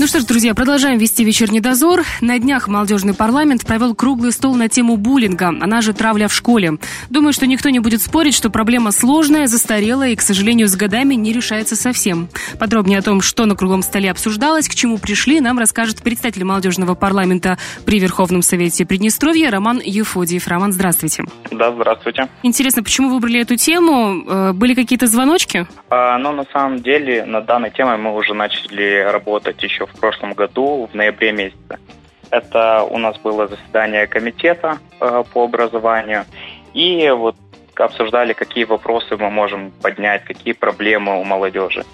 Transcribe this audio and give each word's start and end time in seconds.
Ну 0.00 0.06
что 0.06 0.20
ж, 0.20 0.24
друзья, 0.26 0.54
продолжаем 0.54 0.96
вести 0.96 1.24
вечерний 1.24 1.58
дозор. 1.58 2.04
На 2.20 2.38
днях 2.38 2.68
молодежный 2.68 3.14
парламент 3.14 3.66
провел 3.66 3.96
круглый 3.96 4.30
стол 4.30 4.54
на 4.54 4.68
тему 4.68 4.96
буллинга, 4.96 5.48
она 5.48 5.80
же 5.80 5.92
травля 5.92 6.28
в 6.28 6.32
школе. 6.32 6.74
Думаю, 7.10 7.32
что 7.32 7.48
никто 7.48 7.68
не 7.68 7.80
будет 7.80 8.00
спорить, 8.00 8.36
что 8.36 8.48
проблема 8.48 8.92
сложная, 8.92 9.48
застарелая 9.48 10.10
и, 10.10 10.14
к 10.14 10.20
сожалению, 10.20 10.68
с 10.68 10.76
годами 10.76 11.14
не 11.14 11.32
решается 11.32 11.74
совсем. 11.74 12.28
Подробнее 12.60 13.00
о 13.00 13.02
том, 13.02 13.20
что 13.20 13.44
на 13.44 13.56
круглом 13.56 13.82
столе 13.82 14.12
обсуждалось, 14.12 14.68
к 14.68 14.74
чему 14.76 14.98
пришли, 14.98 15.40
нам 15.40 15.58
расскажет 15.58 16.00
председатель 16.00 16.44
молодежного 16.44 16.94
парламента 16.94 17.58
при 17.84 17.98
Верховном 17.98 18.42
Совете 18.42 18.86
Приднестровья 18.86 19.50
Роман 19.50 19.80
Ефодиев. 19.84 20.46
Роман, 20.46 20.72
здравствуйте. 20.72 21.24
Да, 21.50 21.72
здравствуйте. 21.72 22.28
Интересно, 22.44 22.84
почему 22.84 23.08
выбрали 23.08 23.40
эту 23.40 23.56
тему? 23.56 24.22
Э, 24.28 24.52
были 24.52 24.74
какие-то 24.74 25.08
звоночки? 25.08 25.66
А, 25.90 26.18
ну, 26.18 26.30
на 26.30 26.44
самом 26.52 26.82
деле, 26.82 27.24
над 27.24 27.46
данной 27.46 27.72
темой 27.72 27.96
мы 27.96 28.14
уже 28.14 28.32
начали 28.32 29.04
работать 29.10 29.60
еще 29.60 29.87
в 29.94 30.00
прошлом 30.00 30.32
году, 30.34 30.88
в 30.90 30.94
ноябре 30.94 31.32
месяце. 31.32 31.78
Это 32.30 32.82
у 32.82 32.98
нас 32.98 33.16
было 33.18 33.46
заседание 33.46 34.06
комитета 34.06 34.78
э, 35.00 35.24
по 35.32 35.44
образованию. 35.44 36.24
И 36.74 37.08
вот 37.10 37.36
обсуждали, 37.76 38.32
какие 38.32 38.64
вопросы 38.64 39.16
мы 39.16 39.30
можем 39.30 39.70
поднять, 39.82 40.24
какие 40.24 40.52
проблемы 40.52 41.20
у 41.20 41.24
молодежи. 41.24 41.84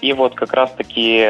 И 0.00 0.12
вот 0.12 0.34
как 0.34 0.52
раз-таки 0.52 1.28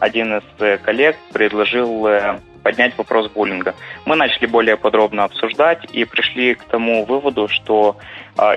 один 0.00 0.38
из 0.38 0.44
э, 0.58 0.78
коллег 0.78 1.16
предложил 1.32 2.06
э, 2.06 2.40
поднять 2.64 2.98
вопрос 2.98 3.30
буллинга. 3.30 3.74
Мы 4.06 4.16
начали 4.16 4.46
более 4.46 4.76
подробно 4.76 5.24
обсуждать 5.24 5.86
и 5.92 6.04
пришли 6.04 6.54
к 6.54 6.64
тому 6.64 7.04
выводу, 7.04 7.48
что 7.48 7.96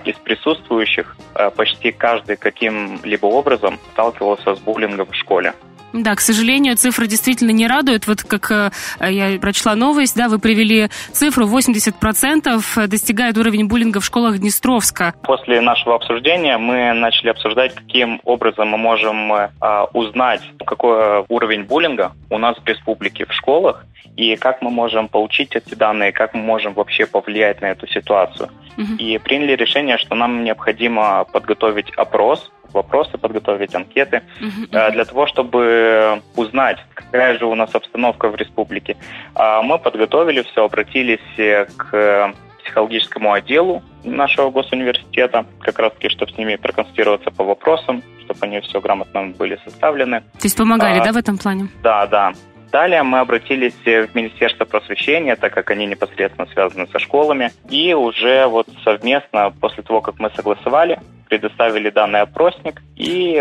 из 0.06 0.16
присутствующих 0.16 1.16
почти 1.56 1.92
каждый 1.92 2.36
каким-либо 2.36 3.26
образом 3.26 3.80
сталкивался 3.94 4.56
с 4.56 4.60
буллингом 4.60 5.08
в 5.08 5.16
школе. 5.16 5.54
Да, 5.94 6.16
к 6.16 6.22
сожалению, 6.22 6.76
цифры 6.76 7.08
действительно 7.08 7.52
не 7.52 7.68
радуют. 7.68 8.08
Вот 8.08 8.24
как 8.24 8.52
э, 8.52 8.72
я 9.00 9.40
прочла 9.40 9.76
новость, 9.76 10.18
да, 10.18 10.28
вы 10.28 10.40
привели 10.40 10.90
цифру 11.12 11.48
80% 11.48 12.88
достигает 12.88 13.38
уровень 13.38 13.68
буллинга 13.68 14.00
в 14.00 14.06
школах 14.06 14.40
Днестровска. 14.40 15.14
После 15.22 15.62
нашего 15.62 15.96
обсуждения 15.96 16.58
мы 16.58 16.94
начали 16.94 17.30
обсуждать, 17.30 17.76
каким 17.76 18.20
образом 18.24 18.70
мы 18.70 18.78
можем 18.78 19.32
э, 19.32 19.50
узнать, 19.94 20.42
какой 20.66 21.26
уровень 21.30 21.64
буллинга 21.64 22.14
у 22.30 22.38
нас 22.38 22.58
в 22.58 22.68
республике 22.68 23.26
в 23.26 23.34
школах, 23.34 23.86
и 24.16 24.36
как 24.36 24.62
мы 24.62 24.70
можем 24.70 25.08
получить 25.08 25.56
эти 25.56 25.76
данные, 25.76 26.12
как 26.12 26.34
мы 26.34 26.42
можем 26.42 26.74
вообще 26.74 27.06
повлиять 27.06 27.62
на 27.62 27.68
эту 27.68 27.88
ситуацию. 27.88 28.50
Угу. 28.78 28.96
И 28.98 29.18
приняли 29.18 29.56
решение, 29.56 29.98
что 29.98 30.16
нам 30.16 30.44
необходимо 30.44 31.26
подготовить 31.26 31.92
опрос 31.96 32.52
вопросы 32.74 33.18
подготовить, 33.18 33.76
анкеты, 33.76 34.24
uh-huh. 34.42 34.92
для 34.92 35.06
того, 35.06 35.28
чтобы 35.28 36.22
узнать, 36.36 36.78
какая 36.94 37.38
же 37.38 37.46
у 37.46 37.56
нас 37.56 37.74
обстановка 37.74 38.30
в 38.30 38.36
республике. 38.36 38.98
А 39.36 39.62
мы 39.62 39.80
подготовили 39.80 40.42
все, 40.42 40.66
обратились 40.66 41.20
э, 41.38 41.66
к 41.78 42.34
психологическому 42.64 43.34
отделу 43.34 43.84
нашего 44.04 44.50
госуниверситета, 44.50 45.46
как 45.60 45.80
раз 45.80 45.94
таки, 45.94 46.10
чтобы 46.10 46.32
с 46.32 46.38
ними 46.38 46.56
проконсультироваться 46.56 47.32
по 47.32 47.44
вопросам, 47.44 48.02
чтобы 48.24 48.40
они 48.42 48.60
все 48.62 48.80
грамотно 48.80 49.28
были 49.38 49.60
составлены. 49.64 50.22
То 50.22 50.44
есть 50.44 50.58
помогали, 50.58 51.00
а, 51.00 51.04
да, 51.04 51.12
в 51.12 51.18
этом 51.18 51.38
плане? 51.38 51.68
Да, 51.82 52.08
да. 52.08 52.34
Далее 52.74 53.04
мы 53.04 53.20
обратились 53.20 53.76
в 53.86 54.16
Министерство 54.16 54.66
просвещения, 54.66 55.36
так 55.36 55.54
как 55.54 55.70
они 55.70 55.86
непосредственно 55.86 56.48
связаны 56.48 56.88
со 56.88 56.98
школами. 56.98 57.52
И 57.70 57.94
уже 57.94 58.48
вот 58.48 58.68
совместно, 58.84 59.54
после 59.62 59.84
того, 59.84 60.02
как 60.02 60.18
мы 60.18 60.32
согласовали, 60.36 61.00
предоставили 61.30 61.92
данный 61.92 62.22
опросник. 62.22 62.82
И 62.96 63.40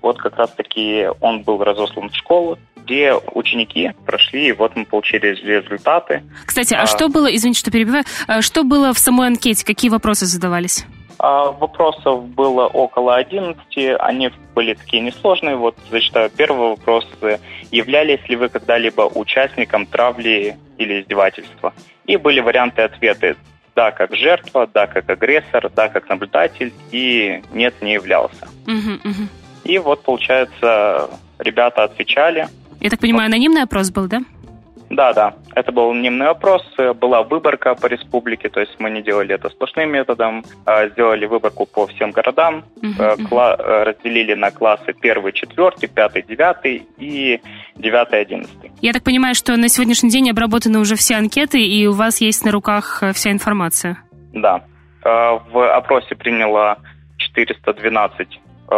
вот 0.00 0.18
как 0.18 0.36
раз-таки 0.36 1.06
он 1.20 1.42
был 1.42 1.62
разослан 1.62 2.10
в 2.10 2.16
школу, 2.16 2.58
где 2.74 3.14
ученики 3.14 3.92
прошли, 4.04 4.48
и 4.48 4.52
вот 4.52 4.74
мы 4.74 4.84
получили 4.84 5.28
результаты. 5.28 6.24
Кстати, 6.44 6.74
а, 6.74 6.82
а 6.82 6.86
что 6.86 7.08
было, 7.08 7.32
извините, 7.32 7.60
что 7.60 7.70
перебиваю, 7.70 8.02
а 8.26 8.42
что 8.42 8.64
было 8.64 8.92
в 8.92 8.98
самой 8.98 9.28
анкете, 9.28 9.64
какие 9.64 9.92
вопросы 9.92 10.26
задавались? 10.26 10.84
А, 11.20 11.52
вопросов 11.52 12.24
было 12.30 12.66
около 12.66 13.14
11, 13.14 13.60
они 14.00 14.32
были 14.56 14.74
такие 14.74 15.00
несложные. 15.00 15.54
Вот 15.54 15.76
зачитаю 15.88 16.30
первый 16.30 16.70
вопрос. 16.70 17.06
Являлись 17.72 18.20
ли 18.28 18.36
вы 18.36 18.50
когда-либо 18.50 19.10
участником 19.14 19.86
травли 19.86 20.56
или 20.76 21.00
издевательства? 21.00 21.72
И 22.04 22.16
были 22.18 22.40
варианты 22.40 22.82
ответы. 22.82 23.36
Да, 23.74 23.90
как 23.90 24.14
жертва, 24.14 24.68
да, 24.72 24.86
как 24.86 25.08
агрессор, 25.08 25.70
да, 25.74 25.88
как 25.88 26.06
наблюдатель, 26.06 26.74
и 26.90 27.42
нет, 27.54 27.74
не 27.80 27.94
являлся. 27.94 28.46
Угу, 28.66 29.08
угу. 29.08 29.28
И 29.64 29.78
вот, 29.78 30.02
получается, 30.02 31.08
ребята 31.38 31.84
отвечали. 31.84 32.46
Я 32.80 32.90
так 32.90 33.00
понимаю, 33.00 33.28
анонимный 33.28 33.62
опрос 33.62 33.90
был, 33.90 34.06
да? 34.06 34.20
Да, 34.92 35.14
да. 35.14 35.34
Это 35.54 35.72
был 35.72 35.90
анонимный 35.90 36.28
опрос, 36.28 36.62
была 37.00 37.22
выборка 37.22 37.74
по 37.74 37.86
республике, 37.86 38.50
то 38.50 38.60
есть 38.60 38.74
мы 38.78 38.90
не 38.90 39.02
делали 39.02 39.34
это 39.34 39.48
сплошным 39.48 39.90
методом, 39.90 40.44
а 40.66 40.86
сделали 40.88 41.24
выборку 41.24 41.64
по 41.64 41.86
всем 41.86 42.10
городам, 42.10 42.64
uh-huh, 42.82 43.16
кла- 43.30 43.58
uh-huh. 43.58 43.84
разделили 43.84 44.34
на 44.34 44.50
классы 44.50 44.92
первый, 44.92 45.32
четвертый, 45.32 45.88
пятый, 45.88 46.22
девятый 46.22 46.86
и 46.98 47.40
девятый, 47.76 48.20
одиннадцатый. 48.20 48.70
Я 48.82 48.92
так 48.92 49.02
понимаю, 49.02 49.34
что 49.34 49.56
на 49.56 49.68
сегодняшний 49.70 50.10
день 50.10 50.30
обработаны 50.30 50.78
уже 50.78 50.94
все 50.94 51.16
анкеты, 51.16 51.64
и 51.64 51.86
у 51.86 51.92
вас 51.92 52.20
есть 52.20 52.44
на 52.44 52.52
руках 52.52 53.02
вся 53.14 53.30
информация? 53.30 53.96
Да. 54.34 54.62
В 55.02 55.74
опросе 55.74 56.14
приняло 56.14 56.76
412 57.16 58.28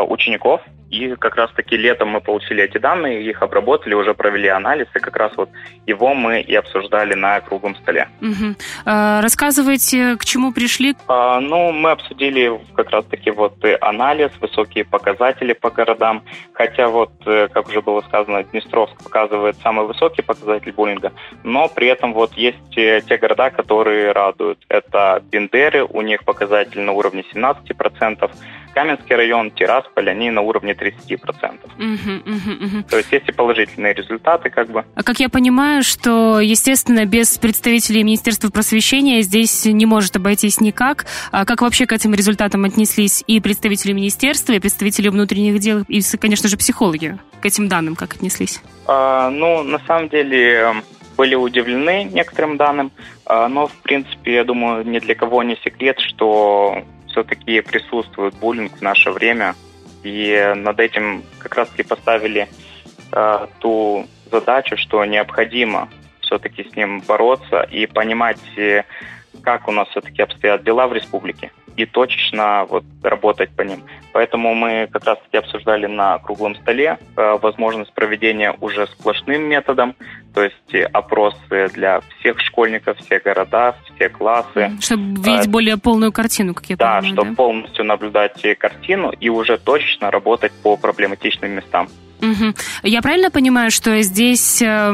учеников, 0.08 0.60
и 0.94 1.16
как 1.16 1.34
раз-таки 1.36 1.76
летом 1.76 2.08
мы 2.08 2.20
получили 2.20 2.62
эти 2.62 2.78
данные, 2.78 3.24
их 3.24 3.42
обработали, 3.42 3.94
уже 3.94 4.14
провели 4.14 4.48
анализ, 4.48 4.86
и 4.94 4.98
как 4.98 5.16
раз 5.16 5.32
вот 5.36 5.50
его 5.86 6.14
мы 6.14 6.40
и 6.40 6.54
обсуждали 6.54 7.14
на 7.14 7.40
круглом 7.40 7.74
столе. 7.76 8.08
Угу. 8.20 8.54
А, 8.86 9.20
рассказывайте, 9.20 10.16
к 10.16 10.24
чему 10.24 10.52
пришли? 10.52 10.94
А, 11.08 11.40
ну, 11.40 11.72
мы 11.72 11.90
обсудили 11.90 12.60
как 12.76 12.90
раз-таки 12.90 13.30
вот 13.30 13.54
анализ, 13.80 14.30
высокие 14.40 14.84
показатели 14.84 15.52
по 15.52 15.70
городам, 15.70 16.22
хотя 16.52 16.88
вот, 16.88 17.12
э, 17.26 17.48
как 17.52 17.68
уже 17.68 17.80
было 17.80 18.00
сказано, 18.02 18.44
Днестровск 18.44 19.02
показывает 19.02 19.56
самый 19.62 19.86
высокий 19.86 20.22
показатель 20.22 20.72
буллинга, 20.72 21.12
но 21.42 21.68
при 21.68 21.88
этом 21.88 22.12
вот 22.12 22.34
есть 22.34 22.78
э, 22.78 23.00
те 23.08 23.16
города, 23.16 23.50
которые 23.50 24.12
радуют. 24.12 24.58
Это 24.68 25.22
Бендеры, 25.30 25.84
у 25.84 26.02
них 26.02 26.24
показатель 26.24 26.80
на 26.80 26.92
уровне 26.92 27.24
17%, 27.34 28.30
Каменский 28.74 29.14
район, 29.14 29.50
Тирасполь, 29.52 30.10
они 30.10 30.30
на 30.30 30.40
уровне 30.40 30.72
30%. 30.72 31.18
Угу, 31.18 32.34
угу, 32.34 32.66
угу. 32.66 32.82
То 32.90 32.96
есть 32.98 33.12
есть 33.12 33.28
и 33.28 33.32
положительные 33.32 33.94
результаты, 33.94 34.50
как 34.50 34.68
бы. 34.68 34.84
А 34.94 35.02
как 35.02 35.20
я 35.20 35.28
понимаю, 35.28 35.82
что, 35.82 36.40
естественно, 36.40 37.06
без 37.06 37.38
представителей 37.38 38.02
Министерства 38.02 38.50
просвещения 38.50 39.22
здесь 39.22 39.64
не 39.64 39.86
может 39.86 40.16
обойтись 40.16 40.60
никак. 40.60 41.06
А 41.30 41.44
как 41.44 41.62
вообще 41.62 41.86
к 41.86 41.92
этим 41.92 42.14
результатам 42.14 42.64
отнеслись 42.64 43.22
и 43.26 43.40
представители 43.40 43.92
министерства, 43.92 44.52
и 44.52 44.58
представители 44.58 45.08
внутренних 45.08 45.58
дел, 45.60 45.84
и, 45.88 46.00
конечно 46.20 46.48
же, 46.48 46.56
психологи? 46.56 47.16
К 47.40 47.46
этим 47.46 47.68
данным 47.68 47.94
как 47.94 48.14
отнеслись? 48.14 48.60
А, 48.86 49.30
ну, 49.30 49.62
на 49.62 49.78
самом 49.86 50.08
деле, 50.08 50.74
были 51.16 51.34
удивлены 51.34 52.04
некоторым 52.04 52.56
данным, 52.56 52.90
а, 53.26 53.48
но, 53.48 53.68
в 53.68 53.76
принципе, 53.82 54.34
я 54.34 54.44
думаю, 54.44 54.84
ни 54.86 54.98
для 54.98 55.14
кого 55.14 55.42
не 55.42 55.56
секрет, 55.56 55.98
что 56.00 56.82
все-таки 57.14 57.60
присутствует 57.60 58.34
буллинг 58.34 58.76
в 58.76 58.82
наше 58.82 59.10
время. 59.10 59.54
И 60.02 60.52
над 60.56 60.80
этим 60.80 61.22
как 61.38 61.54
раз-таки 61.54 61.84
поставили 61.84 62.48
э, 63.12 63.46
ту 63.60 64.06
задачу, 64.30 64.76
что 64.76 65.04
необходимо 65.04 65.88
все-таки 66.20 66.64
с 66.64 66.76
ним 66.76 67.00
бороться 67.00 67.62
и 67.62 67.86
понимать, 67.86 68.40
э, 68.58 68.82
как 69.42 69.68
у 69.68 69.72
нас 69.72 69.88
все-таки 69.88 70.22
обстоят 70.22 70.64
дела 70.64 70.88
в 70.88 70.92
республике 70.92 71.52
и 71.76 71.86
точечно 71.86 72.66
вот 72.68 72.84
работать 73.02 73.50
по 73.50 73.62
ним. 73.62 73.82
Поэтому 74.12 74.54
мы 74.54 74.88
как 74.92 75.04
раз-таки 75.04 75.38
обсуждали 75.38 75.86
на 75.86 76.18
круглом 76.18 76.54
столе 76.56 76.98
э, 77.16 77.38
возможность 77.42 77.92
проведения 77.92 78.54
уже 78.60 78.86
сплошным 78.86 79.42
методом, 79.42 79.96
то 80.34 80.42
есть 80.42 80.90
опросы 80.92 81.68
для 81.72 82.00
всех 82.18 82.40
школьников, 82.40 82.98
все 82.98 83.18
города, 83.18 83.74
все 83.94 84.08
классы. 84.08 84.70
Чтобы 84.80 85.20
видеть 85.22 85.46
э, 85.46 85.50
более 85.50 85.76
полную 85.76 86.12
картину, 86.12 86.54
как 86.54 86.66
я 86.66 86.76
да, 86.76 87.00
понимаю. 87.00 87.02
Чтобы 87.02 87.16
да, 87.16 87.22
чтобы 87.22 87.36
полностью 87.36 87.84
наблюдать 87.84 88.58
картину 88.58 89.10
и 89.10 89.28
уже 89.28 89.58
точечно 89.58 90.10
работать 90.10 90.52
по 90.62 90.76
проблематичным 90.76 91.50
местам. 91.52 91.88
Угу. 92.20 92.54
Я 92.84 93.02
правильно 93.02 93.30
понимаю, 93.30 93.70
что 93.70 94.00
здесь 94.02 94.62
э, 94.62 94.92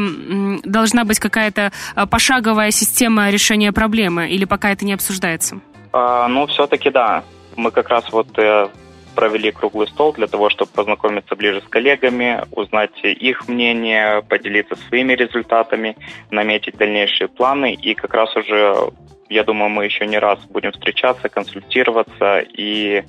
должна 0.64 1.04
быть 1.04 1.18
какая-то 1.18 1.72
э, 1.94 2.06
пошаговая 2.06 2.70
система 2.70 3.30
решения 3.30 3.72
проблемы, 3.72 4.28
или 4.28 4.44
пока 4.44 4.70
это 4.70 4.84
не 4.84 4.92
обсуждается? 4.92 5.60
А, 5.92 6.28
ну, 6.28 6.46
все-таки 6.46 6.90
да. 6.90 7.24
Мы 7.56 7.70
как 7.70 7.88
раз 7.88 8.10
вот 8.12 8.38
э, 8.38 8.68
провели 9.14 9.50
круглый 9.50 9.88
стол 9.88 10.12
для 10.12 10.26
того, 10.26 10.50
чтобы 10.50 10.70
познакомиться 10.72 11.34
ближе 11.36 11.60
с 11.60 11.68
коллегами, 11.68 12.44
узнать 12.52 12.98
их 13.02 13.48
мнение, 13.48 14.22
поделиться 14.22 14.76
своими 14.76 15.14
результатами, 15.14 15.96
наметить 16.30 16.76
дальнейшие 16.76 17.28
планы. 17.28 17.74
И 17.74 17.94
как 17.94 18.14
раз 18.14 18.34
уже, 18.36 18.92
я 19.28 19.44
думаю, 19.44 19.70
мы 19.70 19.84
еще 19.84 20.06
не 20.06 20.18
раз 20.18 20.38
будем 20.46 20.72
встречаться, 20.72 21.28
консультироваться 21.28 22.40
и 22.40 23.04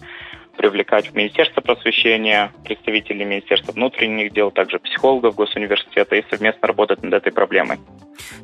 привлекать 0.53 1.11
в 1.11 1.15
Министерство 1.15 1.61
просвещения 1.61 2.51
представителей 2.63 3.25
Министерства 3.25 3.71
внутренних 3.71 4.33
дел, 4.33 4.51
также 4.51 4.79
психологов 4.79 5.35
госуниверситета 5.35 6.15
и 6.15 6.23
совместно 6.29 6.67
работать 6.67 7.03
над 7.03 7.13
этой 7.13 7.31
проблемой. 7.31 7.77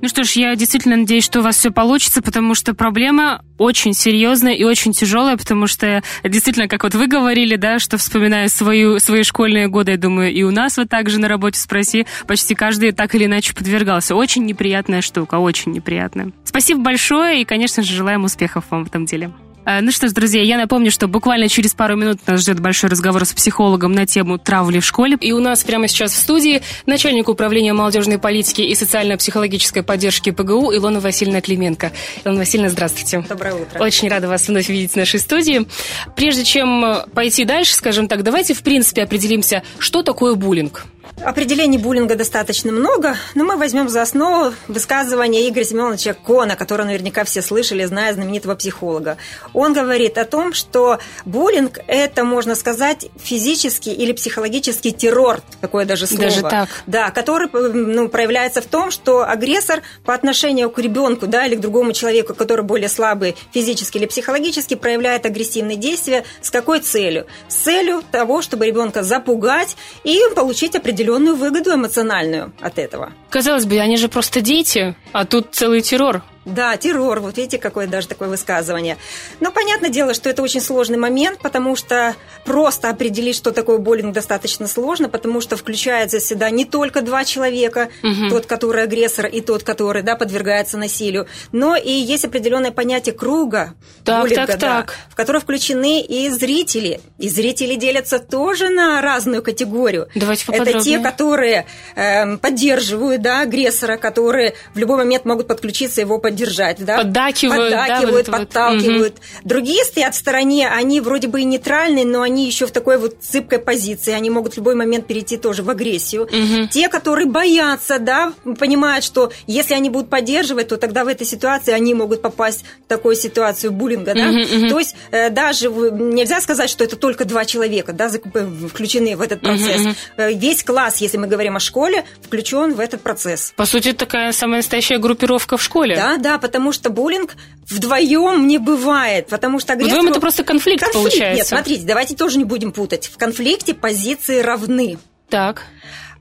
Ну 0.01 0.07
что 0.07 0.24
ж, 0.24 0.31
я 0.33 0.56
действительно 0.56 0.98
надеюсь, 0.98 1.25
что 1.25 1.39
у 1.39 1.44
вас 1.44 1.57
все 1.57 1.71
получится, 1.71 2.21
потому 2.21 2.56
что 2.56 2.74
проблема 2.74 3.44
очень 3.57 3.94
серьезная 3.94 4.54
и 4.54 4.63
очень 4.63 4.92
тяжелая, 4.92 5.38
потому 5.38 5.68
что 5.68 6.04
действительно, 6.24 6.68
как 6.68 6.83
вот 6.83 6.94
вы 6.94 7.07
говорили, 7.07 7.56
да, 7.56 7.80
что 7.80 7.98
вспоминая 7.98 8.48
свою, 8.48 9.00
свои 9.00 9.24
школьные 9.24 9.68
годы, 9.68 9.92
я 9.92 9.98
думаю, 9.98 10.31
и 10.31 10.44
у 10.44 10.51
нас 10.51 10.77
вот 10.77 10.89
так 10.89 11.09
же 11.09 11.19
на 11.19 11.27
работе 11.27 11.59
спроси, 11.59 12.06
почти 12.27 12.56
каждый 12.56 12.92
так 12.92 13.13
или 13.15 13.25
иначе 13.25 13.54
подвергался. 13.54 14.15
Очень 14.15 14.45
неприятная 14.45 15.01
штука, 15.01 15.36
очень 15.36 15.71
неприятная. 15.71 16.31
Спасибо 16.44 16.81
большое 16.81 17.42
и, 17.42 17.45
конечно 17.45 17.83
же, 17.83 17.94
желаем 17.94 18.24
успехов 18.24 18.65
вам 18.69 18.86
в 18.86 18.88
этом 18.89 19.06
деле. 19.06 19.31
Э, 19.67 19.81
ну 19.81 19.91
что 19.91 20.07
ж, 20.07 20.13
друзья, 20.13 20.41
я 20.41 20.57
напомню, 20.57 20.91
что 20.91 21.07
буквально 21.09 21.49
через 21.49 21.73
пару 21.73 21.97
минут 21.97 22.19
нас 22.25 22.39
ждет 22.39 22.61
большой 22.61 22.89
разговор 22.89 23.25
с 23.25 23.33
психологом 23.33 23.91
на 23.91 24.07
тему 24.07 24.37
травли 24.37 24.79
в 24.79 24.85
школе. 24.85 25.17
И 25.19 25.33
у 25.33 25.41
нас 25.41 25.63
прямо 25.65 25.89
сейчас 25.89 26.13
в 26.13 26.17
студии 26.17 26.61
начальник 26.85 27.27
управления 27.27 27.73
молодежной 27.73 28.17
политики 28.17 28.61
и 28.61 28.73
социально-психологической 28.75 29.83
поддержки 29.83 30.29
ПГУ 30.29 30.73
Илона 30.73 31.01
Васильевна 31.01 31.41
Клименко. 31.41 31.91
Илона 32.23 32.39
Васильевна, 32.39 32.69
здравствуйте. 32.69 33.25
Доброе 33.27 33.55
утро. 33.55 33.79
Очень 33.79 34.07
рада 34.07 34.29
вас 34.29 34.47
вновь 34.47 34.69
видеть 34.69 34.93
в 34.93 34.95
нашей 34.95 35.19
студии. 35.19 35.67
Прежде 36.15 36.45
чем 36.45 37.03
пойти 37.13 37.43
дальше, 37.43 37.73
скажем 37.73 38.07
так, 38.07 38.23
давайте 38.23 38.53
в 38.53 38.61
принципе 38.61 39.03
определимся, 39.03 39.63
что 39.79 40.01
такое 40.01 40.35
буллинг. 40.35 40.85
Определений 41.23 41.79
буллинга 41.79 42.15
достаточно 42.15 42.71
много, 42.71 43.17
но 43.33 43.43
мы 43.43 43.57
возьмем 43.57 43.89
за 43.89 44.03
основу 44.03 44.53
высказывание 44.67 45.49
Игоря 45.49 45.63
Семеновича 45.63 46.13
Кона, 46.13 46.55
которое 46.55 46.83
наверняка 46.83 47.23
все 47.23 47.41
слышали, 47.41 47.85
зная 47.85 48.13
знаменитого 48.13 48.53
психолога. 48.53 49.17
Он 49.53 49.73
говорит 49.73 50.19
о 50.19 50.25
том, 50.25 50.53
что 50.53 50.99
буллинг– 51.25 51.79
это, 51.87 52.23
можно 52.23 52.53
сказать, 52.53 53.07
физический 53.17 53.93
или 53.93 54.13
психологический 54.13 54.91
террор, 54.91 55.41
такое 55.59 55.85
даже 55.85 56.05
слово. 56.05 56.23
Даже 56.23 56.41
так? 56.43 56.69
Да, 56.85 57.09
который 57.09 57.49
ну, 57.51 58.09
проявляется 58.09 58.61
в 58.61 58.67
том, 58.67 58.91
что 58.91 59.27
агрессор 59.27 59.81
по 60.05 60.13
отношению 60.13 60.69
к 60.69 60.77
ребенку 60.77 61.25
да, 61.25 61.47
или 61.47 61.55
к 61.55 61.59
другому 61.59 61.93
человеку, 61.93 62.35
который 62.35 62.63
более 62.63 62.89
слабый 62.89 63.35
физически 63.51 63.97
или 63.97 64.05
психологически, 64.05 64.75
проявляет 64.75 65.25
агрессивные 65.25 65.77
действия. 65.77 66.25
С 66.41 66.51
какой 66.51 66.79
целью? 66.79 67.25
С 67.47 67.55
целью 67.55 68.03
того, 68.11 68.43
чтобы 68.43 68.67
ребенка 68.67 69.01
запугать 69.01 69.75
и 70.03 70.21
получить 70.35 70.75
определенную 70.75 71.06
определенную 71.07 71.36
выгоду 71.38 71.74
эмоциональную 71.74 72.51
от 72.59 72.77
этого. 72.77 73.13
Казалось 73.30 73.65
бы, 73.65 73.80
они 73.80 73.98
же 73.98 74.09
просто 74.09 74.42
дети, 74.42 74.95
а 75.13 75.25
тут 75.25 75.48
целый 75.51 75.81
террор. 75.81 76.21
Да, 76.47 76.77
террор. 76.77 77.19
Вот 77.19 77.38
видите, 77.38 77.57
какое 77.57 77.88
даже 77.88 78.07
такое 78.07 78.29
высказывание. 78.29 78.97
Но 79.41 79.51
понятное 79.51 79.89
дело, 79.89 80.13
что 80.13 80.29
это 80.29 80.41
очень 80.41 80.61
сложный 80.61 80.97
момент, 80.97 81.39
потому 81.39 81.75
что 81.75 82.15
просто 82.45 82.89
определить, 82.89 83.35
что 83.35 83.51
такое 83.51 83.79
буллинг, 83.79 84.13
достаточно 84.13 84.67
сложно, 84.67 85.09
потому 85.09 85.41
что 85.41 85.57
включается 85.57 86.21
сюда 86.21 86.49
не 86.49 86.63
только 86.63 87.01
два 87.01 87.25
человека, 87.25 87.89
угу. 88.01 88.29
тот, 88.29 88.45
который 88.45 88.83
агрессор, 88.83 89.25
и 89.25 89.41
тот, 89.41 89.63
который 89.63 90.03
да, 90.03 90.15
подвергается 90.15 90.77
насилию, 90.77 91.27
но 91.51 91.75
и 91.75 91.91
есть 91.91 92.23
определенное 92.23 92.71
понятие 92.71 93.13
круга 93.13 93.73
так, 94.05 94.21
буллинга, 94.21 94.47
так, 94.47 94.59
да, 94.59 94.67
так. 94.67 94.95
в 95.09 95.15
который 95.15 95.41
включены 95.41 96.01
и 96.01 96.29
зрители. 96.29 97.01
И 97.17 97.27
зрители 97.27 97.75
делятся 97.75 98.19
тоже 98.19 98.69
на 98.69 99.01
разную 99.01 99.44
категорию. 99.44 100.07
Давайте 100.15 100.45
Это 100.49 100.79
те, 100.79 100.99
которые 100.99 101.65
э, 101.95 102.38
поддерживают 102.38 103.21
да, 103.21 103.41
агрессора, 103.41 103.97
которые 103.97 104.53
в 104.73 104.77
любой 104.77 104.97
момент 104.97 105.25
могут 105.25 105.47
подключиться 105.47 105.99
его 105.99 106.19
поддержать 106.19 106.36
поддержать, 106.37 106.83
да? 106.83 106.97
Поддакивают, 106.97 107.71
Поддакивают, 107.71 108.25
да, 108.25 108.31
вот 108.31 108.39
подталкивают. 108.39 109.13
Вот. 109.13 109.43
Другие 109.43 109.83
стоят 109.83 110.15
в 110.15 110.17
стороне, 110.17 110.69
они 110.69 111.01
вроде 111.01 111.27
бы 111.27 111.41
и 111.41 111.43
нейтральные, 111.43 112.05
но 112.05 112.21
они 112.21 112.45
еще 112.45 112.65
в 112.65 112.71
такой 112.71 112.97
вот 112.97 113.17
цыпкой 113.21 113.59
позиции, 113.59 114.13
они 114.13 114.29
могут 114.29 114.53
в 114.53 114.57
любой 114.57 114.75
момент 114.75 115.07
перейти 115.07 115.37
тоже 115.37 115.63
в 115.63 115.69
агрессию. 115.69 116.23
Угу. 116.23 116.67
Те, 116.71 116.89
которые 116.89 117.27
боятся, 117.27 117.99
да, 117.99 118.33
понимают, 118.59 119.03
что 119.03 119.31
если 119.47 119.73
они 119.73 119.89
будут 119.89 120.09
поддерживать, 120.09 120.69
то 120.69 120.77
тогда 120.77 121.03
в 121.03 121.07
этой 121.07 121.25
ситуации 121.25 121.71
они 121.71 121.93
могут 121.93 122.21
попасть 122.21 122.63
в 122.85 122.87
такую 122.87 123.15
ситуацию 123.15 123.71
буллинга, 123.71 124.13
да? 124.13 124.29
Угу, 124.29 124.39
угу. 124.39 124.69
То 124.69 124.79
есть 124.79 124.95
э, 125.11 125.29
даже 125.29 125.69
нельзя 125.69 126.41
сказать, 126.41 126.69
что 126.69 126.83
это 126.83 126.95
только 126.95 127.25
два 127.25 127.45
человека, 127.45 127.93
да, 127.93 128.09
включены 128.09 129.15
в 129.15 129.21
этот 129.21 129.41
процесс. 129.41 129.81
Угу, 129.81 129.89
угу. 129.89 130.37
Весь 130.39 130.63
класс, 130.63 130.97
если 130.97 131.17
мы 131.17 131.27
говорим 131.27 131.55
о 131.55 131.59
школе, 131.59 132.05
включен 132.23 132.73
в 132.73 132.79
этот 132.79 133.01
процесс. 133.01 133.53
По 133.55 133.65
сути, 133.65 133.93
такая 133.93 134.31
самая 134.31 134.57
настоящая 134.57 134.97
группировка 134.97 135.57
в 135.57 135.63
школе. 135.63 135.95
Да, 135.95 136.17
да, 136.17 136.26
потому 136.38 136.71
что 136.71 136.89
буллинг 136.89 137.35
вдвоем 137.69 138.47
не 138.47 138.57
бывает, 138.57 139.27
потому 139.27 139.59
что 139.59 139.74
агрессору... 139.74 139.97
Вдвоем 140.00 140.12
это 140.12 140.19
просто 140.19 140.44
конфликт, 140.44 140.83
конфликт 140.83 141.03
получается. 141.03 141.38
Нет, 141.38 141.47
смотрите, 141.47 141.83
давайте 141.85 142.15
тоже 142.15 142.38
не 142.38 142.45
будем 142.45 142.71
путать. 142.71 143.07
В 143.07 143.18
конфликте 143.18 143.74
позиции 143.74 144.41
равны. 144.41 144.97
Так. 145.29 145.63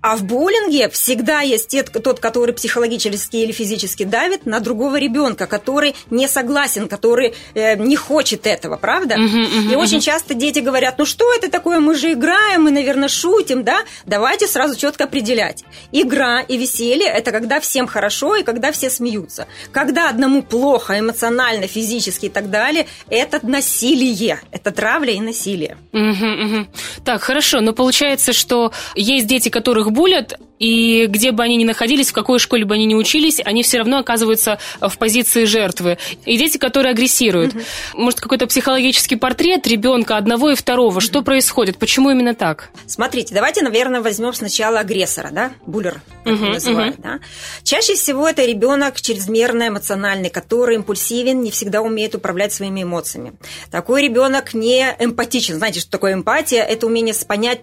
А 0.01 0.17
в 0.17 0.25
боулинге 0.25 0.89
всегда 0.89 1.41
есть 1.41 1.77
тот, 2.03 2.21
который 2.21 2.55
психологически 2.55 3.37
или 3.37 3.53
физически 3.53 4.05
давит 4.05 4.47
на 4.47 4.61
другого 4.61 4.97
ребенка, 4.97 5.47
который 5.47 5.95
не 6.11 6.29
согласен, 6.29 6.89
который 6.89 7.35
э, 7.55 7.77
не 7.77 7.97
хочет 7.97 8.47
этого, 8.47 8.77
правда? 8.77 9.17
Uh-huh, 9.17 9.45
uh-huh, 9.45 9.73
и 9.73 9.77
очень 9.77 10.01
часто 10.01 10.35
дети 10.35 10.61
говорят, 10.61 10.99
ну 10.99 11.05
что 11.05 11.33
это 11.35 11.51
такое, 11.51 11.81
мы 11.81 11.95
же 11.95 12.13
играем, 12.13 12.63
мы, 12.65 12.71
наверное, 12.71 13.09
шутим, 13.09 13.65
да? 13.65 13.79
Давайте 14.05 14.47
сразу 14.47 14.79
четко 14.79 15.05
определять. 15.05 15.65
Игра 15.93 16.41
и 16.41 16.57
веселье– 16.57 17.07
это 17.19 17.33
когда 17.33 17.61
всем 17.61 17.87
хорошо 17.87 18.37
и 18.37 18.43
когда 18.43 18.73
все 18.73 18.91
смеются. 18.91 19.47
Когда 19.73 20.09
одному 20.09 20.43
плохо 20.43 20.99
эмоционально, 20.99 21.67
физически 21.67 22.27
и 22.27 22.31
так 22.31 22.51
далее, 22.51 22.87
это 23.09 23.41
насилие, 23.43 24.41
это 24.53 24.71
травля 24.71 25.13
и 25.13 25.21
насилие. 25.21 25.79
Uh-huh, 25.93 26.67
так, 27.05 27.23
хорошо, 27.23 27.61
но 27.61 27.73
получается, 27.73 28.33
что 28.33 28.73
есть 28.95 29.27
дети, 29.27 29.49
которых 29.49 29.86
булят, 29.91 30.39
и 30.59 31.07
где 31.07 31.33
бы 31.33 31.43
они 31.43 31.57
ни 31.57 31.65
находились, 31.65 32.11
в 32.11 32.13
какой 32.13 32.39
школе 32.39 32.65
бы 32.65 32.75
они 32.75 32.87
ни 32.87 32.95
учились, 32.95 33.41
они 33.45 33.63
все 33.63 33.79
равно 33.79 33.99
оказываются 33.99 34.59
в 34.81 34.97
позиции 34.99 35.45
жертвы. 35.45 35.99
И 36.25 36.37
дети, 36.37 36.59
которые 36.59 36.93
агрессируют. 36.93 37.55
Угу. 37.55 37.63
Может, 37.95 38.21
какой-то 38.21 38.47
психологический 38.47 39.17
портрет 39.17 39.67
ребенка 39.67 40.17
одного 40.17 40.51
и 40.51 40.55
второго. 40.55 41.01
Что 41.01 41.23
происходит? 41.23 41.79
Почему 41.79 42.11
именно 42.11 42.35
так? 42.35 42.71
Смотрите, 42.87 43.35
давайте, 43.35 43.63
наверное, 43.63 44.01
возьмем 44.01 44.33
сначала 44.33 44.81
агрессора, 44.81 45.29
да? 45.31 45.53
Буллер, 45.67 46.01
как 46.25 46.35
угу, 46.35 46.45
называют, 46.47 46.95
угу. 46.95 47.03
да? 47.03 47.21
Чаще 47.63 47.95
всего 47.95 48.29
это 48.29 48.45
ребенок 48.45 49.01
чрезмерно 49.01 49.69
эмоциональный, 49.69 50.31
который 50.31 50.77
импульсивен, 50.77 51.43
не 51.43 51.51
всегда 51.51 51.83
умеет 51.83 52.15
управлять 52.15 52.53
своими 52.53 52.83
эмоциями. 52.83 53.35
Такой 53.71 54.03
ребенок 54.03 54.55
не 54.55 54.97
эмпатичен. 54.99 55.57
Знаете, 55.57 55.81
что 55.81 55.91
такое 55.91 56.15
эмпатия? 56.15 56.63
Это 56.63 56.87
умение 56.87 57.15
понять, 57.27 57.61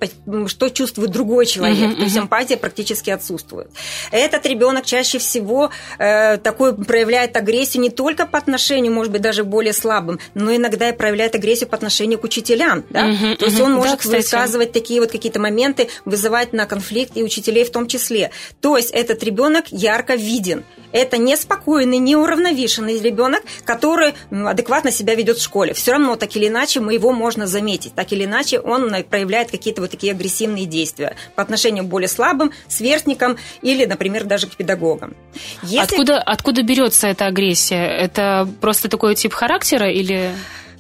что 0.48 0.70
чувствует 0.70 1.12
другой 1.12 1.46
человек. 1.46 1.92
Угу, 1.92 1.96
То 1.98 2.04
есть 2.04 2.18
эмпатия 2.18 2.58
практически 2.58 2.83
практически 2.84 3.12
отсутствует. 3.12 3.68
Этот 4.12 4.46
ребенок 4.46 4.86
чаще 4.86 5.18
всего 5.18 5.70
э, 6.00 6.38
такой 6.38 6.76
проявляет 6.76 7.38
агрессию 7.38 7.82
не 7.82 7.90
только 7.90 8.26
по 8.26 8.38
отношению, 8.38 8.92
может 8.92 9.12
быть, 9.12 9.22
даже 9.22 9.46
более 9.46 9.74
слабым, 9.74 10.20
но 10.34 10.54
иногда 10.54 10.90
и 10.90 10.92
проявляет 10.92 11.36
агрессию 11.36 11.70
по 11.70 11.78
отношению 11.78 12.20
к 12.20 12.26
учителям. 12.26 12.84
Да? 12.90 13.06
Угу, 13.06 13.36
То 13.38 13.46
есть 13.46 13.60
угу. 13.60 13.66
он 13.66 13.74
может 13.76 14.02
да, 14.04 14.18
высказывать 14.18 14.74
такие 14.74 15.00
вот 15.00 15.12
какие-то 15.12 15.40
моменты, 15.40 15.88
вызывать 16.04 16.52
на 16.52 16.66
конфликт 16.66 17.16
и 17.16 17.24
учителей 17.24 17.64
в 17.64 17.72
том 17.72 17.88
числе. 17.88 18.32
То 18.60 18.76
есть 18.76 18.92
этот 18.92 19.24
ребенок 19.24 19.66
ярко 19.70 20.16
виден. 20.16 20.66
Это 20.92 21.18
неспокойный, 21.18 21.98
неуравновешенный 21.98 23.00
ребенок, 23.00 23.44
который 23.66 24.14
адекватно 24.30 24.92
себя 24.92 25.16
ведет 25.16 25.38
в 25.38 25.42
школе. 25.44 25.74
Все 25.74 25.94
равно, 25.94 26.16
так 26.18 26.36
или 26.36 26.48
иначе, 26.48 26.82
мы 26.82 26.94
его 26.94 27.12
можно 27.14 27.48
заметить. 27.48 27.96
Так 27.96 28.12
или 28.12 28.26
иначе, 28.26 28.60
он 28.60 28.94
проявляет 29.10 29.50
какие-то 29.50 29.82
вот 29.82 29.92
такие 29.92 30.12
агрессивные 30.12 30.66
действия 30.66 31.16
по 31.36 31.42
отношению 31.42 31.84
к 31.86 31.88
более 31.88 32.08
слабым, 32.08 32.52
сверстникам 32.74 33.38
или, 33.62 33.86
например, 33.86 34.26
даже 34.26 34.48
к 34.48 34.56
педагогам. 34.56 35.16
Если... 35.62 35.80
Откуда, 35.80 36.20
откуда 36.20 36.64
берется 36.64 37.08
эта 37.08 37.28
агрессия? 37.28 37.86
Это 37.86 38.48
просто 38.62 38.90
такой 38.90 39.16
тип 39.16 39.34
характера 39.34 39.90
или... 39.90 40.32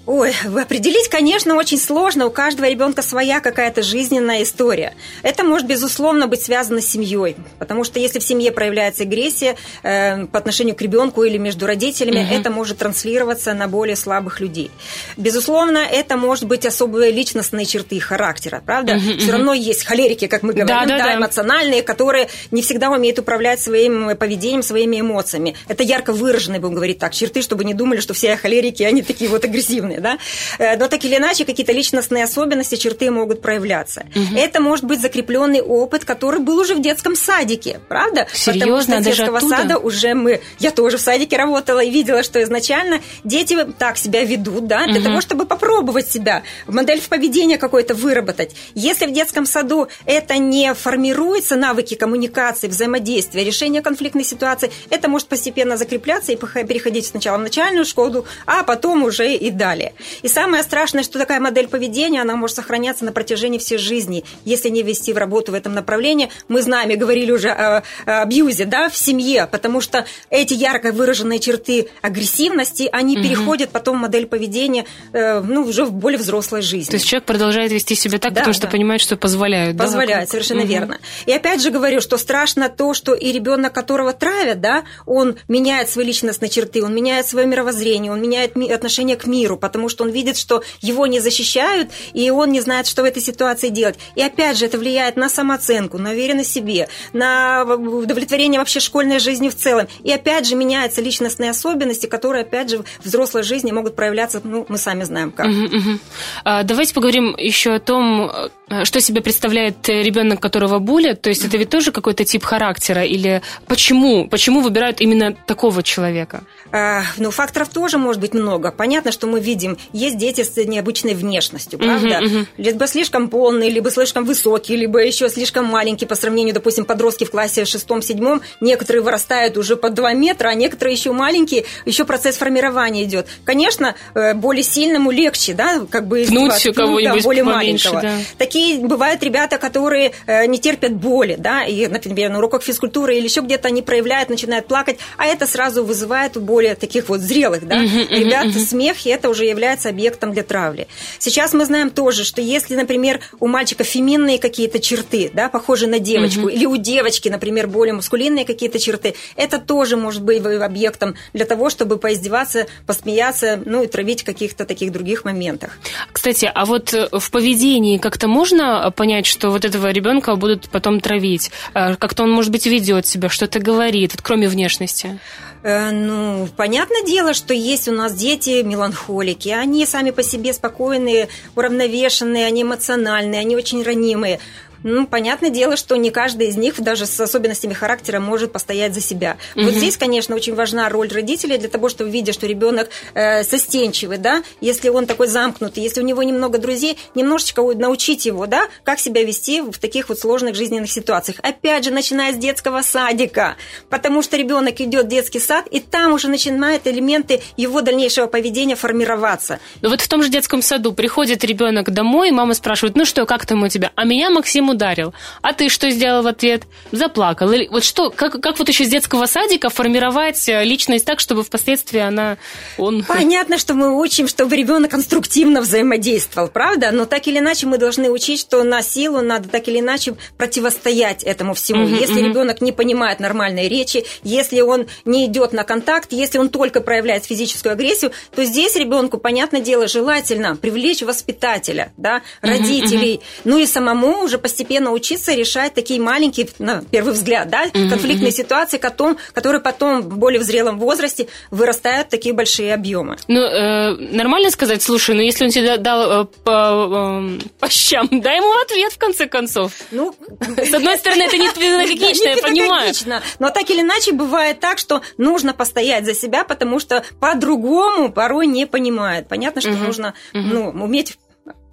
Ой, 0.05 0.33
определить, 0.61 1.07
конечно, 1.07 1.55
очень 1.55 1.79
сложно. 1.79 2.25
У 2.25 2.29
каждого 2.29 2.67
ребенка 2.67 3.01
своя 3.01 3.39
какая-то 3.39 3.81
жизненная 3.81 4.43
история. 4.43 4.95
Это 5.21 5.45
может, 5.45 5.65
безусловно, 5.65 6.27
быть 6.27 6.43
связано 6.43 6.81
с 6.81 6.87
семьей. 6.87 7.37
Потому 7.57 7.85
что 7.85 7.99
если 7.99 8.19
в 8.19 8.23
семье 8.23 8.51
проявляется 8.51 9.03
агрессия 9.03 9.55
э, 9.81 10.25
по 10.25 10.39
отношению 10.39 10.75
к 10.75 10.81
ребенку 10.81 11.23
или 11.23 11.37
между 11.37 11.65
родителями, 11.67 12.21
угу. 12.21 12.33
это 12.33 12.49
может 12.49 12.79
транслироваться 12.79 13.53
на 13.53 13.69
более 13.69 13.95
слабых 13.95 14.41
людей. 14.41 14.71
Безусловно, 15.15 15.77
это 15.77 16.17
может 16.17 16.45
быть 16.45 16.65
особые 16.65 17.11
личностные 17.11 17.65
черты 17.65 17.97
характера, 18.01 18.61
правда? 18.65 18.95
Угу, 18.95 19.19
Все 19.19 19.27
угу. 19.27 19.31
равно 19.31 19.53
есть 19.53 19.85
холерики, 19.85 20.27
как 20.27 20.43
мы 20.43 20.51
говорим, 20.51 20.67
да, 20.67 20.85
да, 20.85 20.97
да, 20.97 21.15
эмоциональные, 21.15 21.81
которые 21.81 22.27
не 22.51 22.61
всегда 22.61 22.89
умеют 22.89 23.19
управлять 23.19 23.61
своим 23.61 24.17
поведением, 24.17 24.63
своими 24.63 24.99
эмоциями. 24.99 25.55
Это 25.69 25.83
ярко 25.83 26.11
выраженные, 26.11 26.59
будем 26.59 26.75
говорить 26.75 26.99
так, 26.99 27.13
черты, 27.13 27.41
чтобы 27.41 27.63
не 27.63 27.73
думали, 27.73 28.01
что 28.01 28.13
все 28.13 28.35
холерики, 28.35 28.83
они 28.83 29.01
такие 29.01 29.29
вот 29.29 29.45
агрессивные 29.45 29.92
стороны, 29.93 29.99
да, 30.01 30.17
э, 30.59 30.77
но 30.77 30.87
так 30.87 31.03
или 31.05 31.17
иначе 31.17 31.45
какие-то 31.45 31.71
личностные 31.71 32.23
особенности, 32.23 32.75
черты 32.75 33.11
могут 33.11 33.41
проявляться. 33.41 34.05
Угу. 34.15 34.37
Это 34.37 34.61
может 34.61 34.85
быть 34.85 35.01
закрепленный 35.01 35.61
опыт, 35.61 36.05
который 36.05 36.39
был 36.39 36.59
уже 36.59 36.75
в 36.75 36.81
детском 36.81 37.15
садике, 37.15 37.79
правда? 37.87 38.27
Серьезно, 38.33 38.59
Потому 38.59 38.81
что 38.81 39.01
с 39.01 39.05
детского 39.05 39.37
оттуда? 39.37 39.57
сада 39.57 39.77
уже 39.77 40.13
мы, 40.13 40.41
я 40.59 40.71
тоже 40.71 40.97
в 40.97 41.01
садике 41.01 41.37
работала 41.37 41.79
и 41.79 41.89
видела, 41.89 42.23
что 42.23 42.41
изначально 42.43 43.01
дети 43.23 43.57
так 43.77 43.97
себя 43.97 44.23
ведут, 44.23 44.67
да, 44.67 44.85
для 44.85 44.97
угу. 44.97 45.03
того, 45.03 45.21
чтобы 45.21 45.45
попробовать 45.45 46.09
себя, 46.09 46.43
модель 46.67 47.01
поведения 47.01 47.57
какой-то 47.57 47.93
выработать. 47.93 48.55
Если 48.75 49.05
в 49.05 49.13
детском 49.13 49.45
саду 49.45 49.87
это 50.05 50.37
не 50.37 50.73
формируется, 50.73 51.55
навыки 51.55 51.95
коммуникации, 51.95 52.67
взаимодействия, 52.67 53.43
решения 53.43 53.81
конфликтной 53.81 54.23
ситуации, 54.23 54.71
это 54.89 55.07
может 55.07 55.27
постепенно 55.27 55.77
закрепляться 55.77 56.31
и 56.31 56.35
переходить 56.35 57.05
сначала 57.05 57.37
в 57.37 57.41
начальную 57.41 57.85
школу, 57.85 58.25
а 58.45 58.63
потом 58.63 59.03
уже 59.03 59.35
и 59.35 59.51
далее. 59.51 59.82
И 60.21 60.27
самое 60.27 60.63
страшное, 60.63 61.03
что 61.03 61.19
такая 61.19 61.39
модель 61.39 61.67
поведения, 61.67 62.21
она 62.21 62.35
может 62.35 62.55
сохраняться 62.55 63.05
на 63.05 63.11
протяжении 63.11 63.57
всей 63.57 63.77
жизни, 63.77 64.23
если 64.45 64.69
не 64.69 64.83
вести 64.83 65.13
в 65.13 65.17
работу 65.17 65.51
в 65.51 65.55
этом 65.55 65.73
направлении. 65.73 66.29
Мы 66.47 66.61
знаем 66.61 66.89
и 66.89 66.95
говорили 66.95 67.31
уже 67.31 67.49
о, 67.49 67.83
о 68.05 68.21
абьюзе 68.21 68.65
да, 68.65 68.89
в 68.89 68.97
семье, 68.97 69.47
потому 69.51 69.81
что 69.81 70.05
эти 70.29 70.53
ярко 70.53 70.91
выраженные 70.91 71.39
черты 71.39 71.87
агрессивности, 72.01 72.89
они 72.91 73.15
угу. 73.15 73.23
переходят 73.23 73.69
потом 73.71 73.97
в 73.97 74.01
модель 74.01 74.25
поведения 74.25 74.85
э, 75.11 75.39
ну, 75.41 75.63
уже 75.63 75.85
в 75.85 75.91
более 75.91 76.19
взрослой 76.19 76.61
жизни. 76.61 76.91
То 76.91 76.97
есть 76.97 77.07
человек 77.07 77.25
продолжает 77.25 77.71
вести 77.71 77.95
себя 77.95 78.19
так, 78.19 78.33
да, 78.33 78.41
потому 78.41 78.53
что 78.53 78.67
да. 78.67 78.71
понимает, 78.71 79.01
что 79.01 79.17
позволяют. 79.17 79.77
Позволяют, 79.77 80.29
да? 80.29 80.31
совершенно 80.31 80.61
угу. 80.61 80.69
верно. 80.69 80.99
И 81.25 81.31
опять 81.31 81.61
же 81.61 81.71
говорю, 81.71 82.01
что 82.01 82.17
страшно 82.17 82.69
то, 82.69 82.93
что 82.93 83.13
и 83.13 83.31
ребенок, 83.31 83.73
которого 83.73 84.13
травят, 84.13 84.61
да, 84.61 84.83
он 85.05 85.35
меняет 85.47 85.89
свои 85.89 86.05
личностные 86.05 86.49
черты, 86.49 86.83
он 86.83 86.93
меняет 86.93 87.27
свое 87.27 87.45
мировоззрение, 87.47 88.11
он 88.11 88.21
меняет 88.21 88.55
отношение 88.57 89.15
к 89.15 89.25
миру, 89.25 89.57
потому 89.73 89.89
что 89.89 90.03
он 90.03 90.11
видит, 90.11 90.37
что 90.37 90.61
его 90.81 91.07
не 91.07 91.19
защищают, 91.19 91.89
и 92.13 92.29
он 92.29 92.51
не 92.51 92.61
знает, 92.61 92.85
что 92.85 93.01
в 93.01 93.05
этой 93.05 93.23
ситуации 93.23 93.69
делать. 93.69 93.95
И 94.15 94.21
опять 94.21 94.57
же, 94.57 94.65
это 94.67 94.77
влияет 94.77 95.17
на 95.17 95.29
самооценку, 95.29 95.97
на 95.97 96.11
уверенность 96.11 96.51
в 96.51 96.53
себе, 96.53 96.87
на 97.11 97.63
удовлетворение 97.63 98.59
вообще 98.59 98.79
школьной 98.79 99.17
жизни 99.19 99.49
в 99.49 99.55
целом. 99.55 99.87
И 100.03 100.11
опять 100.11 100.45
же, 100.45 100.55
меняются 100.55 101.01
личностные 101.01 101.49
особенности, 101.49 102.05
которые, 102.05 102.43
опять 102.43 102.69
же, 102.69 102.77
в 102.77 102.85
взрослой 103.03 103.41
жизни 103.41 103.71
могут 103.71 103.95
проявляться, 103.95 104.41
ну, 104.43 104.65
мы 104.69 104.77
сами 104.77 105.03
знаем 105.03 105.31
как. 105.31 105.47
Угу, 105.47 105.65
угу. 105.65 105.99
А, 106.45 106.63
давайте 106.63 106.93
поговорим 106.93 107.35
еще 107.35 107.73
о 107.73 107.79
том, 107.79 108.31
э, 108.69 108.85
что 108.85 109.01
себе 109.01 109.21
представляет 109.21 109.89
ребенок, 109.89 110.39
которого 110.39 110.77
булят. 110.77 111.21
То 111.21 111.29
есть 111.29 111.43
это 111.43 111.57
ведь 111.57 111.69
тоже 111.69 111.91
какой-то 111.91 112.23
тип 112.25 112.43
характера? 112.43 113.03
Или 113.03 113.41
почему? 113.65 114.27
Почему 114.27 114.61
выбирают 114.61 115.01
именно 115.01 115.33
такого 115.33 115.81
человека? 115.81 116.43
А, 116.71 117.01
ну, 117.17 117.31
факторов 117.31 117.69
тоже 117.69 117.97
может 117.97 118.21
быть 118.21 118.33
много. 118.33 118.71
Понятно, 118.71 119.11
что 119.11 119.27
мы 119.27 119.39
видим, 119.39 119.62
есть 119.91 120.17
дети 120.17 120.43
с 120.43 120.55
необычной 120.55 121.13
внешностью, 121.13 121.79
правда? 121.79 122.19
Uh-huh, 122.21 122.23
uh-huh. 122.23 122.45
Либо 122.57 122.87
слишком 122.87 123.29
полные, 123.29 123.69
либо 123.69 123.91
слишком 123.91 124.25
высокие, 124.25 124.77
либо 124.77 124.99
еще 124.99 125.29
слишком 125.29 125.65
маленькие 125.65 126.07
по 126.07 126.15
сравнению, 126.15 126.53
допустим, 126.53 126.85
подростки 126.85 127.23
в 127.23 127.31
классе 127.31 127.65
шестом-седьмом. 127.65 128.41
Некоторые 128.61 129.01
вырастают 129.01 129.57
уже 129.57 129.75
по 129.75 129.89
2 129.89 130.13
метра, 130.13 130.49
а 130.49 130.53
некоторые 130.53 130.95
еще 130.95 131.11
маленькие. 131.11 131.65
Еще 131.85 132.05
процесс 132.05 132.37
формирования 132.37 133.03
идет. 133.03 133.27
Конечно, 133.43 133.95
э, 134.13 134.33
более 134.33 134.63
сильному 134.63 135.11
легче, 135.11 135.53
да, 135.53 135.85
как 135.89 136.07
бы... 136.07 136.25
Пнуть 136.27 136.63
кого-нибудь 136.73 137.23
более 137.23 137.43
поменьше, 137.43 137.91
маленького. 137.91 138.01
Да. 138.01 138.25
Такие 138.37 138.79
бывают 138.79 139.23
ребята, 139.23 139.57
которые 139.57 140.13
э, 140.25 140.45
не 140.45 140.59
терпят 140.59 140.93
боли, 140.93 141.35
да, 141.37 141.63
и, 141.63 141.87
например, 141.87 142.31
на 142.31 142.37
уроках 142.39 142.63
физкультуры 142.63 143.17
или 143.17 143.25
еще 143.25 143.41
где-то 143.41 143.67
они 143.67 143.81
проявляют, 143.81 144.29
начинают 144.29 144.67
плакать, 144.67 144.97
а 145.17 145.25
это 145.25 145.47
сразу 145.47 145.83
вызывает 145.83 146.37
более 146.37 146.75
таких 146.75 147.09
вот 147.09 147.21
зрелых, 147.21 147.67
да, 147.67 147.83
uh-huh, 147.83 148.07
ребят 148.09 148.47
uh-huh. 148.47 148.65
смех, 148.65 149.05
и 149.05 149.09
это 149.09 149.29
уже 149.29 149.45
является 149.53 149.89
объектом 149.89 150.33
для 150.33 150.43
травли. 150.43 150.87
Сейчас 151.19 151.53
мы 151.53 151.65
знаем 151.65 151.89
тоже, 151.89 152.23
что 152.23 152.41
если, 152.41 152.75
например, 152.75 153.21
у 153.39 153.47
мальчика 153.47 153.83
феминные 153.83 154.39
какие-то 154.39 154.79
черты, 154.79 155.31
да, 155.33 155.49
похожие 155.49 155.89
на 155.89 155.99
девочку, 155.99 156.49
uh-huh. 156.49 156.53
или 156.53 156.65
у 156.65 156.77
девочки, 156.77 157.29
например, 157.29 157.67
более 157.67 157.93
маскулинные 157.93 158.45
какие-то 158.45 158.79
черты, 158.79 159.15
это 159.35 159.59
тоже 159.59 159.97
может 159.97 160.23
быть 160.23 160.43
объектом 160.43 161.15
для 161.33 161.45
того, 161.45 161.69
чтобы 161.69 161.97
поиздеваться, 161.97 162.67
посмеяться, 162.85 163.61
ну 163.65 163.83
и 163.83 163.87
травить 163.87 164.21
в 164.21 164.25
каких-то 164.25 164.65
таких 164.65 164.91
других 164.91 165.25
моментах. 165.25 165.77
Кстати, 166.11 166.51
а 166.53 166.65
вот 166.65 166.93
э, 166.93 167.07
в 167.11 167.31
поведении 167.31 167.97
как-то 167.97 168.27
можно 168.27 168.91
понять, 168.91 169.25
что 169.25 169.49
вот 169.49 169.65
этого 169.65 169.91
ребенка 169.91 170.35
будут 170.35 170.69
потом 170.69 170.99
травить? 170.99 171.51
Э, 171.73 171.95
как-то 171.95 172.23
он, 172.23 172.31
может 172.31 172.51
быть, 172.51 172.65
ведет 172.65 173.07
себя, 173.07 173.29
что-то 173.29 173.59
говорит, 173.59 174.13
вот 174.13 174.21
кроме 174.21 174.47
внешности? 174.47 175.19
Э, 175.63 175.91
ну, 175.91 176.47
понятное 176.57 177.03
дело, 177.03 177.33
что 177.33 177.53
есть 177.53 177.87
у 177.87 177.93
нас 177.93 178.13
дети 178.13 178.61
меланхолики. 178.61 179.49
Они 179.49 179.85
сами 179.85 180.11
по 180.11 180.21
себе 180.21 180.53
спокойные, 180.53 181.29
уравновешенные, 181.55 182.45
они 182.45 182.63
эмоциональные, 182.63 183.39
они 183.39 183.55
очень 183.55 183.81
ранимые. 183.81 184.39
Ну, 184.83 185.07
понятное 185.07 185.49
дело, 185.49 185.75
что 185.77 185.95
не 185.95 186.11
каждый 186.11 186.47
из 186.47 186.57
них, 186.57 186.79
даже 186.79 187.05
с 187.05 187.19
особенностями 187.19 187.73
характера, 187.73 188.19
может 188.19 188.51
постоять 188.51 188.93
за 188.93 189.01
себя. 189.01 189.37
Угу. 189.55 189.65
Вот 189.65 189.73
здесь, 189.73 189.97
конечно, 189.97 190.35
очень 190.35 190.55
важна 190.55 190.89
роль 190.89 191.07
родителей 191.07 191.57
для 191.57 191.69
того, 191.69 191.89
чтобы, 191.89 192.09
видя, 192.09 192.33
что 192.33 192.47
ребенок 192.47 192.89
э, 193.13 193.43
состенчивый, 193.43 194.17
да, 194.17 194.43
если 194.61 194.89
он 194.89 195.05
такой 195.05 195.27
замкнутый, 195.27 195.83
если 195.83 196.01
у 196.01 196.05
него 196.05 196.21
немного 196.23 196.57
друзей, 196.57 196.97
немножечко 197.15 197.61
научить 197.61 198.25
его, 198.25 198.45
да, 198.45 198.67
как 198.83 198.99
себя 198.99 199.23
вести 199.23 199.61
в 199.61 199.77
таких 199.79 200.09
вот 200.09 200.19
сложных 200.19 200.55
жизненных 200.55 200.91
ситуациях. 200.91 201.37
Опять 201.41 201.85
же, 201.85 201.91
начиная 201.91 202.33
с 202.33 202.37
детского 202.37 202.81
садика, 202.81 203.55
потому 203.89 204.21
что 204.21 204.37
ребенок 204.37 204.79
идет 204.81 205.05
в 205.05 205.09
детский 205.09 205.39
сад, 205.39 205.67
и 205.71 205.79
там 205.79 206.13
уже 206.13 206.27
начинают 206.27 206.87
элементы 206.87 207.41
его 207.57 207.81
дальнейшего 207.81 208.27
поведения 208.27 208.75
формироваться. 208.75 209.59
Ну 209.81 209.89
вот 209.89 210.01
в 210.01 210.07
том 210.07 210.23
же 210.23 210.29
детском 210.29 210.61
саду 210.61 210.93
приходит 210.93 211.43
ребенок 211.43 211.91
домой, 211.91 212.29
и 212.29 212.31
мама 212.31 212.53
спрашивает, 212.53 212.95
ну 212.95 213.05
что, 213.05 213.25
как 213.25 213.45
там 213.45 213.63
у 213.63 213.67
тебя? 213.69 213.91
А 213.95 214.03
меня 214.03 214.29
Максим 214.29 214.69
ударил. 214.73 215.13
А 215.41 215.53
ты 215.53 215.69
что 215.69 215.89
сделал 215.89 216.23
в 216.23 216.27
ответ? 216.27 216.63
Заплакал. 216.91 217.51
Или 217.51 217.67
вот 217.67 217.83
что, 217.83 218.09
как, 218.09 218.41
как 218.41 218.59
вот 218.59 218.67
еще 218.67 218.85
с 218.85 218.89
детского 218.89 219.25
садика 219.25 219.69
формировать 219.69 220.47
э, 220.49 220.63
личность 220.63 221.05
так, 221.05 221.19
чтобы 221.19 221.43
впоследствии 221.43 221.99
она... 221.99 222.37
Он... 222.77 223.03
Понятно, 223.07 223.57
что 223.57 223.73
мы 223.73 223.97
учим, 223.99 224.27
чтобы 224.27 224.55
ребенок 224.55 224.91
конструктивно 224.91 225.61
взаимодействовал, 225.61 226.49
правда? 226.49 226.91
Но 226.91 227.05
так 227.05 227.27
или 227.27 227.39
иначе 227.39 227.67
мы 227.67 227.77
должны 227.77 228.09
учить, 228.09 228.41
что 228.41 228.63
на 228.63 228.81
силу 228.81 229.21
надо 229.21 229.49
так 229.49 229.67
или 229.67 229.79
иначе 229.79 230.15
противостоять 230.37 231.23
этому 231.23 231.53
всему. 231.53 231.85
Uh-huh, 231.85 231.99
если 231.99 232.21
uh-huh. 232.21 232.29
ребенок 232.29 232.61
не 232.61 232.71
понимает 232.71 233.19
нормальной 233.19 233.67
речи, 233.67 234.05
если 234.23 234.61
он 234.61 234.87
не 235.05 235.25
идет 235.25 235.53
на 235.53 235.63
контакт, 235.63 236.11
если 236.11 236.37
он 236.37 236.49
только 236.49 236.81
проявляет 236.81 237.25
физическую 237.25 237.73
агрессию, 237.73 238.11
то 238.35 238.43
здесь 238.43 238.75
ребенку, 238.75 239.17
понятное 239.17 239.61
дело, 239.61 239.87
желательно 239.87 240.55
привлечь 240.55 241.01
воспитателя, 241.01 241.93
да, 241.97 242.21
родителей, 242.41 243.15
uh-huh. 243.15 243.41
ну 243.45 243.57
и 243.59 243.65
самому 243.65 244.23
уже 244.23 244.37
постепенно 244.37 244.62
постепенно 244.63 244.91
учиться 244.91 245.33
решать 245.33 245.73
такие 245.73 245.99
маленькие, 245.99 246.47
на 246.57 246.83
первый 246.89 247.13
взгляд, 247.13 247.49
да, 247.49 247.65
mm-hmm. 247.65 247.89
конфликтные 247.89 248.31
ситуации, 248.31 248.77
которые 248.77 249.61
потом 249.61 250.01
в 250.01 250.17
более 250.17 250.39
в 250.39 250.43
зрелом 250.43 250.79
возрасте 250.79 251.27
вырастают 251.51 252.07
в 252.07 252.11
такие 252.11 252.33
большие 252.33 252.73
объемы. 252.73 253.17
Ну, 253.27 253.41
э, 253.41 253.95
нормально 254.15 254.51
сказать, 254.51 254.81
слушай, 254.81 255.15
ну 255.15 255.21
если 255.21 255.45
он 255.45 255.51
тебе 255.51 255.77
дал 255.77 256.23
э, 256.23 256.25
по, 256.43 257.19
э, 257.23 257.39
по 257.59 257.69
щам, 257.69 258.07
дай 258.11 258.37
ему 258.37 258.51
ответ 258.63 258.93
в 258.93 258.97
конце 258.97 259.27
концов. 259.27 259.73
Ну, 259.91 260.15
с 260.57 260.73
одной 260.73 260.97
стороны, 260.97 261.23
это 261.23 261.37
не 261.37 261.49
педагогично, 261.53 262.29
я 262.29 262.37
понимаю. 262.37 262.93
Но 263.39 263.49
так 263.49 263.69
или 263.69 263.81
иначе 263.81 264.13
бывает 264.13 264.61
так, 264.61 264.77
что 264.77 265.01
нужно 265.17 265.53
постоять 265.53 266.05
за 266.05 266.13
себя, 266.13 266.45
потому 266.45 266.79
что 266.79 267.03
по-другому 267.19 268.11
порой 268.11 268.47
не 268.47 268.65
понимает. 268.65 269.27
Понятно, 269.27 269.61
что 269.61 269.71
нужно 269.71 270.13
ну, 270.33 270.69
уметь 270.69 271.17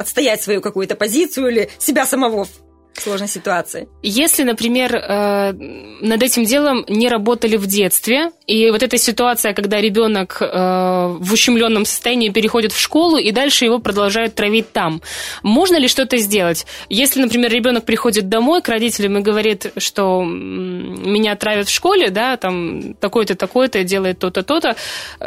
отстоять 0.00 0.42
свою 0.42 0.60
какую-то 0.60 0.96
позицию 0.96 1.48
или 1.48 1.70
себя 1.78 2.06
самого 2.06 2.48
сложной 2.94 3.28
ситуации. 3.28 3.88
Если, 4.02 4.42
например, 4.42 4.94
э, 4.94 5.52
над 6.00 6.22
этим 6.22 6.44
делом 6.44 6.84
не 6.88 7.08
работали 7.08 7.56
в 7.56 7.66
детстве, 7.66 8.30
и 8.46 8.70
вот 8.70 8.82
эта 8.82 8.98
ситуация, 8.98 9.52
когда 9.54 9.80
ребенок 9.80 10.38
э, 10.40 10.46
в 10.46 11.32
ущемленном 11.32 11.84
состоянии 11.84 12.30
переходит 12.30 12.72
в 12.72 12.80
школу, 12.80 13.16
и 13.16 13.32
дальше 13.32 13.64
его 13.64 13.78
продолжают 13.78 14.34
травить 14.34 14.72
там, 14.72 15.02
можно 15.42 15.76
ли 15.76 15.88
что-то 15.88 16.16
сделать? 16.18 16.66
Если, 16.88 17.20
например, 17.20 17.50
ребенок 17.50 17.84
приходит 17.84 18.28
домой 18.28 18.62
к 18.62 18.68
родителям 18.68 19.18
и 19.18 19.22
говорит, 19.22 19.72
что 19.76 20.22
меня 20.24 21.36
травят 21.36 21.68
в 21.68 21.74
школе, 21.74 22.10
да, 22.10 22.36
там 22.36 22.94
такой-то, 22.94 23.34
такой-то, 23.34 23.84
делает 23.84 24.18
то-то, 24.18 24.42
то-то. 24.42 24.76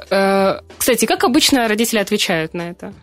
Э, 0.09 0.59
кстати, 0.77 1.05
как 1.05 1.23
обычно 1.23 1.67
родители 1.67 1.99
отвечают 1.99 2.53
на 2.53 2.69
это? 2.69 2.93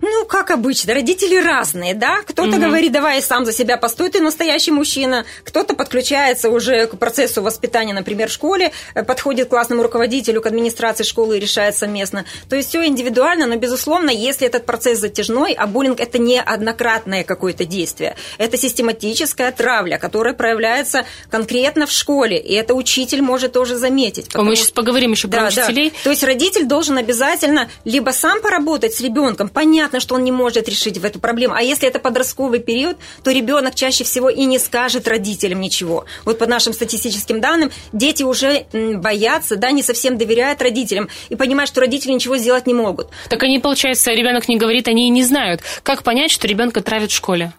Ну, 0.00 0.24
как 0.26 0.50
обычно, 0.50 0.94
родители 0.94 1.36
разные, 1.36 1.94
да? 1.94 2.22
Кто-то 2.22 2.56
угу. 2.56 2.60
говорит, 2.60 2.92
давай 2.92 3.20
сам 3.22 3.44
за 3.44 3.52
себя 3.52 3.76
постой, 3.76 4.10
ты 4.10 4.20
настоящий 4.20 4.70
мужчина. 4.70 5.24
Кто-то 5.44 5.74
подключается 5.74 6.48
уже 6.48 6.86
к 6.86 6.96
процессу 6.96 7.42
воспитания, 7.42 7.92
например, 7.92 8.28
в 8.28 8.32
школе, 8.32 8.72
э, 8.94 9.02
подходит 9.04 9.48
к 9.48 9.50
классному 9.50 9.82
руководителю, 9.82 10.40
к 10.40 10.46
администрации 10.46 11.04
школы 11.04 11.36
и 11.36 11.40
решает 11.40 11.76
совместно. 11.76 12.24
То 12.48 12.56
есть 12.56 12.70
все 12.70 12.84
индивидуально, 12.86 13.46
но, 13.46 13.56
безусловно, 13.56 14.10
если 14.10 14.46
этот 14.46 14.64
процесс 14.64 14.98
затяжной, 14.98 15.52
а 15.52 15.66
буллинг– 15.66 16.00
это 16.00 16.18
не 16.18 16.40
однократное 16.40 17.22
какое-то 17.22 17.64
действие, 17.64 18.16
это 18.38 18.56
систематическая 18.56 19.52
травля, 19.52 19.98
которая 19.98 20.34
проявляется 20.34 21.04
конкретно 21.30 21.86
в 21.86 21.92
школе, 21.92 22.38
и 22.38 22.54
это 22.54 22.74
учитель 22.74 23.22
может 23.22 23.52
тоже 23.52 23.76
заметить. 23.76 24.28
А 24.34 24.42
мы 24.42 24.56
сейчас 24.56 24.70
поговорим 24.70 25.12
еще 25.12 25.28
про 25.28 25.42
да, 25.42 25.46
учителей. 25.48 25.90
Да. 25.90 25.96
То 26.04 26.10
есть 26.10 26.24
родитель 26.24 26.64
должен 26.64 26.96
обязательно 26.96 27.68
либо 27.84 28.10
сам 28.10 28.40
поработать 28.40 28.94
с 28.94 29.00
ребенком, 29.00 29.48
понять, 29.48 29.73
понятно, 29.74 29.98
что 29.98 30.14
он 30.14 30.22
не 30.22 30.30
может 30.30 30.68
решить 30.68 30.98
эту 30.98 31.18
проблему. 31.18 31.54
А 31.54 31.60
если 31.60 31.88
это 31.88 31.98
подростковый 31.98 32.60
период, 32.60 32.96
то 33.24 33.32
ребенок 33.32 33.74
чаще 33.74 34.04
всего 34.04 34.28
и 34.28 34.44
не 34.44 34.60
скажет 34.60 35.08
родителям 35.08 35.60
ничего. 35.60 36.04
Вот 36.24 36.38
по 36.38 36.46
нашим 36.46 36.72
статистическим 36.72 37.40
данным, 37.40 37.72
дети 37.92 38.22
уже 38.22 38.66
боятся, 38.72 39.56
да, 39.56 39.72
не 39.72 39.82
совсем 39.82 40.16
доверяют 40.16 40.62
родителям 40.62 41.08
и 41.28 41.34
понимают, 41.34 41.68
что 41.68 41.80
родители 41.80 42.12
ничего 42.12 42.36
сделать 42.36 42.68
не 42.68 42.74
могут. 42.74 43.08
Так 43.28 43.42
они, 43.42 43.58
получается, 43.58 44.12
ребенок 44.12 44.48
не 44.48 44.56
говорит, 44.56 44.86
они 44.86 45.08
и 45.08 45.10
не 45.10 45.24
знают. 45.24 45.60
Как 45.82 46.04
понять, 46.04 46.30
что 46.30 46.46
ребенка 46.46 46.80
травят 46.80 47.10
в 47.10 47.16
школе? 47.16 47.52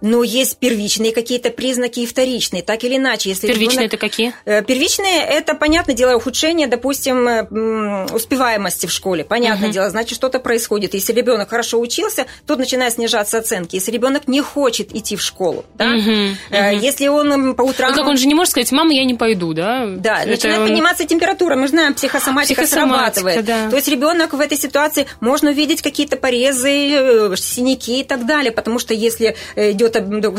Но 0.00 0.22
есть 0.22 0.58
первичные 0.58 1.12
какие-то 1.12 1.50
признаки 1.50 2.00
и 2.00 2.06
вторичные, 2.06 2.62
так 2.62 2.84
или 2.84 2.96
иначе. 2.96 3.30
Если 3.30 3.46
первичные 3.46 3.86
ребенок... 3.86 3.94
это 3.94 3.96
какие? 3.96 4.34
Э, 4.44 4.62
первичные 4.62 5.22
это, 5.22 5.54
понятное 5.54 5.94
дело, 5.94 6.16
ухудшение, 6.16 6.66
допустим, 6.66 7.28
э, 7.28 8.06
успеваемости 8.12 8.86
в 8.86 8.92
школе. 8.92 9.24
Понятное 9.24 9.68
угу. 9.68 9.74
дело, 9.74 9.90
значит, 9.90 10.14
что-то 10.16 10.38
происходит. 10.40 10.94
Если 10.94 11.12
ребенок 11.12 11.50
хорошо 11.50 11.80
учился, 11.80 12.26
тут 12.46 12.58
начинают 12.58 12.94
снижаться 12.94 13.38
оценки. 13.38 13.76
Если 13.76 13.90
ребенок 13.90 14.28
не 14.28 14.40
хочет 14.40 14.94
идти 14.94 15.16
в 15.16 15.22
школу, 15.22 15.64
да? 15.74 15.90
угу. 15.90 16.56
если 16.80 17.08
он 17.08 17.54
по 17.54 17.62
утрам... 17.62 17.90
Ну, 17.90 17.96
как 17.96 18.06
он 18.06 18.16
же 18.16 18.26
не 18.26 18.34
может 18.34 18.52
сказать, 18.52 18.70
мама, 18.72 18.92
я 18.94 19.04
не 19.04 19.14
пойду, 19.14 19.52
да? 19.52 19.86
Да, 19.86 20.20
это 20.20 20.30
начинает 20.30 20.60
он... 20.60 20.68
подниматься 20.68 21.06
температура. 21.06 21.56
Мы 21.56 21.68
знаем, 21.68 21.94
психосоматика, 21.94 22.62
психосоматика 22.62 23.20
срабатывает. 23.20 23.44
Да. 23.44 23.70
То 23.70 23.76
есть 23.76 23.88
ребенок 23.88 24.32
в 24.32 24.40
этой 24.40 24.58
ситуации 24.58 25.06
можно 25.20 25.50
увидеть 25.50 25.82
какие-то 25.82 26.16
порезы, 26.16 27.36
синяки 27.36 28.00
и 28.00 28.04
так 28.04 28.26
далее, 28.26 28.52
потому 28.52 28.78
что 28.78 28.94
если 28.94 29.36
идет 29.72 29.92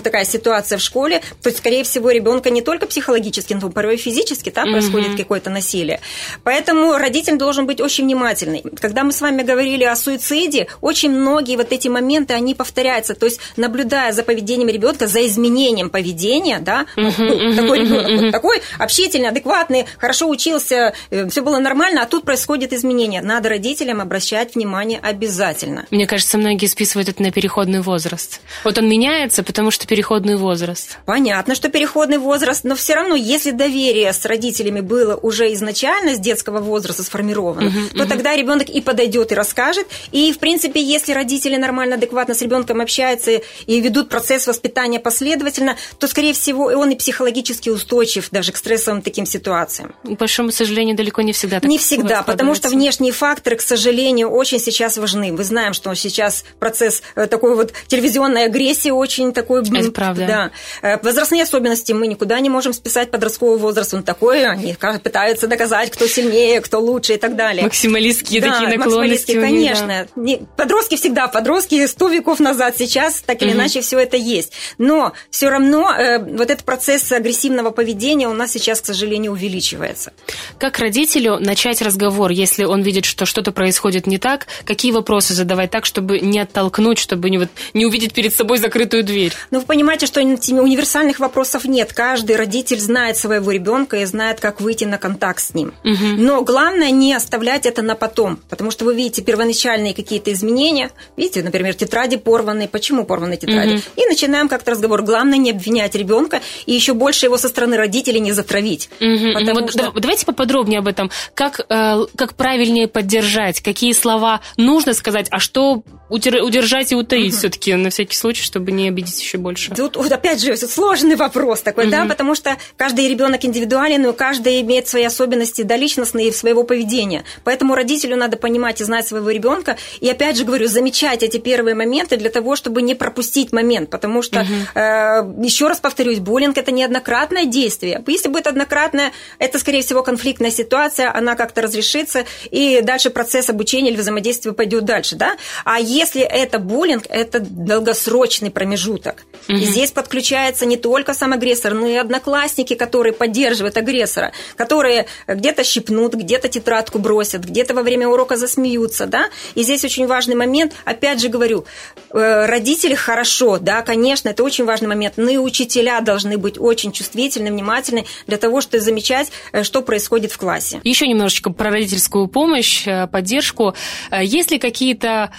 такая 0.04 0.26
ситуация 0.26 0.78
в 0.78 0.82
школе, 0.82 1.22
то, 1.42 1.52
скорее 1.52 1.84
всего, 1.84 2.12
ребенка 2.12 2.50
не 2.50 2.62
только 2.62 2.88
психологически, 2.88 3.54
но 3.54 3.70
порой 3.70 3.98
физически 3.98 4.50
там 4.50 4.66
угу. 4.66 4.74
происходит 4.74 5.18
какое-то 5.18 5.50
насилие. 5.50 6.00
Поэтому 6.44 6.98
родитель 6.98 7.38
должен 7.38 7.66
быть 7.66 7.82
очень 7.82 8.06
внимательный. 8.06 8.64
Когда 8.80 9.04
мы 9.04 9.12
с 9.12 9.22
вами 9.22 9.44
говорили 9.44 9.84
о 9.84 9.96
суициде, 9.96 10.68
очень 10.82 11.12
многие 11.12 11.58
вот 11.58 11.72
эти 11.72 11.88
моменты, 11.88 12.34
они 12.34 12.56
повторяются. 12.56 13.14
То 13.14 13.26
есть, 13.26 13.40
наблюдая 13.58 14.12
за 14.12 14.24
поведением 14.24 14.70
ребенка, 14.70 15.08
за 15.08 15.26
изменением 15.26 15.90
поведения, 15.90 16.60
да, 16.60 16.86
угу, 16.98 17.14
ну, 17.18 17.56
такой 17.56 17.80
ребенок 17.80 18.08
угу. 18.08 18.26
вот 18.26 18.32
такой, 18.32 18.62
общительный, 18.80 19.30
адекватный, 19.30 19.86
хорошо 19.98 20.30
учился, 20.30 20.94
э, 21.10 21.28
все 21.30 21.42
было 21.42 21.60
нормально, 21.60 22.04
а 22.04 22.06
тут 22.06 22.24
происходит 22.24 22.74
изменение. 22.74 23.22
Надо 23.22 23.50
родителям 23.50 24.02
обращать 24.02 24.56
внимание 24.56 25.00
обязательно. 25.02 25.86
Мне 25.92 26.08
кажется, 26.08 26.38
многие 26.38 26.68
списывают 26.68 27.10
это 27.10 27.22
на 27.22 27.32
переходный 27.32 27.82
возраст. 27.82 28.42
Вот 28.64 28.78
он 28.78 28.88
меняется, 29.12 29.44
потому 29.44 29.72
что 29.72 29.88
переходный 29.88 30.36
возраст. 30.36 30.98
Понятно, 31.06 31.56
что 31.56 31.70
переходный 31.70 32.18
возраст, 32.18 32.64
но 32.64 32.76
все 32.76 32.96
равно, 32.96 33.16
если 33.16 33.52
доверие 33.52 34.14
с 34.14 34.26
родителями 34.26 34.82
было 34.82 35.16
уже 35.16 35.54
изначально 35.54 36.16
с 36.16 36.20
детского 36.20 36.60
возраста 36.60 37.04
сформировано, 37.04 37.68
угу, 37.68 37.80
то 37.96 38.04
угу. 38.04 38.10
тогда 38.10 38.36
ребенок 38.36 38.70
и 38.70 38.82
подойдет 38.82 39.32
и 39.32 39.36
расскажет. 39.36 39.88
И, 40.12 40.32
в 40.32 40.40
принципе, 40.40 40.82
если 40.82 41.14
родители 41.14 41.58
нормально, 41.58 41.96
адекватно 41.96 42.34
с 42.34 42.42
ребенком 42.42 42.82
общаются 42.82 43.42
и 43.66 43.82
ведут 43.82 44.10
процесс 44.10 44.48
воспитания 44.48 45.00
последовательно, 45.00 45.76
то, 46.00 46.08
скорее 46.08 46.34
всего, 46.34 46.66
он 46.66 46.92
и 46.92 46.96
психологически 46.96 47.70
устойчив 47.70 48.30
даже 48.32 48.52
к 48.52 48.58
стрессовым 48.58 49.02
таким 49.02 49.26
ситуациям. 49.26 49.94
К 50.04 50.18
большому 50.18 50.52
сожалению, 50.52 50.96
далеко 50.96 51.22
не 51.22 51.34
всегда 51.34 51.60
так 51.60 51.70
Не 51.70 51.78
всегда, 51.78 52.24
потому 52.24 52.56
что 52.56 52.70
внешние 52.70 53.12
факторы, 53.12 53.58
к 53.58 53.62
сожалению, 53.62 54.30
очень 54.30 54.60
сейчас 54.60 54.98
важны. 54.98 55.32
Мы 55.32 55.44
знаем, 55.44 55.74
что 55.74 55.94
сейчас 55.96 56.44
процесс 56.60 57.02
э, 57.16 57.28
такой 57.28 57.56
вот 57.56 57.74
телевизионной 57.88 58.46
агрессии 58.46 58.90
очень 59.02 59.34
такой... 59.34 59.62
Это 59.62 59.92
правда. 59.92 60.26
Да. 60.28 60.52
Э, 60.88 61.00
возрастные 61.02 61.44
особенности 61.44 61.92
мы 61.92 62.08
никуда 62.08 62.40
не 62.40 62.50
можем 62.50 62.74
списать 62.74 63.12
подростковый 63.12 63.58
возраст. 63.58 63.94
Он 63.94 64.04
такой, 64.04 64.46
они 64.46 64.76
пытаются 65.04 65.48
доказать, 65.48 65.92
кто 65.92 66.08
сильнее, 66.08 66.62
кто 66.62 66.80
лучше 66.80 67.14
и 67.14 67.18
так 67.18 67.36
далее. 67.36 67.64
Максималистские 67.64 68.42
да, 68.42 68.52
такие 68.52 68.78
наклонности. 68.78 69.34
конечно. 69.34 70.08
Да. 70.16 70.38
Подростки 70.56 70.96
всегда 70.96 71.28
подростки, 71.28 71.86
сто 71.88 72.10
веков 72.10 72.40
назад, 72.40 72.76
сейчас 72.78 73.22
так 73.22 73.42
или 73.42 73.50
угу. 73.50 73.58
иначе 73.58 73.82
все 73.82 74.00
это 74.00 74.18
есть. 74.18 74.54
Но 74.78 75.14
все 75.30 75.50
равно 75.50 75.92
э, 75.92 76.20
вот 76.20 76.50
этот 76.50 76.64
процесс 76.64 77.12
агрессивного 77.12 77.72
поведения 77.72 78.28
у 78.28 78.34
нас 78.34 78.52
сейчас, 78.52 78.82
к 78.82 78.86
сожалению, 78.86 79.32
увеличивается. 79.32 80.14
Как 80.60 80.80
родителю 80.80 81.40
начать 81.40 81.82
разговор, 81.82 82.32
если 82.32 82.64
он 82.64 82.82
видит, 82.82 83.06
что 83.06 83.26
что-то 83.26 83.52
происходит 83.52 84.08
не 84.08 84.18
так? 84.18 84.48
Какие 84.66 84.92
вопросы 84.92 85.34
задавать 85.34 85.72
так, 85.72 85.86
чтобы 85.86 86.20
не 86.20 86.40
оттолкнуть, 86.40 87.00
чтобы 87.00 87.30
не, 87.30 87.38
вот, 87.38 87.50
не 87.74 87.86
увидеть 87.86 88.14
перед 88.14 88.34
собой 88.34 88.58
закрытую 88.58 88.91
дверь? 89.00 89.32
теперь? 89.32 89.48
Ну, 89.52 89.60
вы 89.60 89.66
понимаете, 89.66 90.06
что 90.06 90.22
универсальных 90.22 91.20
вопросов 91.20 91.66
нет. 91.66 91.94
Каждый 91.94 92.36
родитель 92.36 92.80
знает 92.80 93.18
своего 93.18 93.52
ребенка 93.52 93.98
и 93.98 94.06
знает, 94.06 94.40
как 94.40 94.62
выйти 94.62 94.86
на 94.86 94.98
контакт 94.98 95.42
с 95.42 95.54
ним. 95.54 95.74
Угу. 95.84 96.06
Но 96.18 96.42
главное 96.44 96.92
не 96.92 97.14
оставлять 97.14 97.66
это 97.66 97.82
на 97.82 97.96
потом, 97.96 98.40
потому 98.50 98.72
что 98.72 98.86
вы 98.86 98.96
видите 98.96 99.22
первоначальные 99.22 99.94
какие-то 99.94 100.32
изменения. 100.34 100.92
Видите, 101.18 101.44
например, 101.44 101.74
тетради 101.74 102.18
порваны. 102.18 102.68
Почему 102.68 103.06
порваны 103.06 103.38
тетради? 103.38 103.76
Угу. 103.76 103.82
И 103.98 104.06
начинаем 104.08 104.48
как-то 104.48 104.72
разговор. 104.72 105.02
Главное 105.02 105.38
не 105.38 105.52
обвинять 105.52 105.96
ребенка 105.96 106.42
и 106.66 106.74
еще 106.74 106.94
больше 106.94 107.26
его 107.26 107.38
со 107.38 107.50
стороны 107.50 107.78
родителей 107.78 108.20
не 108.20 108.32
затравить. 108.32 108.90
Угу. 109.00 109.54
Вот, 109.54 109.72
что... 109.72 109.92
Давайте 109.92 110.26
поподробнее 110.26 110.80
об 110.80 110.88
этом. 110.88 111.12
Как, 111.34 111.60
э, 111.60 112.06
как 112.16 112.36
правильнее 112.36 112.88
поддержать? 112.88 113.62
Какие 113.62 113.94
слова 113.94 114.42
нужно 114.58 114.94
сказать, 114.94 115.28
а 115.30 115.40
что 115.40 115.84
удержать 116.12 116.92
и 116.92 116.96
утаить 116.96 117.34
угу. 117.34 117.38
все-таки 117.40 117.74
на 117.76 117.90
всякий 117.90 118.16
случай, 118.16 118.44
чтобы 118.44 118.72
не 118.72 118.90
обидеть 118.90 119.20
еще 119.22 119.38
больше? 119.38 119.74
Тут, 119.74 119.96
вот 119.96 120.12
опять 120.12 120.42
же, 120.42 120.56
сложный 120.58 121.16
вопрос 121.16 121.62
такой, 121.62 121.86
угу. 121.86 121.92
да, 121.92 122.06
потому 122.06 122.36
что 122.36 122.58
каждый 122.76 123.08
ребенок 123.08 123.46
индивидуален, 123.46 124.02
но 124.02 124.14
каждый 124.14 124.62
имеет 124.62 124.88
свои 124.88 125.04
особенности 125.04 125.62
да, 125.62 125.78
личностные 125.78 126.32
своего 126.34 126.64
поведения. 126.64 127.24
Поэтому 127.44 127.76
родителю 127.76 128.18
надо 128.18 128.38
понимать 128.38 128.82
и 128.82 128.84
знать 128.84 129.08
своего 129.08 129.30
ребенка. 129.30 129.78
И 130.02 130.10
опять 130.10 130.38
же 130.38 130.44
говорю, 130.44 130.68
замечать 130.68 131.24
эти 131.24 131.38
первые 131.38 131.76
моменты 131.76 132.18
для 132.18 132.30
того, 132.30 132.56
чтобы 132.56 132.82
не 132.82 132.94
пропустить 132.94 133.52
момент. 133.54 133.90
Потому 133.90 134.22
что, 134.22 134.42
угу. 134.42 134.80
э, 134.80 135.46
еще 135.46 135.68
раз 135.68 135.80
повторюсь, 135.80 136.20
буллинг 136.20 136.58
это 136.58 136.72
неоднократное 136.72 137.46
действие. 137.46 138.04
Если 138.06 138.28
будет 138.28 138.48
однократное, 138.48 139.14
это, 139.40 139.60
скорее 139.60 139.82
всего, 139.82 140.04
конфликтная 140.04 140.52
ситуация, 140.52 141.16
она 141.16 141.36
как-то 141.36 141.62
разрешится, 141.62 142.26
и 142.50 142.82
дальше 142.82 143.10
процесс 143.10 143.50
обучения 143.50 143.92
или 143.92 143.98
взаимодействия 143.98 144.52
пойдет 144.52 144.84
дальше. 144.84 145.16
Да? 145.16 145.38
А 145.64 145.80
если 145.80 146.01
это 146.16 146.60
буллинг, 146.60 147.06
это 147.10 147.40
долгосрочный 147.40 148.52
промежуток. 148.52 149.26
Угу. 149.48 149.58
И 149.58 149.66
здесь 149.66 149.92
подключается 149.92 150.66
не 150.66 150.78
только 150.78 151.14
сам 151.14 151.34
агрессор, 151.34 151.74
но 151.74 151.88
и 151.88 151.96
одноклассники, 151.96 152.76
которые 152.76 153.14
поддерживают 153.14 153.78
агрессора, 153.78 154.32
которые 154.56 155.08
где-то 155.28 155.64
щипнут, 155.64 156.14
где-то 156.14 156.48
тетрадку 156.48 157.00
бросят, 157.00 157.44
где-то 157.44 157.74
во 157.74 157.84
время 157.84 158.08
урока 158.08 158.38
засмеются, 158.38 159.06
да. 159.06 159.30
И 159.56 159.64
здесь 159.64 159.84
очень 159.84 160.08
важный 160.08 160.36
момент, 160.36 160.74
опять 160.86 161.22
же 161.22 161.30
говорю, 161.30 161.66
э, 162.12 162.46
родители 162.46 162.96
хорошо, 162.96 163.58
да, 163.58 163.82
конечно, 163.82 164.30
это 164.30 164.44
очень 164.44 164.66
важный 164.66 164.88
момент, 164.88 165.16
но 165.18 165.30
и 165.30 165.38
учителя 165.38 166.02
должны 166.02 166.38
быть 166.38 166.60
очень 166.60 166.92
чувствительны, 166.92 167.52
внимательны 167.52 168.06
для 168.28 168.38
того, 168.38 168.62
чтобы 168.62 168.82
замечать, 168.82 169.32
э, 169.52 169.64
что 169.64 169.82
происходит 169.82 170.32
в 170.32 170.38
классе. 170.38 170.80
Еще 170.84 171.08
немножечко 171.08 171.52
про 171.52 171.72
родительскую 171.72 172.28
помощь, 172.28 172.88
э, 172.88 173.08
поддержку. 173.08 173.74
Есть 174.12 174.52
ли 174.52 174.60
какие-то 174.60 175.32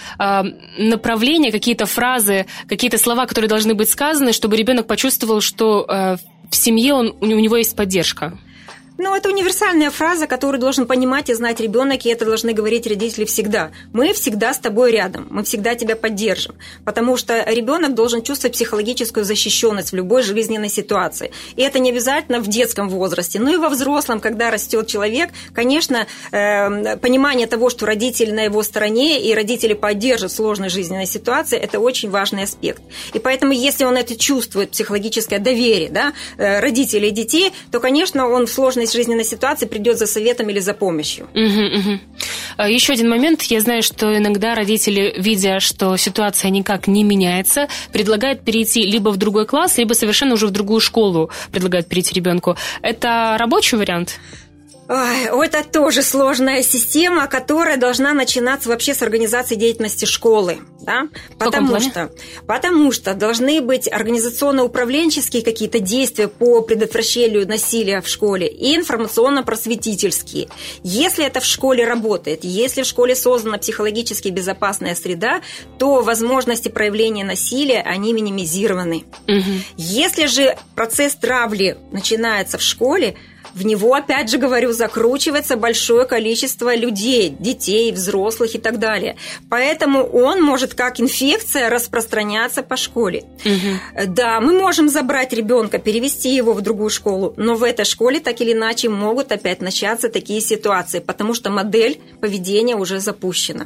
направления, 0.77 1.51
какие-то 1.51 1.85
фразы, 1.85 2.45
какие-то 2.67 2.97
слова, 2.97 3.25
которые 3.25 3.49
должны 3.49 3.73
быть 3.73 3.89
сказаны, 3.89 4.33
чтобы 4.33 4.57
ребенок 4.57 4.87
почувствовал, 4.87 5.41
что 5.41 5.85
э, 5.87 6.17
в 6.49 6.55
семье 6.55 6.93
он, 6.93 7.15
у 7.19 7.25
него 7.25 7.57
есть 7.57 7.75
поддержка? 7.75 8.37
Ну, 8.99 9.15
это 9.15 9.29
универсальная 9.29 9.89
фраза, 9.89 10.27
которую 10.27 10.61
должен 10.61 10.85
понимать 10.85 11.29
и 11.29 11.33
знать 11.33 11.59
ребенок, 11.59 12.05
и 12.05 12.09
это 12.09 12.25
должны 12.25 12.53
говорить 12.53 12.85
родители 12.85 13.25
всегда. 13.25 13.71
Мы 13.91 14.13
всегда 14.13 14.53
с 14.53 14.59
тобой 14.59 14.91
рядом, 14.91 15.27
мы 15.31 15.43
всегда 15.43 15.73
тебя 15.73 15.95
поддержим, 15.95 16.53
потому 16.85 17.17
что 17.17 17.43
ребенок 17.49 17.95
должен 17.95 18.21
чувствовать 18.21 18.53
психологическую 18.53 19.25
защищенность 19.25 19.93
в 19.93 19.95
любой 19.95 20.21
жизненной 20.21 20.69
ситуации. 20.69 21.31
И 21.55 21.63
это 21.63 21.79
не 21.79 21.89
обязательно 21.89 22.39
в 22.39 22.47
детском 22.47 22.87
возрасте, 22.87 23.39
но 23.39 23.51
и 23.51 23.57
во 23.57 23.69
взрослом, 23.69 24.19
когда 24.19 24.51
растет 24.51 24.85
человек, 24.85 25.31
конечно, 25.55 26.05
э, 26.31 26.97
понимание 26.97 27.47
того, 27.47 27.71
что 27.71 27.87
родители 27.87 28.29
на 28.29 28.43
его 28.43 28.61
стороне 28.61 29.23
и 29.23 29.33
родители 29.33 29.73
поддержат 29.73 30.31
в 30.31 30.35
сложной 30.35 30.69
жизненной 30.69 31.07
ситуации, 31.07 31.57
это 31.57 31.79
очень 31.79 32.11
важный 32.11 32.43
аспект. 32.43 32.83
И 33.13 33.19
поэтому, 33.19 33.53
если 33.53 33.85
он 33.85 33.97
это 33.97 34.15
чувствует, 34.15 34.69
психологическое 34.69 35.39
доверие 35.39 35.89
да, 35.89 36.13
э, 36.37 36.59
родителей 36.59 37.07
и 37.09 37.11
детей, 37.11 37.53
то, 37.71 37.79
конечно, 37.79 38.27
он 38.29 38.45
в 38.45 38.51
сложной 38.51 38.82
сложной 38.87 39.03
жизненной 39.03 39.25
ситуации 39.25 39.65
придет 39.65 39.97
за 39.97 40.07
советом 40.07 40.49
или 40.49 40.59
за 40.59 40.73
помощью. 40.73 41.27
Угу, 41.33 41.79
угу. 41.79 42.69
Еще 42.69 42.93
один 42.93 43.09
момент. 43.09 43.43
Я 43.43 43.59
знаю, 43.59 43.83
что 43.83 44.15
иногда 44.17 44.55
родители, 44.55 45.13
видя, 45.17 45.59
что 45.59 45.97
ситуация 45.97 46.51
никак 46.51 46.87
не 46.87 47.03
меняется, 47.03 47.67
предлагают 47.91 48.41
перейти 48.41 48.83
либо 48.83 49.09
в 49.09 49.17
другой 49.17 49.45
класс, 49.45 49.77
либо 49.77 49.93
совершенно 49.93 50.33
уже 50.33 50.47
в 50.47 50.51
другую 50.51 50.79
школу 50.79 51.29
предлагают 51.51 51.87
перейти 51.87 52.13
ребенку. 52.13 52.55
Это 52.81 53.35
рабочий 53.39 53.77
вариант? 53.77 54.19
Ой, 54.89 55.47
это 55.47 55.63
тоже 55.63 56.01
сложная 56.01 56.61
система, 56.61 57.27
которая 57.27 57.77
должна 57.77 58.13
начинаться 58.13 58.69
вообще 58.69 58.93
с 58.93 59.01
организации 59.01 59.55
деятельности 59.55 60.05
школы. 60.05 60.57
Да? 60.81 61.07
Потому 61.39 61.79
что, 61.79 62.11
потому 62.45 62.91
что 62.91 63.13
должны 63.13 63.61
быть 63.61 63.89
организационно-управленческие 63.89 65.41
какие-то 65.41 65.79
действия 65.79 66.27
по 66.27 66.61
предотвращению 66.61 67.47
насилия 67.47 68.01
в 68.01 68.07
школе 68.09 68.47
и 68.47 68.75
информационно-просветительские. 68.75 70.49
Если 70.83 71.25
это 71.25 71.39
в 71.39 71.45
школе 71.45 71.85
работает, 71.85 72.43
если 72.43 72.81
в 72.83 72.85
школе 72.85 73.15
создана 73.15 73.57
психологически 73.57 74.27
безопасная 74.27 74.95
среда, 74.95 75.41
то 75.79 76.01
возможности 76.01 76.67
проявления 76.67 77.23
насилия, 77.23 77.81
они 77.81 78.11
минимизированы. 78.11 79.05
Угу. 79.29 79.51
Если 79.77 80.25
же 80.25 80.57
процесс 80.75 81.15
травли 81.15 81.77
начинается 81.91 82.57
в 82.57 82.61
школе, 82.61 83.15
в 83.53 83.65
него, 83.65 83.93
опять 83.93 84.29
же 84.29 84.37
говорю, 84.37 84.71
закручивается 84.71 85.57
большое 85.57 86.05
количество 86.05 86.75
людей, 86.75 87.35
детей, 87.39 87.91
взрослых 87.91 88.55
и 88.55 88.57
так 88.57 88.79
далее. 88.79 89.15
Поэтому 89.49 90.03
он 90.03 90.41
может 90.41 90.73
как 90.73 90.99
инфекция 90.99 91.69
распространяться 91.69 92.63
по 92.63 92.77
школе. 92.77 93.23
Угу. 93.45 94.07
Да, 94.07 94.39
мы 94.41 94.59
можем 94.59 94.89
забрать 94.89 95.33
ребенка, 95.33 95.77
перевести 95.77 96.35
его 96.35 96.53
в 96.53 96.61
другую 96.61 96.89
школу, 96.89 97.33
но 97.37 97.55
в 97.55 97.63
этой 97.63 97.85
школе 97.85 98.19
так 98.19 98.41
или 98.41 98.53
иначе 98.53 98.89
могут 98.89 99.31
опять 99.31 99.61
начаться 99.61 100.09
такие 100.09 100.41
ситуации, 100.41 100.99
потому 100.99 101.33
что 101.33 101.49
модель 101.49 101.99
поведения 102.21 102.75
уже 102.75 102.99
запущена. 102.99 103.65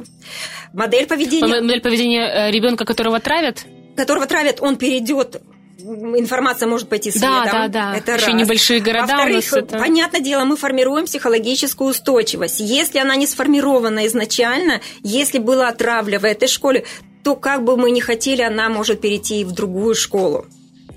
Модель 0.72 1.06
поведения... 1.06 1.46
Модель 1.46 1.80
поведения 1.80 2.48
э, 2.48 2.50
ребенка, 2.50 2.84
которого 2.84 3.20
травят? 3.20 3.64
Которого 3.96 4.26
травят, 4.26 4.58
он 4.60 4.76
перейдет 4.76 5.40
информация 5.78 6.68
может 6.68 6.88
пойти 6.88 7.10
следом. 7.10 7.44
Да, 7.44 7.52
да, 7.52 7.68
да. 7.68 7.96
Это 7.96 8.14
Еще 8.14 8.26
раз. 8.26 8.34
небольшие 8.34 8.80
города 8.80 9.06
Во-вторых, 9.06 9.52
это... 9.52 9.78
понятное 9.78 10.20
дело, 10.20 10.44
мы 10.44 10.56
формируем 10.56 11.06
психологическую 11.06 11.90
устойчивость. 11.90 12.60
Если 12.60 12.98
она 12.98 13.16
не 13.16 13.26
сформирована 13.26 14.06
изначально, 14.06 14.80
если 15.02 15.38
была 15.38 15.72
травля 15.72 16.18
в 16.18 16.24
этой 16.24 16.48
школе, 16.48 16.84
то 17.22 17.36
как 17.36 17.64
бы 17.64 17.76
мы 17.76 17.90
ни 17.90 18.00
хотели, 18.00 18.42
она 18.42 18.68
может 18.68 19.00
перейти 19.00 19.44
в 19.44 19.52
другую 19.52 19.94
школу. 19.94 20.46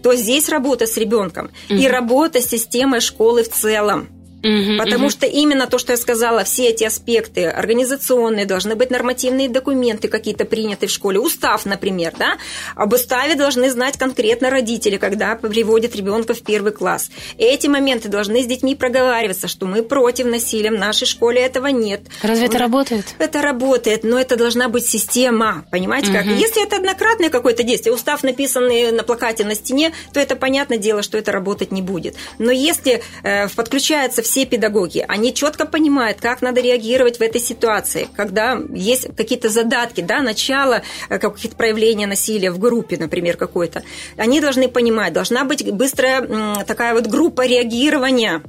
То 0.01 0.15
здесь 0.15 0.49
работа 0.49 0.87
с 0.87 0.97
ребенком 0.97 1.51
угу. 1.69 1.79
и 1.79 1.87
работа 1.87 2.41
с 2.41 2.47
системой 2.47 3.01
школы 3.01 3.43
в 3.43 3.49
целом. 3.49 4.07
Угу, 4.43 4.77
Потому 4.79 5.05
угу. 5.05 5.11
что 5.11 5.27
именно 5.27 5.67
то, 5.67 5.77
что 5.77 5.93
я 5.93 5.97
сказала, 5.97 6.43
все 6.43 6.69
эти 6.69 6.83
аспекты 6.83 7.45
организационные, 7.45 8.45
должны 8.45 8.75
быть 8.75 8.89
нормативные 8.89 9.49
документы 9.49 10.07
какие-то 10.07 10.45
приняты 10.45 10.87
в 10.87 10.91
школе, 10.91 11.19
устав, 11.19 11.65
например, 11.65 12.13
да, 12.17 12.37
об 12.75 12.93
уставе 12.93 13.35
должны 13.35 13.69
знать 13.69 13.97
конкретно 13.97 14.49
родители, 14.49 14.97
когда 14.97 15.35
приводят 15.35 15.95
ребенка 15.95 16.33
в 16.33 16.41
первый 16.41 16.71
класс. 16.71 17.11
Эти 17.37 17.67
моменты 17.67 18.09
должны 18.09 18.41
с 18.41 18.47
детьми 18.47 18.75
проговариваться, 18.75 19.47
что 19.47 19.65
мы 19.67 19.83
против 19.83 20.25
насилия, 20.25 20.71
в 20.71 20.79
нашей 20.79 21.05
школе 21.05 21.41
этого 21.41 21.67
нет. 21.67 22.01
Разве 22.23 22.47
это 22.47 22.57
работает? 22.57 23.05
Это 23.19 23.41
работает, 23.41 24.03
но 24.03 24.19
это 24.19 24.35
должна 24.37 24.69
быть 24.69 24.87
система, 24.87 25.65
понимаете 25.69 26.07
угу. 26.07 26.17
как? 26.17 26.25
Если 26.25 26.63
это 26.63 26.77
однократное 26.77 27.29
какое-то 27.29 27.63
действие, 27.63 27.93
устав 27.93 28.23
написанный 28.23 28.91
на 28.91 29.03
плакате 29.03 29.45
на 29.45 29.53
стене, 29.53 29.93
то 30.13 30.19
это 30.19 30.35
понятное 30.35 30.77
дело, 30.77 31.03
что 31.03 31.17
это 31.17 31.31
работать 31.31 31.71
не 31.71 31.81
будет. 31.81 32.15
Но 32.39 32.51
если 32.51 33.03
э, 33.23 33.47
подключается 33.49 34.21
все 34.21 34.30
педагоги, 34.45 35.05
они 35.07 35.33
четко 35.33 35.65
понимают, 35.65 36.19
как 36.19 36.41
надо 36.41 36.61
реагировать 36.61 37.17
в 37.17 37.21
этой 37.21 37.41
ситуации, 37.41 38.07
когда 38.15 38.59
есть 38.73 39.15
какие-то 39.15 39.49
задатки, 39.49 40.01
да, 40.01 40.21
начало 40.21 40.81
э, 41.09 41.19
каких-то 41.19 41.55
проявления 41.55 42.07
насилия 42.07 42.51
в 42.51 42.59
группе, 42.59 42.97
например, 42.97 43.37
какой-то. 43.37 43.83
Они 44.17 44.39
должны 44.41 44.67
понимать, 44.67 45.13
должна 45.13 45.43
быть 45.43 45.69
быстрая 45.71 46.65
такая 46.65 46.93
вот 46.93 47.07
группа 47.07 47.45
реагирования 47.45 48.41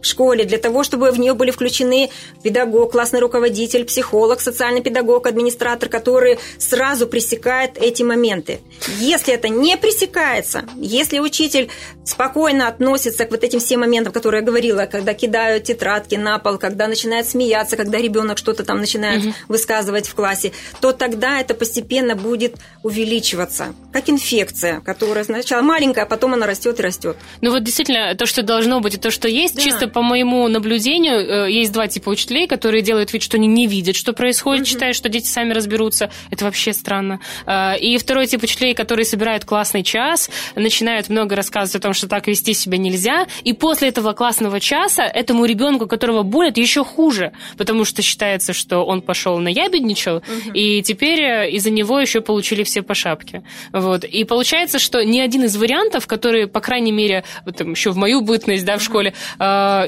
в 0.00 0.06
школе, 0.06 0.44
для 0.44 0.58
того, 0.58 0.82
чтобы 0.84 1.10
в 1.10 1.18
нее 1.18 1.34
были 1.34 1.50
включены 1.50 2.10
педагог, 2.42 2.92
классный 2.92 3.20
руководитель, 3.20 3.84
психолог, 3.84 4.40
социальный 4.40 4.82
педагог, 4.82 5.26
администратор, 5.26 5.88
который 5.88 6.38
сразу 6.58 7.06
пресекает 7.06 7.72
эти 7.76 8.02
моменты. 8.02 8.60
Если 8.98 9.34
это 9.34 9.48
не 9.48 9.76
пресекается, 9.76 10.64
если 10.76 11.18
учитель 11.18 11.68
спокойно 12.04 12.68
относится 12.68 13.24
к 13.24 13.30
вот 13.30 13.44
этим 13.44 13.60
всем 13.60 13.80
моментам, 13.80 14.12
которые 14.12 14.40
я 14.40 14.46
говорила, 14.46 14.86
когда 14.86 15.14
кидают 15.14 15.64
тетрадки 15.64 16.14
на 16.14 16.38
пол, 16.38 16.58
когда 16.58 16.88
начинает 16.88 17.28
смеяться, 17.28 17.76
когда 17.76 17.98
ребенок 17.98 18.38
что-то 18.38 18.64
там 18.64 18.78
начинает 18.78 19.24
угу. 19.24 19.34
высказывать 19.48 20.06
в 20.06 20.14
классе, 20.14 20.52
то 20.80 20.92
тогда 20.92 21.40
это 21.40 21.54
постепенно 21.54 22.16
будет 22.16 22.56
увеличиваться, 22.82 23.74
как 23.92 24.08
инфекция, 24.08 24.80
которая 24.80 25.24
сначала 25.24 25.62
маленькая, 25.62 26.02
а 26.02 26.06
потом 26.06 26.34
она 26.34 26.46
растет 26.46 26.80
и 26.80 26.82
растет. 26.82 27.16
Ну 27.40 27.50
вот 27.50 27.62
действительно, 27.62 28.14
то, 28.14 28.26
что 28.26 28.42
должно 28.42 28.80
быть, 28.80 28.94
и 28.94 28.98
то, 28.98 29.10
что 29.10 29.28
есть, 29.28 29.56
да. 29.56 29.62
чисто 29.62 29.88
по 29.90 30.02
моему 30.02 30.46
наблюдению, 30.48 31.46
э, 31.46 31.52
есть 31.52 31.72
два 31.72 31.88
типа 31.88 32.10
учителей, 32.10 32.46
которые 32.46 32.82
делают 32.82 33.12
вид, 33.12 33.22
что 33.22 33.36
они 33.36 33.46
не 33.46 33.66
видят, 33.66 33.96
что 33.96 34.12
происходит, 34.12 34.62
угу. 34.62 34.70
считают, 34.70 34.96
что 34.96 35.08
дети 35.08 35.26
сами 35.26 35.52
разберутся. 35.52 36.10
Это 36.30 36.44
вообще 36.44 36.72
странно. 36.72 37.20
Э, 37.46 37.78
и 37.78 37.98
второй 37.98 38.26
тип 38.26 38.42
учителей, 38.42 38.74
которые 38.74 39.04
собирают 39.04 39.44
классный 39.44 39.82
час, 39.82 40.30
начинают 40.54 41.08
много 41.08 41.36
рассказывать 41.36 41.76
о 41.76 41.80
том, 41.80 41.94
что 41.94 42.08
так 42.08 42.26
вести 42.26 42.54
себя 42.54 42.78
нельзя, 42.78 43.26
и 43.42 43.52
после 43.52 43.88
этого 43.88 44.12
классного 44.12 44.60
часа 44.60 45.04
этому 45.04 45.44
ребенку, 45.44 45.86
которого 45.86 46.22
болят, 46.22 46.56
еще 46.56 46.84
хуже, 46.84 47.32
потому 47.56 47.84
что 47.84 48.02
считается, 48.02 48.52
что 48.52 48.84
он 48.84 49.02
пошел 49.02 49.38
на 49.38 49.48
ябедничал, 49.48 50.16
угу. 50.18 50.52
и 50.54 50.82
теперь 50.82 51.20
э, 51.20 51.50
из-за 51.50 51.70
него 51.70 51.98
еще 51.98 52.20
получили 52.20 52.62
все 52.62 52.82
по 52.82 52.94
шапке. 52.94 53.42
Вот. 53.72 54.04
И 54.04 54.24
получается, 54.24 54.78
что 54.78 55.04
ни 55.04 55.20
один 55.20 55.44
из 55.44 55.56
вариантов, 55.56 56.06
которые, 56.06 56.46
по 56.46 56.60
крайней 56.60 56.92
мере, 56.92 57.24
вот, 57.44 57.56
там, 57.56 57.72
еще 57.72 57.90
в 57.90 57.96
мою 57.96 58.20
бытность 58.20 58.64
да, 58.64 58.78
в 58.78 58.82
школе, 58.82 59.14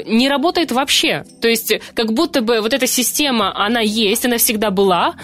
не 0.05 0.29
работает 0.29 0.71
вообще. 0.71 1.25
То 1.41 1.47
есть 1.47 1.73
как 1.93 2.13
будто 2.13 2.41
бы 2.41 2.61
вот 2.61 2.73
эта 2.73 2.87
система, 2.87 3.55
она 3.55 3.79
есть, 3.79 4.25
она 4.25 4.37
всегда 4.37 4.71
была, 4.71 5.15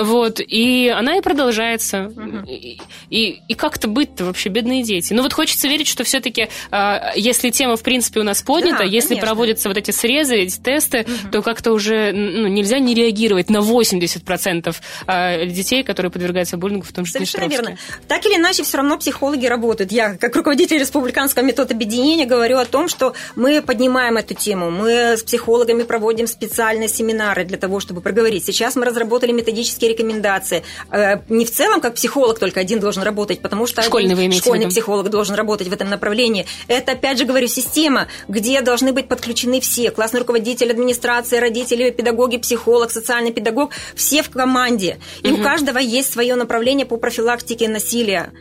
вот, 0.00 0.40
и 0.40 0.88
она 0.88 1.16
и 1.16 1.20
продолжается. 1.20 2.12
Угу. 2.14 2.46
И, 2.48 2.78
и, 3.10 3.42
и 3.48 3.54
как-то 3.54 3.88
быть-то 3.88 4.24
вообще 4.24 4.48
бедные 4.48 4.82
дети. 4.82 5.12
Ну 5.14 5.22
вот 5.22 5.32
хочется 5.32 5.68
верить, 5.68 5.88
что 5.88 6.04
все-таки, 6.04 6.48
а, 6.70 7.12
если 7.16 7.50
тема, 7.50 7.76
в 7.76 7.82
принципе, 7.82 8.20
у 8.20 8.22
нас 8.22 8.42
поднята, 8.42 8.78
да, 8.78 8.84
если 8.84 9.08
конечно. 9.08 9.26
проводятся 9.26 9.68
вот 9.68 9.78
эти 9.78 9.90
срезы, 9.90 10.36
эти 10.36 10.58
тесты, 10.58 11.00
угу. 11.00 11.30
то 11.32 11.42
как-то 11.42 11.72
уже 11.72 12.12
ну, 12.12 12.48
нельзя 12.48 12.78
не 12.78 12.94
реагировать 12.94 13.48
на 13.48 13.58
80% 13.58 14.76
а, 15.06 15.44
детей, 15.46 15.82
которые 15.82 16.12
подвергаются 16.12 16.56
буллингу, 16.56 16.84
в 16.84 16.92
том 16.92 17.04
числе 17.04 17.24
Совершенно 17.24 17.50
верно. 17.50 17.78
Так 18.06 18.26
или 18.26 18.36
иначе, 18.36 18.62
все 18.62 18.76
равно 18.76 18.98
психологи 18.98 19.46
работают. 19.46 19.90
Я, 19.90 20.16
как 20.16 20.36
руководитель 20.36 20.78
республиканского 20.78 21.44
метода 21.44 21.74
объединения, 21.74 22.26
говорю 22.26 22.58
о 22.58 22.64
том, 22.66 22.88
что 22.88 23.14
мы 23.36 23.62
поднимаем 23.62 24.17
эту 24.18 24.34
тему. 24.34 24.70
Мы 24.70 25.16
с 25.16 25.22
психологами 25.22 25.82
проводим 25.82 26.26
специальные 26.26 26.88
семинары 26.88 27.44
для 27.44 27.58
того, 27.58 27.80
чтобы 27.80 28.00
проговорить. 28.00 28.44
Сейчас 28.44 28.76
мы 28.76 28.84
разработали 28.84 29.32
методические 29.32 29.90
рекомендации. 29.90 30.62
Э, 30.90 31.18
не 31.28 31.44
в 31.44 31.50
целом, 31.50 31.80
как 31.80 31.94
психолог 31.94 32.38
только 32.38 32.60
один 32.60 32.80
должен 32.80 33.02
работать, 33.02 33.40
потому 33.40 33.66
что 33.66 33.82
школьный, 33.82 34.14
вы 34.14 34.30
школьный 34.32 34.68
психолог 34.68 35.10
должен 35.10 35.34
работать 35.34 35.68
в 35.68 35.72
этом 35.72 35.90
направлении. 35.90 36.46
Это, 36.68 36.92
опять 36.92 37.18
же 37.18 37.24
говорю, 37.24 37.48
система, 37.48 38.08
где 38.28 38.60
должны 38.60 38.92
быть 38.92 39.08
подключены 39.08 39.60
все. 39.60 39.90
Классный 39.90 40.20
руководитель, 40.20 40.70
администрация, 40.70 41.40
родители, 41.40 41.90
педагоги, 41.90 42.38
психолог, 42.38 42.90
социальный 42.90 43.32
педагог. 43.32 43.72
Все 43.94 44.22
в 44.22 44.30
команде. 44.30 44.98
И 45.22 45.30
угу. 45.30 45.40
у 45.40 45.44
каждого 45.44 45.78
есть 45.78 46.12
свое 46.12 46.34
направление 46.34 46.86
по 46.86 46.96
профилактике 46.96 47.68
насилия, 47.68 48.32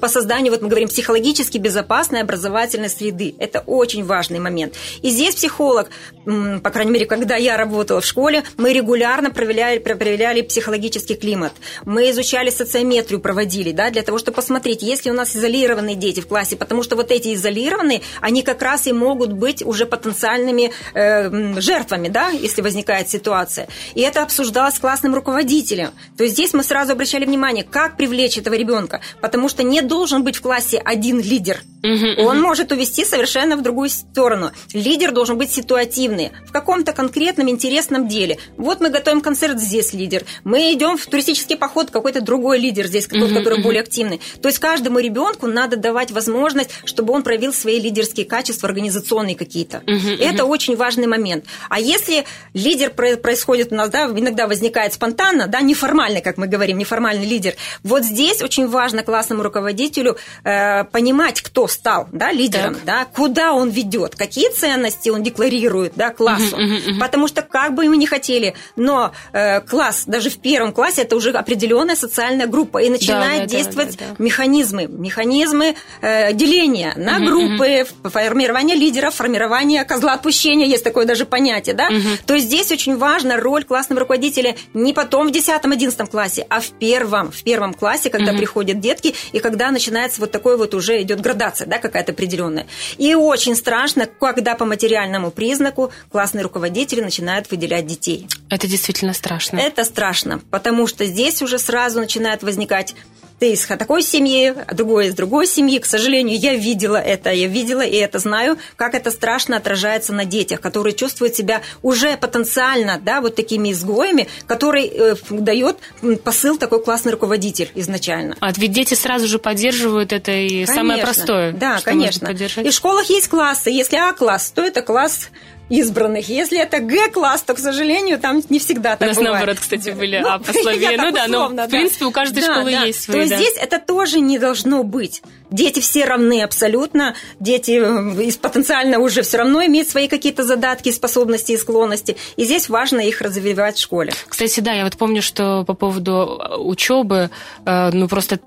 по 0.00 0.08
созданию, 0.08 0.52
вот 0.52 0.62
мы 0.62 0.68
говорим, 0.68 0.88
психологически 0.88 1.58
безопасной 1.58 2.20
образовательной 2.20 2.90
среды. 2.90 3.34
Это 3.38 3.60
очень 3.60 4.04
важный 4.04 4.38
момент. 4.38 4.74
И 5.02 5.10
здесь 5.10 5.23
психолог, 5.32 5.90
по 6.24 6.70
крайней 6.70 6.92
мере, 6.92 7.06
когда 7.06 7.36
я 7.36 7.56
работала 7.56 8.00
в 8.00 8.06
школе, 8.06 8.44
мы 8.56 8.72
регулярно 8.72 9.30
проверяли, 9.30 9.78
проверяли 9.78 10.42
психологический 10.42 11.14
климат. 11.14 11.52
Мы 11.84 12.10
изучали 12.10 12.50
социометрию, 12.50 13.20
проводили, 13.20 13.72
да, 13.72 13.90
для 13.90 14.02
того, 14.02 14.18
чтобы 14.18 14.36
посмотреть, 14.36 14.82
есть 14.82 15.04
ли 15.04 15.10
у 15.10 15.14
нас 15.14 15.36
изолированные 15.36 15.96
дети 15.96 16.20
в 16.20 16.26
классе, 16.26 16.56
потому 16.56 16.82
что 16.82 16.96
вот 16.96 17.10
эти 17.10 17.34
изолированные, 17.34 18.02
они 18.20 18.42
как 18.42 18.62
раз 18.62 18.86
и 18.86 18.92
могут 18.92 19.32
быть 19.32 19.62
уже 19.62 19.86
потенциальными 19.86 20.72
э, 20.94 21.60
жертвами, 21.60 22.08
да, 22.08 22.30
если 22.30 22.62
возникает 22.62 23.08
ситуация. 23.08 23.68
И 23.94 24.00
это 24.00 24.22
обсуждалось 24.22 24.74
с 24.74 24.78
классным 24.78 25.14
руководителем. 25.14 25.90
То 26.16 26.24
есть 26.24 26.34
здесь 26.34 26.54
мы 26.54 26.62
сразу 26.62 26.92
обращали 26.92 27.24
внимание, 27.24 27.64
как 27.64 27.96
привлечь 27.96 28.38
этого 28.38 28.54
ребенка, 28.54 29.00
потому 29.20 29.48
что 29.48 29.62
не 29.62 29.82
должен 29.82 30.24
быть 30.24 30.36
в 30.36 30.40
классе 30.40 30.80
один 30.84 31.20
лидер. 31.20 31.62
Угу, 31.82 32.22
Он 32.26 32.38
угу. 32.38 32.46
может 32.46 32.72
увести 32.72 33.04
совершенно 33.04 33.56
в 33.56 33.62
другую 33.62 33.90
сторону. 33.90 34.52
Лидер 34.72 35.12
должен 35.14 35.38
быть 35.38 35.50
ситуативный, 35.50 36.32
в 36.46 36.52
каком-то 36.52 36.92
конкретном 36.92 37.48
интересном 37.48 38.08
деле. 38.08 38.38
Вот 38.56 38.80
мы 38.80 38.90
готовим 38.90 39.20
концерт, 39.20 39.58
здесь 39.58 39.94
лидер. 39.94 40.24
Мы 40.44 40.72
идем 40.74 40.98
в 40.98 41.06
туристический 41.06 41.56
поход, 41.56 41.90
какой-то 41.90 42.20
другой 42.20 42.58
лидер 42.58 42.86
здесь, 42.86 43.06
тот, 43.06 43.32
который 43.32 43.62
более 43.62 43.80
активный. 43.80 44.20
То 44.42 44.48
есть 44.48 44.58
каждому 44.58 44.98
ребенку 44.98 45.46
надо 45.46 45.76
давать 45.76 46.10
возможность, 46.10 46.70
чтобы 46.84 47.14
он 47.14 47.22
проявил 47.22 47.52
свои 47.52 47.80
лидерские 47.80 48.26
качества, 48.26 48.68
организационные 48.68 49.36
какие-то. 49.36 49.82
Это 50.20 50.44
очень 50.44 50.76
важный 50.76 51.06
момент. 51.06 51.44
А 51.68 51.80
если 51.80 52.24
лидер 52.52 52.90
происходит 52.90 53.72
у 53.72 53.76
нас, 53.76 53.88
да, 53.90 54.06
иногда 54.06 54.46
возникает 54.46 54.92
спонтанно, 54.92 55.46
да, 55.46 55.60
неформальный, 55.60 56.20
как 56.20 56.36
мы 56.36 56.46
говорим, 56.46 56.78
неформальный 56.78 57.26
лидер, 57.26 57.54
вот 57.82 58.04
здесь 58.04 58.42
очень 58.42 58.66
важно 58.68 59.02
классному 59.02 59.42
руководителю 59.42 60.16
э, 60.42 60.84
понимать, 60.84 61.40
кто 61.40 61.68
стал 61.68 62.08
да, 62.12 62.32
лидером, 62.32 62.74
так. 62.74 62.84
да, 62.84 63.04
куда 63.04 63.52
он 63.52 63.70
ведет, 63.70 64.16
какие 64.16 64.50
ценности 64.50 65.03
он 65.10 65.22
декларирует 65.22 65.92
да, 65.96 66.10
классу. 66.10 66.56
Uh-huh, 66.56 66.78
uh-huh, 66.78 66.86
uh-huh. 66.88 67.00
Потому 67.00 67.28
что 67.28 67.42
как 67.42 67.74
бы 67.74 67.84
мы 67.88 67.96
ни 67.96 68.06
хотели, 68.06 68.54
но 68.76 69.12
э, 69.32 69.60
класс, 69.60 70.04
даже 70.06 70.30
в 70.30 70.38
первом 70.38 70.72
классе, 70.72 71.02
это 71.02 71.16
уже 71.16 71.30
определенная 71.30 71.96
социальная 71.96 72.46
группа, 72.46 72.78
и 72.78 72.90
начинает 72.90 73.42
да, 73.42 73.46
да, 73.46 73.56
действовать 73.56 73.96
да, 73.98 74.04
да, 74.06 74.14
да. 74.18 74.24
механизмы, 74.24 74.86
механизмы 74.86 75.76
э, 76.00 76.32
деления 76.32 76.94
на 76.96 77.18
uh-huh, 77.18 77.26
группы, 77.26 77.66
uh-huh. 77.66 78.10
формирование 78.10 78.76
лидеров, 78.76 79.14
формирование 79.14 79.84
козла 79.84 80.14
отпущения, 80.14 80.66
есть 80.66 80.84
такое 80.84 81.06
даже 81.06 81.26
понятие, 81.26 81.74
да. 81.74 81.90
Uh-huh. 81.90 82.18
То 82.26 82.34
есть 82.34 82.46
здесь 82.46 82.70
очень 82.72 82.96
важна 82.96 83.36
роль 83.36 83.64
классного 83.64 84.00
руководителя 84.00 84.56
не 84.72 84.92
потом 84.92 85.28
в 85.28 85.30
10-11 85.30 86.06
классе, 86.08 86.46
а 86.48 86.60
в 86.60 86.70
первом, 86.70 87.30
в 87.30 87.42
первом 87.42 87.74
классе, 87.74 88.10
когда 88.10 88.32
uh-huh. 88.32 88.38
приходят 88.38 88.80
детки, 88.80 89.14
и 89.32 89.38
когда 89.40 89.70
начинается 89.70 90.20
вот 90.20 90.30
такой 90.30 90.56
вот 90.56 90.74
уже 90.74 91.00
идет 91.02 91.20
градация, 91.20 91.66
да, 91.66 91.78
какая-то 91.78 92.12
определенная. 92.12 92.66
И 92.98 93.14
очень 93.14 93.54
страшно, 93.54 94.06
когда 94.06 94.54
по 94.54 94.64
материальному 94.94 95.32
признаку 95.32 95.90
классные 96.10 96.42
руководители 96.42 97.00
начинают 97.00 97.50
выделять 97.50 97.86
детей. 97.86 98.28
Это 98.48 98.68
действительно 98.68 99.12
страшно. 99.12 99.58
Это 99.58 99.82
страшно, 99.84 100.40
потому 100.50 100.86
что 100.86 101.04
здесь 101.04 101.42
уже 101.42 101.58
сразу 101.58 101.98
начинает 101.98 102.44
возникать 102.44 102.94
ты 103.38 103.52
из 103.52 103.66
такой 103.66 104.02
семьи, 104.02 104.54
а 104.66 104.74
другой 104.74 105.08
из 105.08 105.14
другой 105.14 105.46
семьи. 105.46 105.78
К 105.78 105.86
сожалению, 105.86 106.38
я 106.38 106.54
видела 106.54 106.96
это, 106.96 107.30
я 107.30 107.46
видела 107.48 107.82
и 107.82 107.96
это 107.96 108.18
знаю, 108.18 108.58
как 108.76 108.94
это 108.94 109.10
страшно 109.10 109.56
отражается 109.56 110.12
на 110.12 110.24
детях, 110.24 110.60
которые 110.60 110.94
чувствуют 110.94 111.34
себя 111.34 111.62
уже 111.82 112.16
потенциально, 112.16 113.00
да, 113.02 113.20
вот 113.20 113.34
такими 113.34 113.72
изгоями, 113.72 114.28
который 114.46 114.86
э, 114.86 115.16
дает 115.30 115.78
посыл 116.22 116.58
такой 116.58 116.82
классный 116.82 117.12
руководитель 117.12 117.70
изначально. 117.74 118.36
А 118.40 118.52
ведь 118.52 118.72
дети 118.72 118.94
сразу 118.94 119.26
же 119.26 119.38
поддерживают 119.38 120.12
это 120.12 120.32
и 120.32 120.48
конечно, 120.48 120.74
самое 120.74 121.02
простое. 121.02 121.52
Да, 121.52 121.80
конечно. 121.82 122.28
И 122.28 122.70
в 122.70 122.72
школах 122.72 123.08
есть 123.10 123.28
классы. 123.28 123.70
Если 123.70 123.96
А-класс, 123.96 124.52
то 124.54 124.62
это 124.62 124.82
класс 124.82 125.30
избранных. 125.68 126.28
Если 126.28 126.60
это 126.60 126.80
Г-класс, 126.80 127.42
то, 127.42 127.54
к 127.54 127.58
сожалению, 127.58 128.18
там 128.18 128.42
не 128.48 128.58
всегда 128.58 128.96
так 128.96 129.02
У 129.02 129.04
нас 129.06 129.16
бывает. 129.16 129.34
наоборот, 129.34 129.58
кстати, 129.60 129.90
были 129.90 130.18
ну, 130.22 130.28
А 130.28 130.38
по 130.38 130.52
слове. 130.52 130.96
Ну 130.96 131.10
да, 131.12 131.26
но 131.26 131.48
в 131.48 131.68
принципе 131.68 132.04
у 132.04 132.10
каждой 132.10 132.42
да, 132.42 132.52
школы 132.52 132.70
да. 132.70 132.84
есть 132.84 133.02
свои. 133.02 133.16
То 133.16 133.22
есть 133.22 133.34
здесь 133.36 133.62
это 133.62 133.78
тоже 133.78 134.20
не 134.20 134.38
должно 134.38 134.82
быть. 134.82 135.22
Дети 135.50 135.80
все 135.80 136.04
равны 136.04 136.42
абсолютно. 136.42 137.14
Дети 137.38 137.80
э, 137.80 138.32
потенциально 138.40 138.98
уже 138.98 139.22
все 139.22 139.38
равно 139.38 139.64
имеют 139.64 139.88
свои 139.88 140.08
какие-то 140.08 140.42
задатки, 140.42 140.90
способности 140.90 141.52
и 141.52 141.56
склонности. 141.56 142.16
И 142.36 142.44
здесь 142.44 142.68
важно 142.68 143.00
их 143.00 143.20
развивать 143.20 143.76
в 143.76 143.80
школе. 143.80 144.12
Кстати, 144.28 144.60
да, 144.60 144.72
я 144.72 144.84
вот 144.84 144.96
помню, 144.96 145.22
что 145.22 145.64
по 145.64 145.74
поводу 145.74 146.40
э, 146.40 146.56
учебы, 146.56 147.30
э, 147.64 147.90
ну 147.92 148.08
просто 148.08 148.38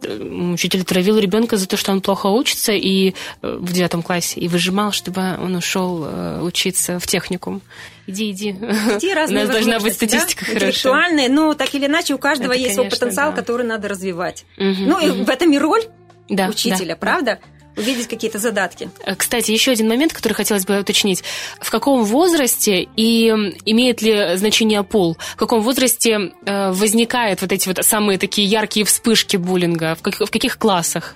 учитель 0.54 0.84
травил 0.84 1.18
ребенка 1.18 1.58
за 1.58 1.68
то, 1.68 1.78
что 1.78 1.92
он 1.92 2.02
плохо 2.02 2.28
учится 2.28 2.74
и 2.74 3.14
в 3.42 3.72
девятом 3.72 4.04
классе 4.04 4.40
и 4.40 4.48
выжимал, 4.48 4.92
чтобы 4.92 5.38
он 5.42 5.56
ушел 5.56 6.08
учиться 6.42 7.00
в 7.00 7.07
техникум. 7.08 7.62
Иди, 8.06 8.32
иди. 8.32 8.50
Иди 8.52 9.14
разные 9.14 9.44
У 9.44 9.48
нас 9.48 9.56
должна 9.56 9.80
быть 9.80 9.94
статистика 9.94 10.46
да? 10.46 10.60
хорошая. 10.60 11.30
но 11.30 11.54
так 11.56 11.74
или 11.74 11.88
иначе 11.88 12.14
у 12.14 12.18
каждого 12.18 12.52
Это, 12.52 12.62
есть 12.62 12.76
конечно, 12.76 12.90
свой 12.90 13.00
потенциал, 13.00 13.32
да. 13.32 13.38
который 13.38 13.66
надо 13.66 13.88
развивать. 13.88 14.46
Угу, 14.58 14.76
ну 14.80 14.96
угу. 14.96 15.06
и 15.06 15.10
в 15.24 15.30
этом 15.30 15.52
и 15.52 15.58
роль 15.58 15.84
да, 16.30 16.48
учителя, 16.48 16.94
да, 16.94 16.96
правда? 16.96 17.40
увидеть 17.78 18.08
какие-то 18.08 18.40
задатки. 18.40 18.90
Э, 19.06 19.16
кстати, 19.16 19.52
еще 19.52 19.72
один 19.72 19.88
момент, 19.88 20.12
который 20.12 20.34
хотелось 20.34 20.66
бы 20.66 20.80
уточнить. 20.80 21.24
В 21.62 21.70
каком 21.70 22.04
возрасте 22.04 22.88
и 22.96 23.30
имеет 23.66 24.02
ли 24.02 24.36
значение 24.36 24.84
пол? 24.84 25.16
В 25.20 25.36
каком 25.36 25.62
возрасте 25.62 26.34
э, 26.46 26.72
возникают 26.72 27.42
вот 27.42 27.52
эти 27.52 27.68
вот 27.68 27.78
самые 27.86 28.18
такие 28.18 28.48
яркие 28.48 28.86
вспышки 28.86 29.38
буллинга? 29.38 29.96
В, 29.96 30.02
как, 30.02 30.16
в 30.16 30.32
каких 30.32 30.58
классах? 30.58 31.16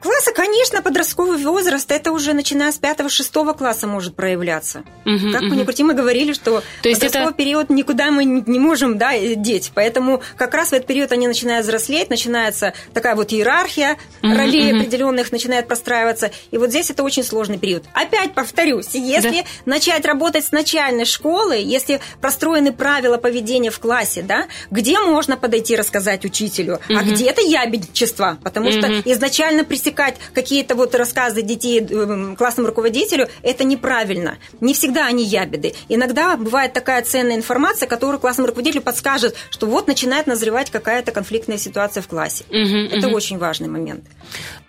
Класса, 0.00 0.32
конечно, 0.32 0.80
подростковый 0.80 1.38
возраст, 1.38 1.90
это 1.90 2.12
уже 2.12 2.32
начиная 2.32 2.70
с 2.70 2.78
5-6 2.78 3.56
класса 3.56 3.86
может 3.86 4.14
проявляться. 4.14 4.84
Угу, 5.04 5.32
как 5.32 5.42
угу. 5.42 5.50
мы 5.50 5.56
не 5.56 5.64
крути, 5.64 5.82
мы 5.82 5.94
говорили, 5.94 6.32
что 6.32 6.62
То 6.82 6.88
есть 6.88 7.00
подростковый 7.00 7.30
это... 7.30 7.36
период 7.36 7.70
никуда 7.70 8.10
мы 8.10 8.24
не 8.24 8.58
можем 8.58 8.96
да, 8.96 9.18
деть. 9.18 9.72
Поэтому 9.74 10.22
как 10.36 10.54
раз 10.54 10.68
в 10.68 10.72
этот 10.74 10.86
период 10.86 11.10
они 11.10 11.26
начинают 11.26 11.64
взрослеть, 11.64 12.10
начинается 12.10 12.74
такая 12.94 13.16
вот 13.16 13.32
иерархия 13.32 13.96
угу, 14.22 14.32
ролей 14.34 14.72
угу. 14.72 14.80
определенных 14.80 15.32
начинает 15.32 15.66
простраиваться. 15.66 16.30
И 16.52 16.58
вот 16.58 16.70
здесь 16.70 16.90
это 16.90 17.02
очень 17.02 17.24
сложный 17.24 17.58
период. 17.58 17.84
Опять 17.92 18.34
повторюсь, 18.34 18.90
если 18.94 19.40
да. 19.40 19.46
начать 19.64 20.04
работать 20.04 20.44
с 20.44 20.52
начальной 20.52 21.06
школы, 21.06 21.56
если 21.56 22.00
простроены 22.20 22.72
правила 22.72 23.16
поведения 23.16 23.70
в 23.70 23.80
классе, 23.80 24.22
да, 24.22 24.46
где 24.70 24.98
можно 25.00 25.36
подойти 25.36 25.74
рассказать 25.74 26.24
учителю, 26.24 26.74
угу. 26.88 26.98
а 26.98 27.02
где 27.02 27.26
это 27.30 27.40
ябедничество, 27.40 28.38
потому 28.44 28.68
угу. 28.68 28.78
что 28.78 28.92
изначально 29.04 29.64
при 29.64 29.87
пресекать 29.88 30.16
какие-то 30.34 30.74
вот 30.74 30.94
рассказы 30.94 31.42
детей 31.42 31.80
э, 31.80 32.34
классному 32.36 32.68
руководителю, 32.68 33.28
это 33.42 33.64
неправильно. 33.64 34.38
Не 34.60 34.74
всегда 34.74 35.06
они 35.06 35.24
ябеды. 35.24 35.74
Иногда 35.88 36.36
бывает 36.36 36.72
такая 36.72 37.02
ценная 37.02 37.36
информация, 37.36 37.88
которую 37.88 38.20
классному 38.20 38.48
руководителю 38.48 38.82
подскажет, 38.82 39.34
что 39.50 39.66
вот 39.66 39.86
начинает 39.86 40.26
назревать 40.26 40.70
какая-то 40.70 41.12
конфликтная 41.12 41.58
ситуация 41.58 42.02
в 42.02 42.08
классе. 42.08 42.44
Угу, 42.50 42.96
это 42.96 43.08
угу. 43.08 43.16
очень 43.16 43.38
важный 43.38 43.68
момент. 43.68 44.04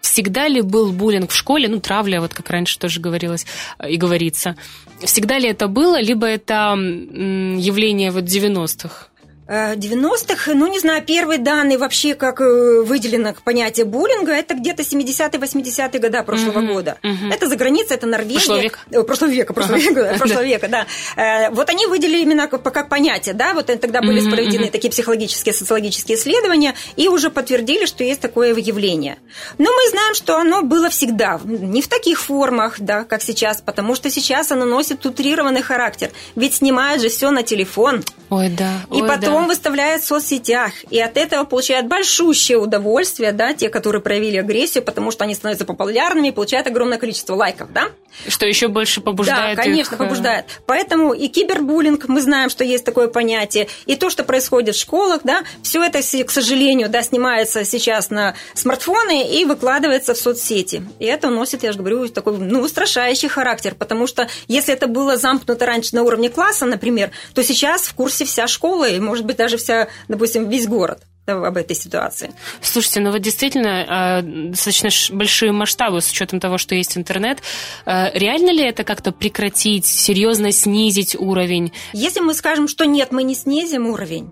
Всегда 0.02 0.48
ли 0.48 0.62
был 0.62 0.92
буллинг 0.92 1.32
в 1.32 1.36
школе, 1.36 1.68
ну, 1.68 1.80
травля, 1.80 2.22
вот 2.22 2.34
как 2.34 2.50
раньше 2.50 2.80
тоже 2.80 3.00
говорилось 3.00 3.46
и 3.88 3.98
говорится, 3.98 4.56
всегда 5.04 5.38
ли 5.38 5.50
это 5.50 5.68
было, 5.68 6.02
либо 6.02 6.26
это 6.26 6.76
явление 6.76 8.12
вот 8.12 8.24
90-х? 8.24 9.09
90-х, 9.50 10.54
ну, 10.54 10.68
не 10.68 10.80
знаю, 10.80 11.04
первые 11.04 11.40
данные 11.40 11.80
вообще, 11.80 12.14
как 12.14 12.40
э, 12.40 12.82
выделено 12.84 13.34
понятие 13.44 13.86
буллинга, 13.86 14.32
это 14.32 14.54
где-то 14.54 14.84
70-е, 14.84 15.40
80-е 15.40 16.00
года 16.00 16.24
прошлого 16.24 16.60
mm-hmm. 16.60 16.74
года. 16.74 16.98
Mm-hmm. 17.02 17.34
Это 17.34 17.48
за 17.50 17.56
границей, 17.56 17.96
это 17.96 18.06
Норвегия. 18.06 18.36
Прошлого 18.36 18.60
века? 18.60 18.80
Э, 18.92 19.04
прошлого 19.04 19.32
века, 19.32 19.54
прошлого 19.54 19.78
uh-huh. 19.78 19.90
века, 19.90 20.16
прошлого 20.20 20.44
века, 20.44 20.68
да. 20.68 20.86
Э, 21.16 21.50
вот 21.50 21.68
они 21.70 21.88
выделили 21.88 22.22
именно 22.22 22.48
как, 22.48 22.62
как 22.62 22.90
понятие, 22.90 23.34
да, 23.34 23.56
вот 23.56 23.66
тогда 23.66 24.02
были 24.02 24.22
mm-hmm. 24.22 24.32
проведены 24.32 24.70
такие 24.70 24.92
психологические, 24.92 25.54
социологические 25.54 26.18
исследования 26.18 26.76
и 26.96 27.08
уже 27.08 27.32
подтвердили, 27.32 27.86
что 27.86 28.04
есть 28.04 28.22
такое 28.22 28.54
явление. 28.54 29.18
Но 29.58 29.72
мы 29.72 29.90
знаем, 29.90 30.14
что 30.14 30.38
оно 30.38 30.62
было 30.62 30.90
всегда, 30.90 31.40
не 31.44 31.82
в 31.82 31.88
таких 31.88 32.20
формах, 32.22 32.76
да, 32.80 33.04
как 33.04 33.24
сейчас, 33.24 33.62
потому 33.62 33.96
что 33.96 34.12
сейчас 34.12 34.52
оно 34.52 34.66
носит 34.66 35.04
утрированный 35.06 35.64
характер. 35.64 36.12
Ведь 36.36 36.56
снимают 36.56 37.02
же 37.02 37.10
все 37.10 37.32
на 37.32 37.42
телефон. 37.42 38.04
Ой, 38.30 38.50
да. 38.50 38.82
И 38.92 39.02
ой, 39.02 39.08
потом 39.08 39.39
да. 39.39 39.39
Выставляют 39.48 40.04
в 40.04 40.08
соцсетях. 40.08 40.72
И 40.90 41.00
от 41.00 41.18
этого 41.18 41.44
получают 41.44 41.88
большущее 41.88 42.58
удовольствие, 42.58 43.32
да, 43.32 43.54
те, 43.54 43.70
которые 43.70 44.02
проявили 44.02 44.38
агрессию, 44.38 44.84
потому 44.84 45.12
что 45.12 45.24
они 45.24 45.36
становятся 45.36 45.66
популярными 45.66 46.30
и 46.30 46.32
получают 46.32 46.68
огромное 46.68 46.98
количество 46.98 47.36
лайков, 47.36 47.72
да. 47.72 47.90
Что 48.28 48.46
еще 48.46 48.68
больше 48.68 49.02
побуждает 49.02 49.56
Да, 49.56 49.64
конечно, 49.64 49.96
их... 49.96 50.02
Э, 50.02 50.04
побуждает. 50.04 50.46
Поэтому 50.66 51.14
и 51.14 51.28
кибербуллинг, 51.28 52.08
мы 52.08 52.22
знаем, 52.22 52.50
что 52.50 52.64
есть 52.64 52.84
такое 52.84 53.08
понятие, 53.08 53.68
и 53.86 53.96
то, 53.96 54.10
что 54.10 54.24
происходит 54.24 54.76
в 54.76 54.80
школах, 54.80 55.22
да, 55.24 55.44
все 55.64 55.84
это, 55.84 56.02
к 56.02 56.32
сожалению, 56.32 56.90
да, 56.90 57.02
снимается 57.04 57.64
сейчас 57.64 58.10
на 58.10 58.36
смартфоны 58.54 59.40
и 59.40 59.46
выкладывается 59.46 60.14
в 60.14 60.18
соцсети. 60.18 60.84
И 61.00 61.06
это 61.06 61.30
носит, 61.30 61.64
я 61.64 61.72
же 61.72 61.80
говорю, 61.80 62.08
такой, 62.10 62.38
ну, 62.38 62.62
устрашающий 62.62 63.30
характер, 63.30 63.76
потому 63.76 64.08
что 64.08 64.28
если 64.48 64.74
это 64.74 64.88
было 64.88 65.18
замкнуто 65.18 65.66
раньше 65.66 65.96
на 65.96 66.04
уровне 66.04 66.30
класса, 66.30 66.66
например, 66.66 67.12
то 67.34 67.44
сейчас 67.44 67.84
в 67.84 67.94
курсе 67.94 68.26
вся 68.26 68.48
школа, 68.48 68.90
и, 68.90 69.00
может 69.00 69.26
быть, 69.30 69.38
даже 69.38 69.58
вся, 69.58 69.88
допустим, 70.08 70.50
весь 70.50 70.68
город 70.68 71.00
об 71.28 71.58
этой 71.58 71.76
ситуации. 71.76 72.32
Слушайте, 72.62 73.02
ну 73.02 73.12
вот 73.12 73.22
действительно 73.22 73.86
а, 73.88 74.22
достаточно 74.22 74.90
большие 75.16 75.52
масштабы 75.52 76.02
с 76.02 76.10
учетом 76.10 76.40
того, 76.40 76.58
что 76.58 76.76
есть 76.76 76.98
интернет. 76.98 77.40
А, 77.86 78.12
реально 78.14 78.52
ли 78.52 78.64
это 78.64 78.84
как-то 78.84 79.12
прекратить, 79.12 79.86
серьезно 79.86 80.52
снизить 80.52 81.16
уровень? 81.16 81.72
Если 81.94 82.20
мы 82.20 82.34
скажем, 82.34 82.68
что 82.68 82.86
нет, 82.86 83.12
мы 83.12 83.24
не 83.24 83.36
снизим 83.36 83.88
уровень, 83.88 84.32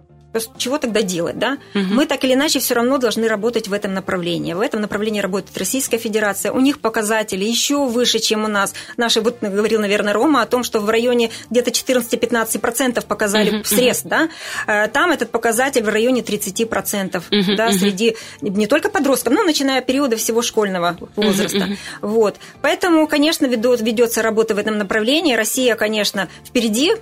чего 0.57 0.77
тогда 0.77 1.01
делать, 1.01 1.37
да? 1.37 1.57
Угу. 1.73 1.83
Мы 1.91 2.05
так 2.05 2.23
или 2.23 2.33
иначе 2.33 2.59
все 2.59 2.73
равно 2.75 2.97
должны 2.97 3.27
работать 3.27 3.67
в 3.67 3.73
этом 3.73 3.93
направлении. 3.93 4.53
В 4.53 4.61
этом 4.61 4.81
направлении 4.81 5.21
работает 5.21 5.57
Российская 5.57 5.97
Федерация. 5.97 6.51
У 6.51 6.59
них 6.59 6.79
показатели 6.79 7.43
еще 7.45 7.85
выше, 7.85 8.19
чем 8.19 8.45
у 8.45 8.47
нас. 8.47 8.73
Наши, 8.97 9.21
вот 9.21 9.37
говорил, 9.41 9.81
наверное, 9.81 10.13
Рома 10.13 10.41
о 10.41 10.45
том, 10.45 10.63
что 10.63 10.79
в 10.79 10.89
районе 10.89 11.31
где-то 11.49 11.71
14-15% 11.71 13.05
показали 13.05 13.57
угу, 13.57 13.63
средств, 13.63 14.05
угу. 14.05 14.09
да? 14.09 14.29
Э, 14.67 14.87
там 14.87 15.11
этот 15.11 15.31
показатель 15.31 15.83
в 15.83 15.89
районе 15.89 16.21
30%, 16.21 17.17
угу, 17.17 17.55
да, 17.55 17.67
угу. 17.67 17.73
среди 17.73 18.15
не 18.41 18.67
только 18.67 18.89
подростков, 18.89 19.33
но 19.33 19.43
начиная 19.43 19.81
периода 19.81 20.17
всего 20.17 20.41
школьного 20.41 20.97
возраста. 21.15 21.57
Угу, 21.57 21.65
угу. 21.65 21.77
Вот. 22.01 22.35
Поэтому, 22.61 23.07
конечно, 23.07 23.45
ведется 23.45 24.21
работа 24.21 24.55
в 24.55 24.57
этом 24.57 24.77
направлении. 24.77 25.35
Россия, 25.35 25.75
конечно, 25.75 26.27
впереди 26.45 26.95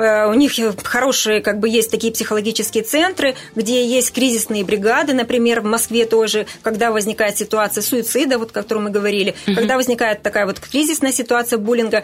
у 0.00 0.34
них 0.34 0.52
хорошие, 0.82 1.40
как 1.40 1.58
бы, 1.58 1.68
есть 1.68 1.90
такие 1.90 2.12
психологические 2.12 2.84
центры, 2.84 3.36
где 3.54 3.84
есть 3.84 4.12
кризисные 4.12 4.64
бригады, 4.64 5.12
например, 5.12 5.60
в 5.60 5.64
Москве 5.64 6.06
тоже, 6.06 6.46
когда 6.62 6.90
возникает 6.90 7.36
ситуация 7.36 7.82
суицида, 7.82 8.38
вот, 8.38 8.50
о 8.50 8.52
котором 8.52 8.84
мы 8.84 8.90
говорили, 8.90 9.34
угу. 9.46 9.56
когда 9.56 9.76
возникает 9.76 10.22
такая 10.22 10.46
вот 10.46 10.58
кризисная 10.60 11.12
ситуация 11.12 11.58
буллинга, 11.58 12.02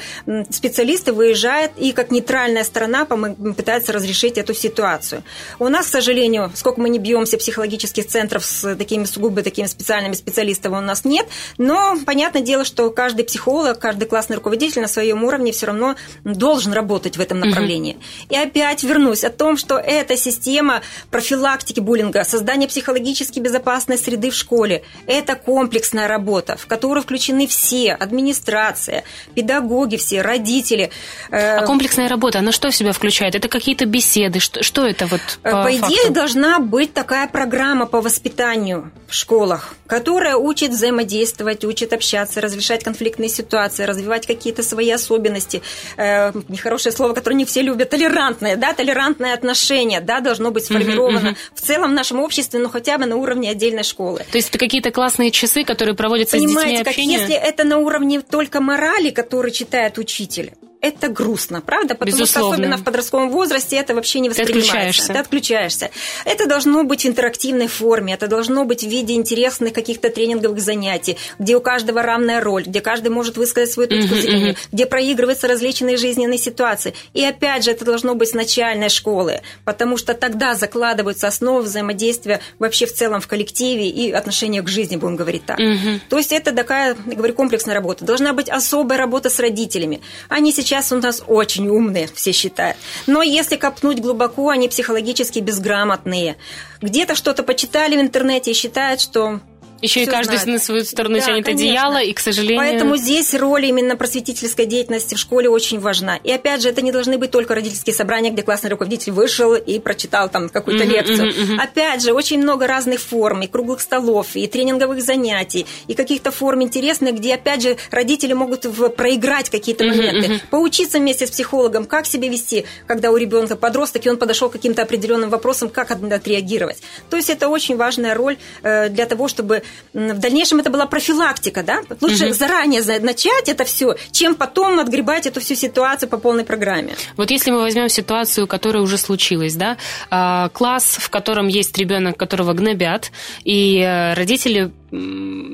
специалисты 0.50 1.12
выезжают 1.12 1.72
и 1.76 1.92
как 1.92 2.10
нейтральная 2.10 2.64
сторона 2.64 3.04
пытаются 3.04 3.92
разрешить 3.92 4.38
эту 4.38 4.54
ситуацию. 4.54 5.22
У 5.58 5.68
нас, 5.68 5.86
к 5.86 5.90
сожалению, 5.90 6.52
сколько 6.54 6.80
мы 6.80 6.88
не 6.88 6.98
бьемся 6.98 7.38
психологических 7.38 8.06
центров 8.06 8.44
с 8.44 8.74
такими 8.76 9.04
сугубо 9.04 9.42
такими 9.42 9.66
специальными 9.66 10.14
специалистами 10.14 10.76
у 10.76 10.80
нас 10.80 11.04
нет, 11.04 11.26
но 11.58 11.96
понятное 12.04 12.42
дело, 12.42 12.64
что 12.64 12.90
каждый 12.90 13.24
психолог, 13.24 13.78
каждый 13.78 14.06
классный 14.06 14.36
руководитель 14.36 14.82
на 14.82 14.88
своем 14.88 15.24
уровне 15.24 15.52
все 15.52 15.66
равно 15.66 15.96
должен 16.24 16.72
работать 16.72 17.16
в 17.16 17.20
этом 17.20 17.40
направлении 17.40 17.85
обучения. 17.86 17.96
И 18.28 18.36
опять 18.36 18.82
вернусь 18.82 19.24
о 19.24 19.30
том, 19.30 19.56
что 19.56 19.76
эта 19.76 20.16
система 20.16 20.82
профилактики 21.10 21.80
буллинга, 21.80 22.24
создания 22.24 22.68
психологически 22.68 23.40
безопасной 23.40 23.98
среды 23.98 24.30
в 24.30 24.34
школе, 24.34 24.82
это 25.06 25.36
комплексная 25.36 26.08
работа, 26.08 26.56
в 26.56 26.66
которую 26.66 27.02
включены 27.02 27.46
все, 27.46 27.92
администрация, 27.92 29.04
педагоги 29.34 29.96
все, 29.96 30.22
родители. 30.22 30.90
Э, 31.30 31.58
а 31.58 31.66
комплексная 31.66 32.08
работа, 32.08 32.40
она 32.40 32.52
что 32.52 32.70
в 32.70 32.76
себя 32.76 32.92
включает? 32.92 33.34
Это 33.34 33.48
какие-то 33.48 33.86
беседы? 33.86 34.40
Что, 34.40 34.62
что 34.62 34.86
это 34.86 35.06
вот 35.06 35.20
э, 35.42 35.50
по, 35.50 35.64
по 35.64 35.76
идее 35.76 36.10
должна 36.10 36.58
быть 36.58 36.92
такая 36.92 37.28
программа 37.28 37.86
по 37.86 38.00
воспитанию 38.00 38.90
в 39.08 39.14
школах, 39.14 39.74
которая 39.86 40.36
учит 40.36 40.70
взаимодействовать, 40.70 41.64
учит 41.64 41.92
общаться, 41.92 42.40
разрешать 42.40 42.82
конфликтные 42.82 43.28
ситуации, 43.28 43.84
развивать 43.84 44.26
какие-то 44.26 44.62
свои 44.62 44.90
особенности. 44.90 45.62
Э, 45.96 46.32
нехорошее 46.48 46.92
слово, 46.92 47.12
которое 47.12 47.36
не 47.36 47.44
все 47.44 47.62
любят, 47.66 47.90
толерантное, 47.90 48.56
да, 48.56 48.72
толерантное 48.72 49.34
отношение, 49.34 50.00
да, 50.00 50.20
должно 50.20 50.50
быть 50.50 50.64
сформировано 50.64 51.18
uh-huh, 51.18 51.32
uh-huh. 51.32 51.54
в 51.54 51.60
целом 51.60 51.90
в 51.90 51.94
нашем 51.94 52.20
обществе, 52.20 52.60
ну, 52.60 52.68
хотя 52.68 52.98
бы 52.98 53.06
на 53.06 53.16
уровне 53.16 53.50
отдельной 53.50 53.82
школы. 53.82 54.20
То 54.30 54.38
есть 54.38 54.48
это 54.50 54.58
какие-то 54.58 54.90
классные 54.90 55.30
часы, 55.30 55.64
которые 55.64 55.94
проводятся 55.94 56.36
Понимаете, 56.36 56.60
с 56.60 56.62
детьми 56.62 56.78
как 56.78 56.88
общение? 56.88 57.20
если 57.20 57.34
это 57.34 57.64
на 57.64 57.78
уровне 57.78 58.20
только 58.20 58.60
морали, 58.60 59.10
который 59.10 59.50
читает 59.50 59.98
учитель, 59.98 60.52
это 60.80 61.08
грустно, 61.08 61.60
правда? 61.60 61.94
Потому 61.94 62.18
Безусловно. 62.18 62.48
что 62.48 62.54
особенно 62.54 62.76
в 62.76 62.84
подростковом 62.84 63.30
возрасте 63.30 63.76
это 63.76 63.94
вообще 63.94 64.20
не 64.20 64.28
воспринимается. 64.28 64.62
Ты 64.62 64.70
отключаешься. 64.70 65.12
Ты 65.12 65.18
отключаешься. 65.18 65.90
Это 66.24 66.46
должно 66.46 66.84
быть 66.84 67.04
в 67.04 67.06
интерактивной 67.06 67.68
форме, 67.68 68.14
это 68.14 68.28
должно 68.28 68.64
быть 68.64 68.84
в 68.84 68.88
виде 68.88 69.14
интересных 69.14 69.72
каких-то 69.72 70.10
тренинговых 70.10 70.60
занятий, 70.60 71.16
где 71.38 71.56
у 71.56 71.60
каждого 71.60 72.02
равная 72.02 72.40
роль, 72.40 72.64
где 72.64 72.80
каждый 72.80 73.08
может 73.08 73.36
высказать 73.36 73.72
свою 73.72 73.88
точку 73.88 74.14
uh-huh, 74.14 74.20
зрения, 74.20 74.52
uh-huh. 74.52 74.68
где 74.72 74.86
проигрываются 74.86 75.48
различные 75.48 75.96
жизненные 75.96 76.38
ситуации. 76.38 76.94
И 77.14 77.24
опять 77.24 77.64
же, 77.64 77.70
это 77.70 77.84
должно 77.84 78.14
быть 78.14 78.30
с 78.30 78.34
начальной 78.34 78.88
школы, 78.88 79.40
потому 79.64 79.96
что 79.96 80.14
тогда 80.14 80.54
закладываются 80.54 81.26
основы 81.26 81.62
взаимодействия 81.62 82.40
вообще 82.58 82.86
в 82.86 82.92
целом 82.92 83.20
в 83.20 83.26
коллективе 83.26 83.88
и 83.88 84.12
отношения 84.12 84.62
к 84.62 84.68
жизни, 84.68 84.96
будем 84.96 85.16
говорить 85.16 85.46
так. 85.46 85.58
Uh-huh. 85.58 86.00
То 86.08 86.18
есть 86.18 86.32
это 86.32 86.52
такая, 86.52 86.96
я 87.06 87.16
говорю, 87.16 87.34
комплексная 87.34 87.74
работа. 87.74 88.04
Должна 88.04 88.32
быть 88.32 88.48
особая 88.48 88.98
работа 88.98 89.30
с 89.30 89.38
родителями. 89.40 90.00
Они 90.28 90.52
сейчас 90.52 90.75
сейчас 90.76 90.92
у 90.92 90.96
нас 90.96 91.22
очень 91.26 91.68
умные, 91.68 92.08
все 92.12 92.32
считают. 92.32 92.76
Но 93.06 93.22
если 93.22 93.56
копнуть 93.56 94.00
глубоко, 94.00 94.50
они 94.50 94.68
психологически 94.68 95.38
безграмотные. 95.38 96.36
Где-то 96.82 97.14
что-то 97.14 97.42
почитали 97.42 97.96
в 97.96 98.00
интернете 98.00 98.50
и 98.50 98.54
считают, 98.54 99.00
что 99.00 99.40
еще 99.82 100.02
и 100.02 100.06
каждый 100.06 100.38
знает. 100.38 100.46
на 100.46 100.58
свою 100.58 100.84
сторону 100.84 101.18
да, 101.18 101.26
тянет 101.26 101.44
конечно. 101.44 101.66
одеяло, 101.66 102.02
и, 102.02 102.12
к 102.12 102.20
сожалению... 102.20 102.58
Поэтому 102.58 102.96
здесь 102.96 103.34
роль 103.34 103.66
именно 103.66 103.96
просветительской 103.96 104.66
деятельности 104.66 105.14
в 105.14 105.18
школе 105.18 105.48
очень 105.48 105.80
важна. 105.80 106.16
И 106.16 106.30
опять 106.30 106.62
же, 106.62 106.68
это 106.68 106.82
не 106.82 106.92
должны 106.92 107.18
быть 107.18 107.30
только 107.30 107.54
родительские 107.54 107.94
собрания, 107.94 108.30
где 108.30 108.42
классный 108.42 108.70
руководитель 108.70 109.12
вышел 109.12 109.54
и 109.54 109.78
прочитал 109.78 110.28
там 110.28 110.48
какую-то 110.48 110.84
mm-hmm, 110.84 110.88
лекцию. 110.88 111.30
Mm-hmm. 111.30 111.60
Опять 111.62 112.02
же, 112.02 112.12
очень 112.12 112.38
много 112.38 112.66
разных 112.66 113.00
форм, 113.00 113.42
и 113.42 113.46
круглых 113.46 113.80
столов, 113.80 114.28
и 114.34 114.46
тренинговых 114.46 115.02
занятий, 115.02 115.66
и 115.88 115.94
каких-то 115.94 116.30
форм 116.30 116.62
интересных, 116.62 117.16
где, 117.16 117.34
опять 117.34 117.62
же, 117.62 117.76
родители 117.90 118.32
могут 118.32 118.64
в, 118.64 118.88
проиграть 118.88 119.50
какие-то 119.50 119.84
mm-hmm, 119.84 119.88
моменты, 119.88 120.26
mm-hmm. 120.26 120.40
поучиться 120.50 120.98
вместе 120.98 121.26
с 121.26 121.30
психологом, 121.30 121.84
как 121.84 122.06
себя 122.06 122.28
вести, 122.28 122.64
когда 122.86 123.10
у 123.10 123.16
ребенка 123.16 123.56
подросток, 123.56 124.06
и 124.06 124.10
он 124.10 124.16
подошел 124.16 124.48
к 124.48 124.52
каким-то 124.52 124.82
определенным 124.82 125.30
вопросам, 125.30 125.68
как 125.68 125.90
отреагировать. 125.90 126.78
То 127.10 127.16
есть 127.16 127.30
это 127.30 127.48
очень 127.48 127.76
важная 127.76 128.14
роль 128.14 128.38
э, 128.62 128.88
для 128.88 129.06
того, 129.06 129.28
чтобы 129.28 129.62
в 129.96 130.18
дальнейшем 130.18 130.60
это 130.60 130.70
была 130.70 130.86
профилактика, 130.86 131.62
да? 131.62 131.82
Лучше 132.00 132.26
угу. 132.26 132.34
заранее 132.34 132.82
начать 133.00 133.48
это 133.48 133.64
все, 133.64 133.96
чем 134.12 134.34
потом 134.34 134.78
отгребать 134.78 135.26
эту 135.26 135.40
всю 135.40 135.54
ситуацию 135.54 136.08
по 136.08 136.18
полной 136.18 136.44
программе. 136.44 136.94
Вот 137.16 137.30
если 137.30 137.50
мы 137.50 137.60
возьмем 137.60 137.88
ситуацию, 137.88 138.46
которая 138.46 138.82
уже 138.82 138.98
случилась, 138.98 139.54
да, 139.54 139.78
а, 140.10 140.50
класс, 140.50 140.98
в 141.00 141.08
котором 141.08 141.48
есть 141.48 141.76
ребенок, 141.78 142.16
которого 142.18 142.52
гнобят, 142.52 143.10
и 143.44 143.78
э, 143.78 144.14
родители 144.14 144.70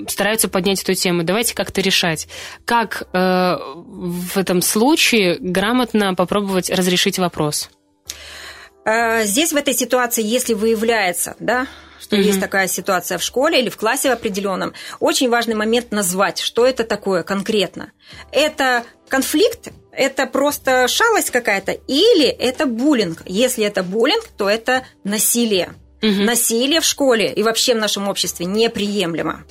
стараются 0.09 0.48
поднять 0.48 0.83
эту 0.83 0.94
тему. 0.94 1.22
Давайте 1.22 1.55
как-то 1.55 1.81
решать, 1.81 2.29
как 2.64 3.05
э, 3.12 3.57
в 3.57 4.37
этом 4.37 4.61
случае 4.61 5.37
грамотно 5.40 6.14
попробовать 6.14 6.70
разрешить 6.70 7.18
вопрос. 7.18 7.70
Э, 8.85 9.25
здесь 9.25 9.53
в 9.53 9.57
этой 9.57 9.75
ситуации, 9.75 10.25
если 10.25 10.55
выявляется, 10.55 11.37
да, 11.38 11.66
что 12.01 12.16
mm-hmm. 12.16 12.23
есть 12.23 12.40
такая 12.40 12.66
ситуация 12.66 13.18
в 13.18 13.23
школе 13.23 13.61
или 13.61 13.68
в 13.68 13.77
классе 13.77 14.11
в 14.11 14.12
определенном, 14.12 14.75
очень 14.99 15.29
важный 15.29 15.55
момент 15.55 15.92
назвать, 15.92 16.40
что 16.40 16.66
это 16.66 16.85
такое 16.85 17.23
конкретно. 17.23 17.92
Это 18.33 18.85
конфликт, 19.09 19.68
это 19.92 20.27
просто 20.27 20.88
шалость 20.88 21.31
какая-то, 21.31 21.73
или 21.73 22.27
это 22.27 22.66
буллинг. 22.66 23.23
Если 23.27 23.64
это 23.64 23.83
буллинг, 23.83 24.25
то 24.37 24.51
это 24.51 24.85
насилие. 25.05 25.75
Угу. 26.03 26.25
Насилие 26.25 26.81
в 26.81 26.85
школе 26.85 27.33
и 27.33 27.42
вообще 27.45 27.75
в 27.75 27.79
нашем 27.79 28.09
обществе 28.09 28.47
неприемлемо. 28.47 29.45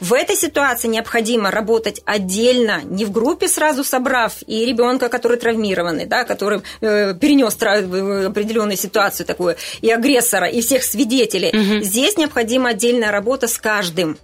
В 0.00 0.12
этой 0.12 0.36
ситуации 0.36 0.88
необходимо 0.88 1.50
работать 1.50 2.00
отдельно, 2.04 2.82
не 2.84 3.04
в 3.04 3.12
группе 3.12 3.48
сразу 3.48 3.84
собрав 3.84 4.34
и 4.46 4.64
ребенка, 4.64 5.08
который 5.08 5.38
травмированный, 5.38 6.06
да, 6.06 6.24
который 6.24 6.62
э, 6.80 7.14
перенес 7.14 7.56
э, 7.60 8.26
определенную 8.26 8.76
ситуацию 8.76 9.26
такую, 9.26 9.56
и 9.80 9.90
агрессора, 9.90 10.48
и 10.48 10.60
всех 10.60 10.84
свидетелей. 10.84 11.48
Угу. 11.48 11.84
Здесь 11.84 12.16
необходима 12.16 12.70
отдельная 12.70 13.10
работа 13.10 13.48
с 13.48 13.58
каждым 13.58 14.18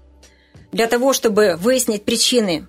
для 0.72 0.86
того, 0.86 1.12
чтобы 1.12 1.56
выяснить 1.58 2.04
причины 2.04 2.66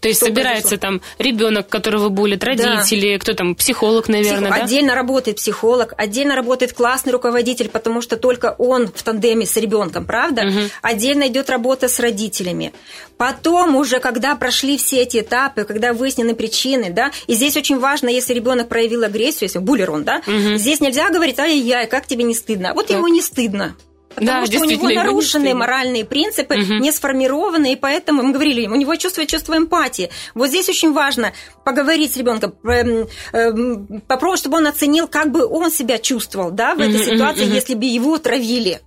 то 0.00 0.08
есть 0.08 0.20
собирается 0.20 0.76
произошло? 0.76 0.98
там 0.98 1.00
ребенок, 1.18 1.68
которого 1.68 2.08
булит, 2.08 2.44
родители, 2.44 3.14
да. 3.14 3.18
кто 3.18 3.34
там, 3.34 3.54
психолог, 3.54 4.08
наверное, 4.08 4.50
Псих... 4.50 4.58
да? 4.58 4.64
Отдельно 4.64 4.94
работает 4.94 5.36
психолог, 5.36 5.94
отдельно 5.96 6.34
работает 6.34 6.72
классный 6.72 7.12
руководитель, 7.12 7.68
потому 7.68 8.00
что 8.00 8.16
только 8.16 8.54
он 8.58 8.88
в 8.88 9.02
тандеме 9.02 9.46
с 9.46 9.56
ребенком, 9.56 10.04
правда? 10.04 10.46
Угу. 10.46 10.58
Отдельно 10.82 11.28
идет 11.28 11.50
работа 11.50 11.88
с 11.88 12.00
родителями. 12.00 12.72
Потом 13.16 13.76
уже, 13.76 14.00
когда 14.00 14.34
прошли 14.34 14.76
все 14.76 15.02
эти 15.02 15.20
этапы, 15.20 15.64
когда 15.64 15.92
выяснены 15.92 16.34
причины, 16.34 16.90
да, 16.90 17.12
и 17.26 17.34
здесь 17.34 17.56
очень 17.56 17.78
важно, 17.78 18.08
если 18.08 18.34
ребенок 18.34 18.68
проявил 18.68 19.04
агрессию, 19.04 19.44
если 19.44 19.58
буллер 19.58 19.90
он, 19.90 20.04
да, 20.04 20.22
угу. 20.26 20.56
здесь 20.56 20.80
нельзя 20.80 21.10
говорить, 21.10 21.38
ай-яй, 21.38 21.86
как 21.86 22.06
тебе 22.06 22.24
не 22.24 22.34
стыдно. 22.34 22.72
Вот 22.74 22.88
так. 22.88 22.96
ему 22.96 23.08
не 23.08 23.20
стыдно. 23.20 23.76
Потому 24.14 24.46
да, 24.46 24.46
что 24.46 24.60
у 24.60 24.64
него 24.64 24.88
нарушены 24.88 25.54
моральные 25.54 26.04
принципы, 26.04 26.54
угу. 26.54 26.74
не 26.74 26.92
сформированы, 26.92 27.72
и 27.72 27.76
поэтому 27.76 28.22
мы 28.22 28.32
говорили, 28.32 28.66
у 28.66 28.74
него 28.74 28.94
чувство 28.96 29.26
чувство 29.26 29.56
эмпатии. 29.56 30.10
Вот 30.34 30.48
здесь 30.48 30.68
очень 30.68 30.92
важно 30.92 31.32
поговорить 31.64 32.12
с 32.12 32.16
ребенком, 32.16 32.54
эм, 32.64 33.08
эм, 33.32 34.02
попробовать, 34.06 34.40
чтобы 34.40 34.58
он 34.58 34.66
оценил, 34.66 35.08
как 35.08 35.30
бы 35.30 35.46
он 35.46 35.70
себя 35.70 35.98
чувствовал, 35.98 36.50
да, 36.50 36.74
в 36.74 36.80
этой 36.80 37.00
угу, 37.00 37.04
ситуации, 37.04 37.44
угу. 37.46 37.54
если 37.54 37.74
бы 37.74 37.84
его 37.84 38.18
травили 38.18 38.80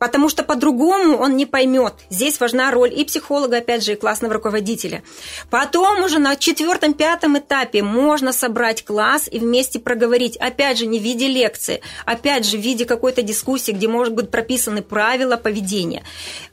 потому 0.00 0.30
что 0.30 0.42
по-другому 0.42 1.18
он 1.18 1.36
не 1.36 1.44
поймет. 1.44 1.92
Здесь 2.08 2.40
важна 2.40 2.70
роль 2.70 2.92
и 2.92 3.04
психолога, 3.04 3.58
опять 3.58 3.84
же, 3.84 3.92
и 3.92 3.96
классного 3.96 4.34
руководителя. 4.34 5.02
Потом 5.50 6.02
уже 6.02 6.18
на 6.18 6.36
четвертом-пятом 6.36 7.38
этапе 7.38 7.82
можно 7.82 8.32
собрать 8.32 8.82
класс 8.82 9.28
и 9.30 9.38
вместе 9.38 9.78
проговорить, 9.78 10.38
опять 10.38 10.78
же, 10.78 10.86
не 10.86 10.98
в 10.98 11.02
виде 11.02 11.28
лекции, 11.28 11.82
опять 12.06 12.46
же, 12.46 12.56
в 12.56 12.60
виде 12.60 12.86
какой-то 12.86 13.20
дискуссии, 13.20 13.72
где, 13.72 13.88
может 13.88 14.14
быть, 14.14 14.30
прописаны 14.30 14.80
правила 14.80 15.36
поведения. 15.36 16.02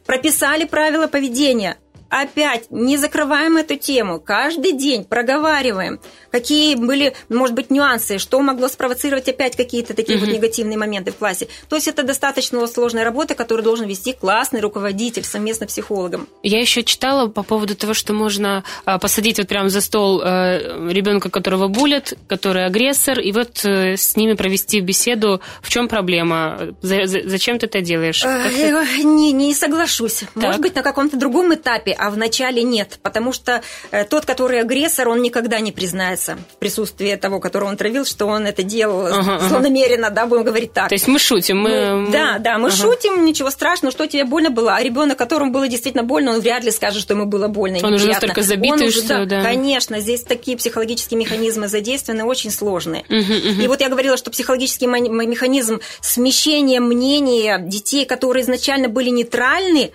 Прописали 0.05 0.65
правила 0.65 1.07
поведения, 1.07 1.77
опять 2.09 2.69
не 2.69 2.97
закрываем 2.97 3.57
эту 3.57 3.75
тему, 3.75 4.19
каждый 4.19 4.73
день 4.73 5.03
проговариваем, 5.03 5.99
какие 6.31 6.75
были, 6.75 7.13
может 7.29 7.55
быть, 7.55 7.69
нюансы, 7.69 8.17
что 8.17 8.39
могло 8.41 8.67
спровоцировать 8.67 9.27
опять 9.27 9.55
какие-то 9.55 9.93
такие 9.93 10.17
вот 10.19 10.29
негативные 10.29 10.77
моменты 10.77 11.11
в 11.11 11.15
классе. 11.15 11.47
То 11.69 11.75
есть 11.75 11.87
это 11.87 12.03
достаточно 12.03 12.65
сложная 12.67 13.03
работа, 13.03 13.35
которую 13.35 13.63
должен 13.63 13.87
вести 13.87 14.13
классный 14.13 14.61
руководитель 14.61 15.23
совместно 15.23 15.67
с 15.67 15.71
психологом. 15.71 16.27
Я 16.43 16.59
еще 16.59 16.83
читала 16.83 17.27
по 17.27 17.43
поводу 17.43 17.75
того, 17.75 17.93
что 17.93 18.13
можно 18.13 18.63
а, 18.85 18.99
посадить 18.99 19.37
вот 19.37 19.47
прямо 19.47 19.69
за 19.69 19.81
стол 19.81 20.21
э, 20.23 20.91
ребенка, 20.91 21.29
которого 21.29 21.67
булят, 21.67 22.13
который 22.27 22.65
агрессор, 22.65 23.19
и 23.19 23.31
вот 23.31 23.63
э, 23.65 23.97
с 23.97 24.15
ними 24.15 24.33
провести 24.33 24.79
беседу. 24.79 25.41
В 25.61 25.69
чем 25.69 25.87
проблема? 25.87 26.75
Зачем 26.81 27.59
ты 27.59 27.65
это 27.67 27.81
делаешь? 27.81 28.23
Не, 28.23 29.31
не 29.31 29.53
соглашусь. 29.53 30.23
Так. 30.33 30.35
Может 30.35 30.61
быть, 30.61 30.75
на 30.75 30.83
каком-то 30.83 31.17
другом 31.17 31.53
этапе, 31.53 31.93
а 31.97 32.09
в 32.09 32.17
начале 32.17 32.63
нет. 32.63 32.99
Потому 33.01 33.33
что 33.33 33.61
э, 33.91 34.05
тот, 34.05 34.25
который 34.25 34.61
агрессор, 34.61 35.09
он 35.09 35.21
никогда 35.21 35.59
не 35.59 35.71
признается 35.71 36.37
в 36.53 36.57
присутствии 36.57 37.15
того, 37.15 37.39
которого 37.39 37.69
он 37.69 37.77
травил, 37.77 38.05
что 38.05 38.25
он 38.27 38.45
это 38.45 38.63
делал 38.63 39.07
ага, 39.07 39.39
злонамеренно, 39.39 40.07
ага. 40.07 40.15
да, 40.15 40.25
будем 40.25 40.43
говорить 40.43 40.73
так. 40.73 40.89
То 40.89 40.95
есть 40.95 41.07
мы 41.07 41.19
шутим. 41.19 41.59
Мы... 41.59 41.95
мы... 41.95 42.11
Да, 42.11 42.37
да, 42.39 42.57
мы 42.57 42.69
ага. 42.69 42.77
шутим, 42.77 43.25
ничего 43.25 43.49
страшного, 43.49 43.91
что 43.91 44.07
тебе 44.07 44.23
больно 44.23 44.49
было. 44.49 44.75
А 44.75 44.83
ребенок, 44.83 45.17
которому 45.17 45.51
было 45.51 45.67
действительно 45.67 46.03
больно, 46.03 46.31
он 46.31 46.39
вряд 46.41 46.63
ли 46.63 46.71
скажет, 46.71 47.01
что 47.01 47.13
ему 47.13 47.25
было 47.25 47.47
больно. 47.47 47.79
Он 47.83 47.93
уже 47.93 48.07
настолько 48.07 48.41
забитый, 48.41 48.83
он 48.83 48.87
уже, 48.87 49.01
что... 49.01 49.25
Да, 49.25 49.41
Конечно, 49.41 49.99
здесь 49.99 50.23
такие 50.23 50.57
психологические 50.57 51.19
механизмы 51.19 51.67
задействованы, 51.67 52.23
очень 52.23 52.51
сложные. 52.51 53.03
Угу, 53.09 53.17
угу. 53.17 53.61
И 53.61 53.67
вот 53.67 53.81
я 53.81 53.89
говорила, 53.89 54.17
что 54.17 54.31
психологический 54.31 54.87
механизм 54.87 55.79
смещения 56.01 56.79
мнения 56.79 57.59
детей, 57.59 58.05
которые 58.05 58.43
изначально 58.43 58.89
были 58.89 59.09
нейтральны, 59.09 59.91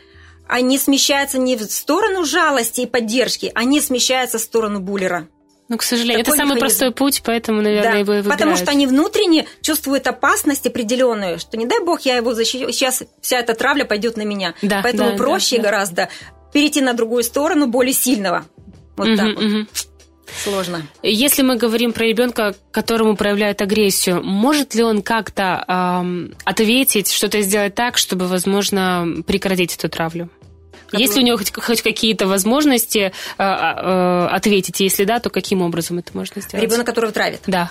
они 0.52 0.78
смещаются 0.78 1.38
не 1.38 1.56
в 1.56 1.62
сторону 1.62 2.26
жалости 2.26 2.82
и 2.82 2.86
поддержки, 2.86 3.50
они 3.54 3.80
смещаются 3.80 4.36
в 4.36 4.42
сторону 4.42 4.80
буллера. 4.80 5.26
Ну, 5.70 5.78
к 5.78 5.82
сожалению, 5.82 6.22
Такой 6.22 6.36
это 6.36 6.42
самый 6.42 6.56
механизм. 6.56 6.78
простой 6.78 6.90
путь, 6.92 7.22
поэтому, 7.24 7.62
наверное, 7.62 7.92
да, 7.92 7.98
его 7.98 8.12
и 8.12 8.16
выбирают. 8.18 8.38
Потому 8.38 8.56
что 8.56 8.70
они 8.70 8.86
внутренне 8.86 9.46
чувствуют 9.62 10.06
опасность 10.06 10.66
определенную, 10.66 11.38
что 11.38 11.56
не 11.56 11.64
дай 11.64 11.82
бог 11.82 12.02
я 12.02 12.16
его 12.16 12.34
защищу, 12.34 12.70
сейчас 12.70 13.02
вся 13.22 13.38
эта 13.38 13.54
травля 13.54 13.86
пойдет 13.86 14.18
на 14.18 14.22
меня. 14.22 14.52
Да, 14.60 14.80
поэтому 14.82 15.12
да, 15.12 15.16
проще 15.16 15.56
да, 15.56 15.62
гораздо 15.62 16.10
перейти 16.52 16.82
на 16.82 16.92
другую 16.92 17.22
сторону 17.22 17.66
более 17.66 17.94
сильного. 17.94 18.44
Вот 18.98 19.08
угу, 19.08 19.16
так 19.16 19.34
вот. 19.34 19.44
Угу. 19.44 19.66
Сложно. 20.44 20.82
Если 21.02 21.42
мы 21.42 21.56
говорим 21.56 21.94
про 21.94 22.04
ребенка, 22.04 22.54
которому 22.70 23.16
проявляют 23.16 23.62
агрессию, 23.62 24.22
может 24.22 24.74
ли 24.74 24.82
он 24.82 25.00
как-то 25.00 25.64
эм, 25.66 26.34
ответить, 26.44 27.10
что-то 27.10 27.40
сделать 27.40 27.74
так, 27.74 27.96
чтобы, 27.96 28.26
возможно, 28.26 29.22
прекратить 29.26 29.76
эту 29.76 29.88
травлю? 29.88 30.28
Есть 30.92 31.16
ли 31.16 31.22
у 31.22 31.26
него 31.26 31.38
хоть, 31.38 31.52
хоть 31.54 31.82
какие-то 31.82 32.26
возможности 32.26 33.12
э, 33.38 33.42
э, 33.42 34.26
ответить? 34.30 34.80
Если 34.80 35.04
да, 35.04 35.18
то 35.18 35.30
каким 35.30 35.62
образом 35.62 35.98
это 35.98 36.10
можно 36.14 36.40
сделать? 36.40 36.62
Ребенок, 36.64 36.86
которого 36.86 37.12
травит? 37.12 37.40
Да. 37.46 37.70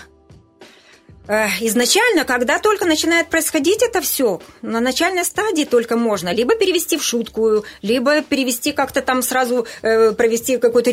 Изначально, 1.28 2.24
когда 2.24 2.58
только 2.58 2.84
начинает 2.84 3.28
происходить 3.28 3.82
это 3.82 4.00
все, 4.00 4.40
на 4.60 4.80
начальной 4.80 5.24
стадии 5.24 5.64
только 5.64 5.96
можно 5.96 6.32
либо 6.32 6.56
перевести 6.56 6.96
в 6.96 7.04
шутку, 7.04 7.64
либо 7.80 8.22
перевести 8.22 8.72
как-то 8.72 9.02
там 9.02 9.22
сразу, 9.22 9.66
э, 9.82 10.12
провести 10.12 10.58
какой-то, 10.58 10.90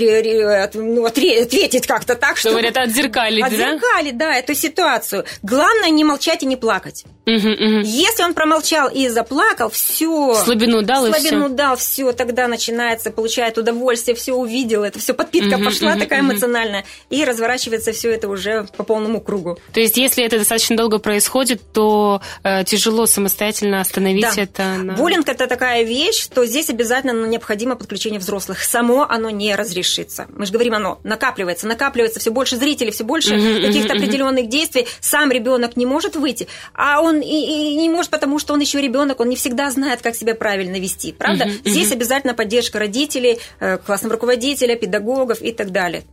ну, 0.75 1.05
ответить 1.05 1.87
как-то 1.87 2.15
так, 2.15 2.37
что... 2.37 2.51
Говорят, 2.51 2.77
отзеркалить, 2.77 3.43
отзеркалить, 3.43 4.17
да? 4.17 4.29
да, 4.31 4.35
эту 4.35 4.53
ситуацию. 4.53 5.25
Главное 5.41 5.89
не 5.89 6.03
молчать 6.03 6.43
и 6.43 6.45
не 6.45 6.55
плакать. 6.55 7.05
Угу, 7.25 7.35
угу. 7.35 7.79
Если 7.83 8.23
он 8.23 8.33
промолчал 8.33 8.89
и 8.89 9.07
заплакал, 9.07 9.69
все. 9.69 10.35
Слабину 10.35 10.81
дал 10.81 11.05
Слабину 11.07 11.45
и 11.45 11.47
все. 11.47 11.55
дал, 11.55 11.75
все, 11.75 12.11
тогда 12.11 12.47
начинается, 12.47 13.11
получает 13.11 13.57
удовольствие, 13.57 14.15
все 14.15 14.33
увидел, 14.33 14.83
это 14.83 14.99
все 14.99 15.13
подпитка 15.13 15.55
угу, 15.55 15.65
пошла 15.65 15.91
угу, 15.91 15.99
такая 15.99 16.21
угу. 16.21 16.31
эмоциональная, 16.31 16.85
и 17.09 17.23
разворачивается 17.23 17.91
все 17.91 18.11
это 18.11 18.27
уже 18.27 18.67
по 18.77 18.83
полному 18.83 19.21
кругу. 19.21 19.59
То 19.73 19.79
есть, 19.79 19.97
если 19.97 20.18
это 20.25 20.37
достаточно 20.37 20.75
долго 20.77 20.99
происходит, 20.99 21.61
то 21.73 22.21
э, 22.43 22.63
тяжело 22.63 23.05
самостоятельно 23.05 23.81
остановить 23.81 24.35
да. 24.35 24.41
это. 24.41 24.63
На... 24.77 24.93
Буллинг 24.93 25.27
это 25.27 25.47
такая 25.47 25.83
вещь, 25.83 26.21
что 26.21 26.45
здесь 26.45 26.69
обязательно 26.69 27.25
необходимо 27.25 27.75
подключение 27.75 28.19
взрослых. 28.19 28.63
Само 28.63 29.05
оно 29.07 29.29
не 29.29 29.55
разрешится. 29.55 30.27
Мы 30.29 30.45
же 30.45 30.53
говорим, 30.53 30.73
оно 30.73 30.99
накапливается, 31.03 31.67
накапливается 31.67 32.19
все 32.19 32.31
больше 32.31 32.55
зрителей, 32.55 32.91
все 32.91 33.03
больше 33.03 33.35
uh-huh, 33.35 33.65
каких-то 33.65 33.93
uh-huh, 33.93 33.97
определенных 33.97 34.49
действий. 34.49 34.87
Сам 34.99 35.31
ребенок 35.31 35.77
не 35.77 35.85
может 35.85 36.15
выйти, 36.15 36.47
а 36.73 37.01
он 37.01 37.21
и, 37.21 37.73
и 37.73 37.75
не 37.75 37.89
может, 37.89 38.11
потому 38.11 38.39
что 38.39 38.53
он 38.53 38.59
еще 38.59 38.81
ребенок, 38.81 39.19
он 39.19 39.29
не 39.29 39.35
всегда 39.35 39.69
знает, 39.71 40.01
как 40.01 40.15
себя 40.15 40.35
правильно 40.35 40.79
вести. 40.79 41.11
Правда? 41.11 41.45
Uh-huh. 41.45 41.69
Здесь 41.69 41.91
обязательно 41.91 42.33
поддержка 42.33 42.79
родителей, 42.79 43.39
э, 43.59 43.77
классного 43.77 44.13
руководителя, 44.13 44.75
педагогов 44.75 45.41
и 45.41 45.51
так 45.51 45.71
далее. 45.71 46.03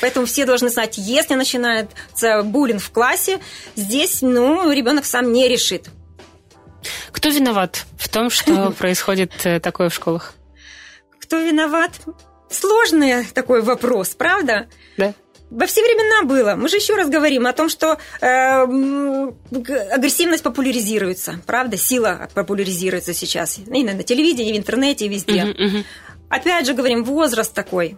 Поэтому 0.00 0.26
все 0.26 0.44
должны 0.44 0.68
знать, 0.68 0.94
если 0.98 1.34
начинается 1.34 2.42
буллинг 2.42 2.82
в 2.82 2.90
классе, 2.90 3.40
здесь, 3.76 4.22
ну, 4.22 4.70
ребенок 4.72 5.04
сам 5.04 5.32
не 5.32 5.48
решит. 5.48 5.88
Кто 7.12 7.28
виноват 7.30 7.84
в 7.98 8.08
том, 8.08 8.30
что 8.30 8.70
происходит 8.78 9.32
э, 9.44 9.60
такое 9.60 9.88
в 9.88 9.94
школах? 9.94 10.34
Кто 11.20 11.38
виноват? 11.38 11.92
Сложный 12.50 13.24
такой 13.24 13.62
вопрос, 13.62 14.10
правда? 14.10 14.68
Да. 14.96 15.14
Во 15.50 15.66
все 15.66 15.82
времена 15.82 16.26
было. 16.26 16.56
Мы 16.56 16.68
же 16.68 16.76
еще 16.76 16.96
раз 16.96 17.08
говорим 17.08 17.46
о 17.46 17.52
том, 17.52 17.68
что 17.68 17.98
э, 18.20 18.26
агрессивность 19.92 20.42
популяризируется, 20.42 21.40
правда? 21.46 21.76
Сила 21.76 22.28
популяризируется 22.34 23.14
сейчас. 23.14 23.58
И 23.58 23.84
на 23.84 24.02
телевидении, 24.02 24.50
и 24.50 24.54
в 24.54 24.56
интернете, 24.56 25.06
и 25.06 25.08
везде. 25.08 25.40
Uh-huh, 25.40 25.56
uh-huh. 25.56 25.84
Опять 26.34 26.66
же 26.66 26.74
говорим, 26.74 27.04
возраст 27.04 27.54
такой, 27.54 27.96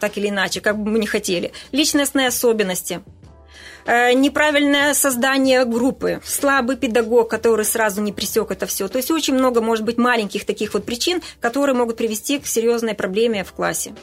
так 0.00 0.18
или 0.18 0.28
иначе, 0.28 0.60
как 0.60 0.78
бы 0.78 0.90
мы 0.90 0.98
не 0.98 1.06
хотели. 1.06 1.52
Личностные 1.72 2.28
особенности. 2.28 3.00
Э, 3.88 4.12
неправильное 4.12 4.92
создание 4.92 5.64
группы, 5.64 6.20
слабый 6.22 6.76
педагог, 6.76 7.30
который 7.30 7.64
сразу 7.64 8.02
не 8.02 8.12
пресек 8.12 8.50
это 8.50 8.66
все. 8.66 8.86
То 8.86 8.98
есть 8.98 9.10
очень 9.10 9.32
много, 9.32 9.62
может 9.62 9.86
быть, 9.86 9.96
маленьких 9.96 10.44
таких 10.44 10.74
вот 10.74 10.84
причин, 10.84 11.22
которые 11.40 11.74
могут 11.74 11.96
привести 11.96 12.38
к 12.38 12.46
серьезной 12.46 12.92
проблеме 12.92 13.44
в 13.44 13.52
классе. 13.52 13.94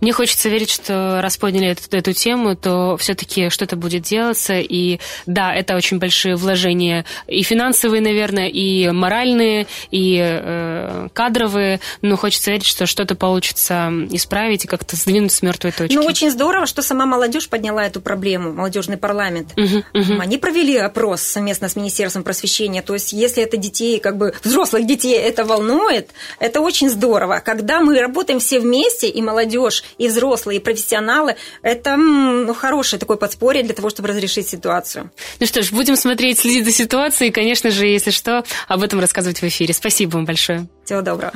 Мне 0.00 0.12
хочется 0.12 0.48
верить, 0.48 0.70
что 0.70 1.20
раз 1.20 1.36
подняли 1.36 1.72
эту, 1.72 1.94
эту 1.94 2.14
тему, 2.14 2.56
то 2.56 2.96
все-таки 2.96 3.50
что-то 3.50 3.76
будет 3.76 4.02
делаться. 4.02 4.54
И 4.60 4.98
да, 5.26 5.54
это 5.54 5.76
очень 5.76 5.98
большие 5.98 6.36
вложения 6.36 7.04
и 7.26 7.42
финансовые, 7.42 8.00
наверное, 8.00 8.48
и 8.48 8.88
моральные, 8.90 9.66
и 9.90 10.20
э, 10.22 11.08
кадровые. 11.12 11.80
Но 12.00 12.16
хочется 12.16 12.50
верить, 12.50 12.64
что 12.64 12.86
что-то 12.86 13.14
получится 13.14 13.92
исправить 14.10 14.64
и 14.64 14.68
как-то 14.68 14.96
сдвинуть 14.96 15.32
с 15.32 15.42
мертвой 15.42 15.72
точки. 15.72 15.94
Ну, 15.94 16.04
очень 16.04 16.30
здорово, 16.30 16.64
что 16.64 16.80
сама 16.80 17.04
молодежь 17.04 17.50
подняла 17.50 17.84
эту 17.84 18.00
проблему, 18.00 18.50
молодежный 18.54 18.96
парламент. 19.34 19.52
Угу, 19.56 20.12
угу. 20.12 20.20
Они 20.20 20.38
провели 20.38 20.76
опрос 20.76 21.22
совместно 21.22 21.68
с 21.68 21.76
Министерством 21.76 22.22
просвещения. 22.22 22.82
То 22.82 22.94
есть, 22.94 23.12
если 23.12 23.42
это 23.42 23.56
детей, 23.56 24.00
как 24.00 24.16
бы 24.16 24.34
взрослых 24.42 24.86
детей 24.86 25.18
это 25.18 25.44
волнует, 25.44 26.10
это 26.38 26.60
очень 26.60 26.88
здорово. 26.88 27.42
Когда 27.44 27.80
мы 27.80 27.98
работаем 27.98 28.40
все 28.40 28.60
вместе, 28.60 29.08
и 29.08 29.22
молодежь, 29.22 29.84
и 29.98 30.08
взрослые, 30.08 30.58
и 30.58 30.62
профессионалы, 30.62 31.36
это 31.62 31.96
ну, 31.96 32.54
хорошее 32.54 33.00
такое 33.00 33.16
подспорье 33.16 33.62
для 33.62 33.74
того, 33.74 33.90
чтобы 33.90 34.08
разрешить 34.08 34.48
ситуацию. 34.48 35.10
Ну 35.40 35.46
что 35.46 35.62
ж, 35.62 35.72
будем 35.72 35.96
смотреть, 35.96 36.38
следить 36.38 36.64
за 36.64 36.72
ситуацией, 36.72 37.30
и, 37.30 37.32
конечно 37.32 37.70
же, 37.70 37.86
если 37.86 38.10
что, 38.10 38.44
об 38.68 38.82
этом 38.82 39.00
рассказывать 39.00 39.40
в 39.40 39.44
эфире. 39.44 39.74
Спасибо 39.74 40.14
вам 40.14 40.24
большое. 40.24 40.66
Всего 40.84 41.00
доброго. 41.00 41.32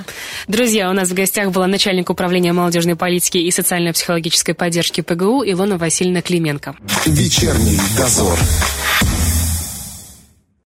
Друзья, 0.47 0.91
у 0.91 0.93
нас 0.93 1.09
в 1.09 1.15
гостях 1.15 1.51
была 1.51 1.67
начальник 1.67 2.11
управления 2.11 2.53
молодежной 2.53 2.97
политики 2.97 3.39
и 3.39 3.51
социально-психологической 3.51 4.55
поддержки 4.55 5.01
ПГУ 5.01 5.43
Илона 5.45 5.79
Васильевна 5.79 6.23
Клименко. 6.23 6.77
Вечерний 7.07 7.81
дозор. 7.97 8.39